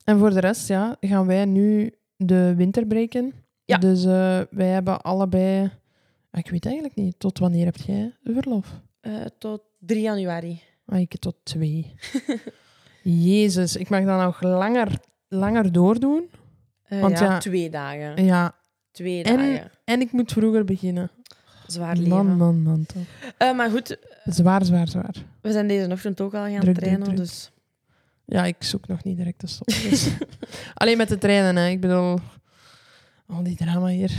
En 0.04 0.20
voor 0.20 0.30
de 0.30 0.40
rest, 0.40 0.68
ja, 0.68 0.98
gaan 1.00 1.28
wij 1.28 1.46
nu 1.46 1.94
de 2.16 2.54
winterbreak 2.56 3.14
in. 3.14 3.34
Ja. 3.66 3.78
Dus 3.78 4.06
eh, 4.06 4.40
wij 4.50 4.68
hebben 4.68 5.02
allebei... 5.02 5.72
Ah, 6.36 6.42
Ik 6.42 6.50
weet 6.50 6.66
eigenlijk 6.66 6.96
niet, 6.96 7.20
tot 7.20 7.40
wanneer 7.40 7.66
heb 7.66 7.78
jij 7.78 8.14
de 8.22 8.34
verlof? 8.34 8.68
Eh, 9.02 9.14
tot 9.38 9.62
3 9.80 10.02
januari. 10.02 10.62
Ah, 10.86 11.00
ik 11.00 11.16
tot 11.20 11.36
twee. 11.44 11.94
Jezus, 13.04 13.76
ik 13.76 13.90
mag 13.90 14.04
dat 14.06 14.20
nog 14.22 14.42
langer, 14.42 15.00
langer 15.28 15.72
doordoen. 15.72 16.30
Eh, 16.84 17.02
Want 17.02 17.20
ja, 17.20 17.26
ja- 17.26 17.38
twee 17.38 17.70
dagen. 17.70 18.26
Ja, 18.26 18.56
Twee 18.92 19.24
En- 19.24 19.38
dagen. 19.38 19.72
en 19.86 20.02
ik 20.02 20.12
moet 20.12 20.32
vroeger 20.32 20.66
beginnen. 20.66 21.12
Zwaar 21.68 21.96
leven. 21.98 22.10
Man, 22.26 22.38
man, 22.38 22.62
man, 22.62 22.86
toch. 22.86 23.04
Eh, 23.38 23.56
maar 23.56 23.70
goed, 23.70 23.98
Zwaar, 24.24 24.66
zwaar, 24.66 24.88
zwaar. 24.88 25.16
we 25.42 25.52
zijn 25.52 25.68
deze 25.68 25.92
ochtend 25.92 26.22
ook 26.22 26.34
al 26.34 26.46
gaan 26.46 26.60
Druk, 26.60 26.76
trainen, 26.76 27.04
druk. 27.04 27.18
dus... 27.18 27.52
Ja, 28.26 28.46
ik 28.46 28.56
zoek 28.64 28.88
nog 28.88 29.04
niet 29.04 29.18
direct 29.18 29.40
te 29.40 29.48
stoppen. 29.48 29.90
Dus. 29.90 30.08
Alleen 30.74 30.98
met 30.98 31.08
de 31.10 31.18
treinen, 31.18 31.56
hè. 31.56 31.70
Ik 31.70 31.82
bedoel... 31.82 32.20
Al 33.28 33.44
die 33.44 33.56
drama 33.56 33.88
hier. 33.88 34.12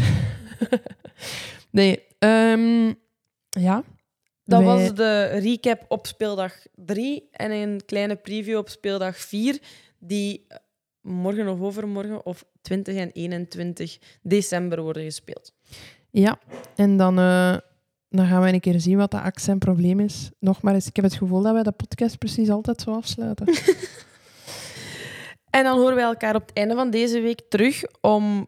nee, 1.70 2.02
ehm, 2.18 2.92
ja. 3.48 3.82
Dat 4.44 4.62
Wij- 4.62 4.68
was 4.68 4.94
de 4.94 5.24
recap 5.24 5.84
op 5.88 6.06
speeldag 6.06 6.52
3 6.74 7.28
en 7.30 7.50
een 7.50 7.84
kleine 7.86 8.16
preview 8.16 8.56
op 8.56 8.68
speeldag 8.68 9.16
4, 9.16 9.58
die 9.98 10.46
morgen 11.00 11.48
of 11.48 11.60
overmorgen 11.60 12.26
of 12.26 12.44
20 12.62 12.96
en 12.96 13.10
21 13.12 13.98
december 14.22 14.82
worden 14.82 15.02
gespeeld. 15.04 15.52
Ja, 16.10 16.38
en 16.76 16.96
dan, 16.96 17.18
eh, 17.18 17.56
dan 18.08 18.26
gaan 18.26 18.42
we 18.42 18.52
een 18.52 18.60
keer 18.60 18.80
zien 18.80 18.96
wat 18.96 19.10
dat 19.10 19.22
accent 19.22 19.58
probleem 19.58 20.00
is. 20.00 20.30
Nog 20.40 20.62
maar 20.62 20.74
eens, 20.74 20.86
ik 20.86 20.96
heb 20.96 21.04
het 21.04 21.14
gevoel 21.14 21.42
dat 21.42 21.52
wij 21.52 21.62
de 21.62 21.72
podcast 21.72 22.18
precies 22.18 22.50
altijd 22.50 22.80
zo 22.80 22.90
afsluiten. 22.90 23.46
En 25.50 25.64
dan 25.64 25.78
horen 25.78 25.94
wij 25.94 26.04
elkaar 26.04 26.34
op 26.34 26.46
het 26.46 26.56
einde 26.56 26.74
van 26.74 26.90
deze 26.90 27.20
week 27.20 27.40
terug 27.48 27.82
om 28.00 28.46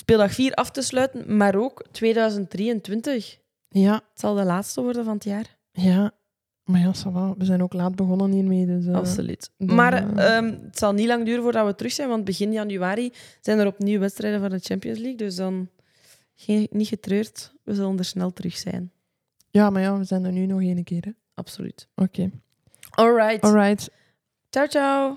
speeldag 0.00 0.32
4 0.32 0.54
af 0.54 0.70
te 0.70 0.82
sluiten, 0.82 1.36
maar 1.36 1.54
ook 1.54 1.84
2023. 1.90 3.38
ja, 3.68 3.94
Het 3.94 4.20
zal 4.20 4.34
de 4.34 4.44
laatste 4.44 4.82
worden 4.82 5.04
van 5.04 5.14
het 5.14 5.24
jaar. 5.24 5.56
ja. 5.72 6.12
Maar 6.64 6.80
ja, 6.80 6.92
we 7.38 7.44
zijn 7.44 7.62
ook 7.62 7.72
laat 7.72 7.94
begonnen 7.96 8.30
hiermee. 8.30 8.66
Dus, 8.66 8.86
eh, 8.86 8.94
Absoluut. 8.94 9.50
dan, 9.58 9.74
Maar 9.76 9.92
eh, 10.16 10.36
ehm, 10.36 10.44
het 10.64 10.78
zal 10.78 10.92
niet 10.92 11.06
lang 11.06 11.24
duren 11.24 11.42
voordat 11.42 11.66
we 11.66 11.74
terug 11.74 11.92
zijn, 11.92 12.08
want 12.08 12.24
begin 12.24 12.52
januari 12.52 13.12
zijn 13.40 13.58
er 13.58 13.66
opnieuw 13.66 13.98
wedstrijden 14.00 14.40
van 14.40 14.50
de 14.50 14.58
Champions 14.58 14.98
League. 14.98 15.16
Dus 15.16 15.36
dan 15.36 15.68
geen, 16.34 16.66
niet 16.70 16.88
getreurd, 16.88 17.52
we 17.64 17.74
zullen 17.74 17.98
er 17.98 18.04
snel 18.04 18.32
terug 18.32 18.56
zijn. 18.56 18.92
Ja, 19.50 19.70
maar 19.70 19.82
ja, 19.82 19.98
we 19.98 20.04
zijn 20.04 20.24
er 20.24 20.32
nu 20.32 20.46
nog 20.46 20.60
één 20.60 20.84
keer. 20.84 21.04
hè. 21.04 21.10
Absoluut. 21.34 21.88
Oké. 21.94 22.30
All 22.90 23.14
right. 23.14 23.42
Alright. 23.44 23.90
Ciao, 24.50 24.66
ciao. 24.66 25.16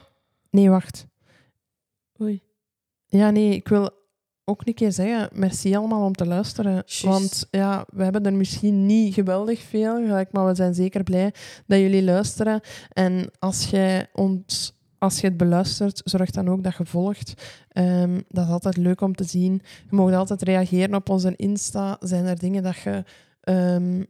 Nee, 0.49 0.69
wacht. 0.69 1.05
Oei. 2.21 2.41
Ja, 3.05 3.29
nee, 3.29 3.55
ik 3.55 3.67
wil 3.67 3.89
ook 4.45 4.61
een 4.67 4.73
keer 4.73 4.91
zeggen, 4.91 5.29
merci 5.33 5.75
allemaal 5.75 6.05
om 6.05 6.15
te 6.15 6.25
luisteren. 6.25 6.83
Want 7.01 7.47
ja, 7.51 7.85
we 7.89 8.03
hebben 8.03 8.25
er 8.25 8.33
misschien 8.33 8.85
niet 8.85 9.13
geweldig 9.13 9.61
veel, 9.61 9.95
gelijk, 9.95 10.31
maar 10.31 10.45
we 10.45 10.55
zijn 10.55 10.73
zeker 10.73 11.03
blij 11.03 11.33
dat 11.67 11.79
jullie 11.79 12.03
luisteren. 12.03 12.61
En 12.89 13.31
als 13.39 13.69
jij 13.69 14.09
ons... 14.13 14.81
Als 14.97 15.19
je 15.19 15.27
het 15.27 15.37
beluistert, 15.37 16.01
zorg 16.03 16.29
dan 16.29 16.49
ook 16.49 16.63
dat 16.63 16.77
je 16.77 16.85
volgt. 16.85 17.33
Ehm, 17.67 18.21
dat 18.29 18.45
is 18.45 18.51
altijd 18.51 18.77
leuk 18.77 19.01
om 19.01 19.15
te 19.15 19.23
zien. 19.23 19.61
Je 19.89 19.95
mag 19.95 20.13
altijd 20.13 20.41
reageren 20.41 20.95
op 20.95 21.09
onze 21.09 21.35
Insta. 21.35 21.97
Zijn 21.99 22.25
er 22.25 22.39
dingen 22.39 22.63
dat 22.63 22.77
je 22.77 23.03
ehm, 23.41 24.03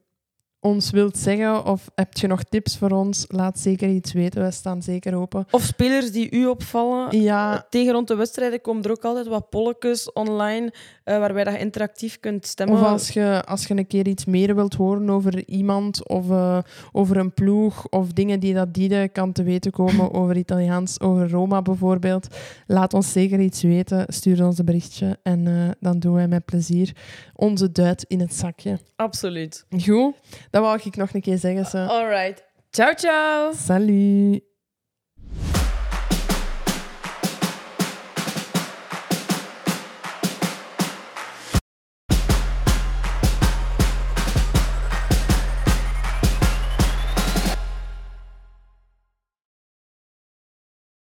ons 0.63 0.89
wilt 0.89 1.17
zeggen? 1.17 1.65
Of 1.65 1.89
heb 1.95 2.17
je 2.17 2.27
nog 2.27 2.43
tips 2.43 2.77
voor 2.77 2.89
ons? 2.89 3.25
Laat 3.27 3.59
zeker 3.59 3.89
iets 3.89 4.13
weten. 4.13 4.43
We 4.43 4.51
staan 4.51 4.81
zeker 4.81 5.15
open. 5.15 5.45
Of 5.51 5.61
spelers 5.61 6.11
die 6.11 6.31
u 6.31 6.45
opvallen. 6.45 7.21
Ja, 7.21 7.65
Tegen 7.69 7.93
rond 7.93 8.07
de 8.07 8.15
wedstrijden 8.15 8.61
komen 8.61 8.83
er 8.83 8.91
ook 8.91 9.03
altijd 9.03 9.27
wat 9.27 9.49
polletjes 9.49 10.11
online, 10.11 10.73
eh, 11.03 11.17
waarbij 11.17 11.43
dat 11.43 11.53
je 11.53 11.59
interactief 11.59 12.19
kunt 12.19 12.47
stemmen. 12.47 12.79
Of 12.79 12.85
als 12.85 13.09
je, 13.09 13.43
als 13.45 13.65
je 13.65 13.77
een 13.77 13.87
keer 13.87 14.07
iets 14.07 14.25
meer 14.25 14.55
wilt 14.55 14.73
horen 14.73 15.09
over 15.09 15.47
iemand 15.47 16.07
of 16.07 16.29
eh, 16.29 16.57
over 16.91 17.17
een 17.17 17.33
ploeg 17.33 17.87
of 17.89 18.11
dingen 18.11 18.39
die 18.39 18.53
dat 18.53 18.73
dienen 18.73 19.11
kan 19.11 19.31
te 19.31 19.43
weten 19.43 19.71
komen 19.71 20.13
over 20.19 20.37
Italiaans, 20.37 20.99
over 20.99 21.29
Roma 21.29 21.61
bijvoorbeeld. 21.61 22.27
Laat 22.67 22.93
ons 22.93 23.11
zeker 23.11 23.39
iets 23.39 23.61
weten. 23.61 24.05
Stuur 24.07 24.45
ons 24.45 24.57
een 24.57 24.65
berichtje 24.65 25.19
en 25.23 25.47
eh, 25.47 25.69
dan 25.79 25.99
doen 25.99 26.13
wij 26.13 26.27
met 26.27 26.45
plezier 26.45 26.95
onze 27.35 27.71
duit 27.71 28.05
in 28.07 28.19
het 28.19 28.33
zakje. 28.33 28.79
Absoluut. 28.95 29.65
Goed, 29.83 30.15
dat 30.53 30.61
wou 30.61 30.79
ik 30.83 30.95
nog 30.95 31.13
een 31.13 31.21
keer 31.21 31.37
zeggen. 31.37 31.65
Ze. 31.65 31.85
All 31.85 32.07
right. 32.07 32.43
Ciao, 32.69 32.93
ciao. 32.93 33.53
Salut! 33.53 34.52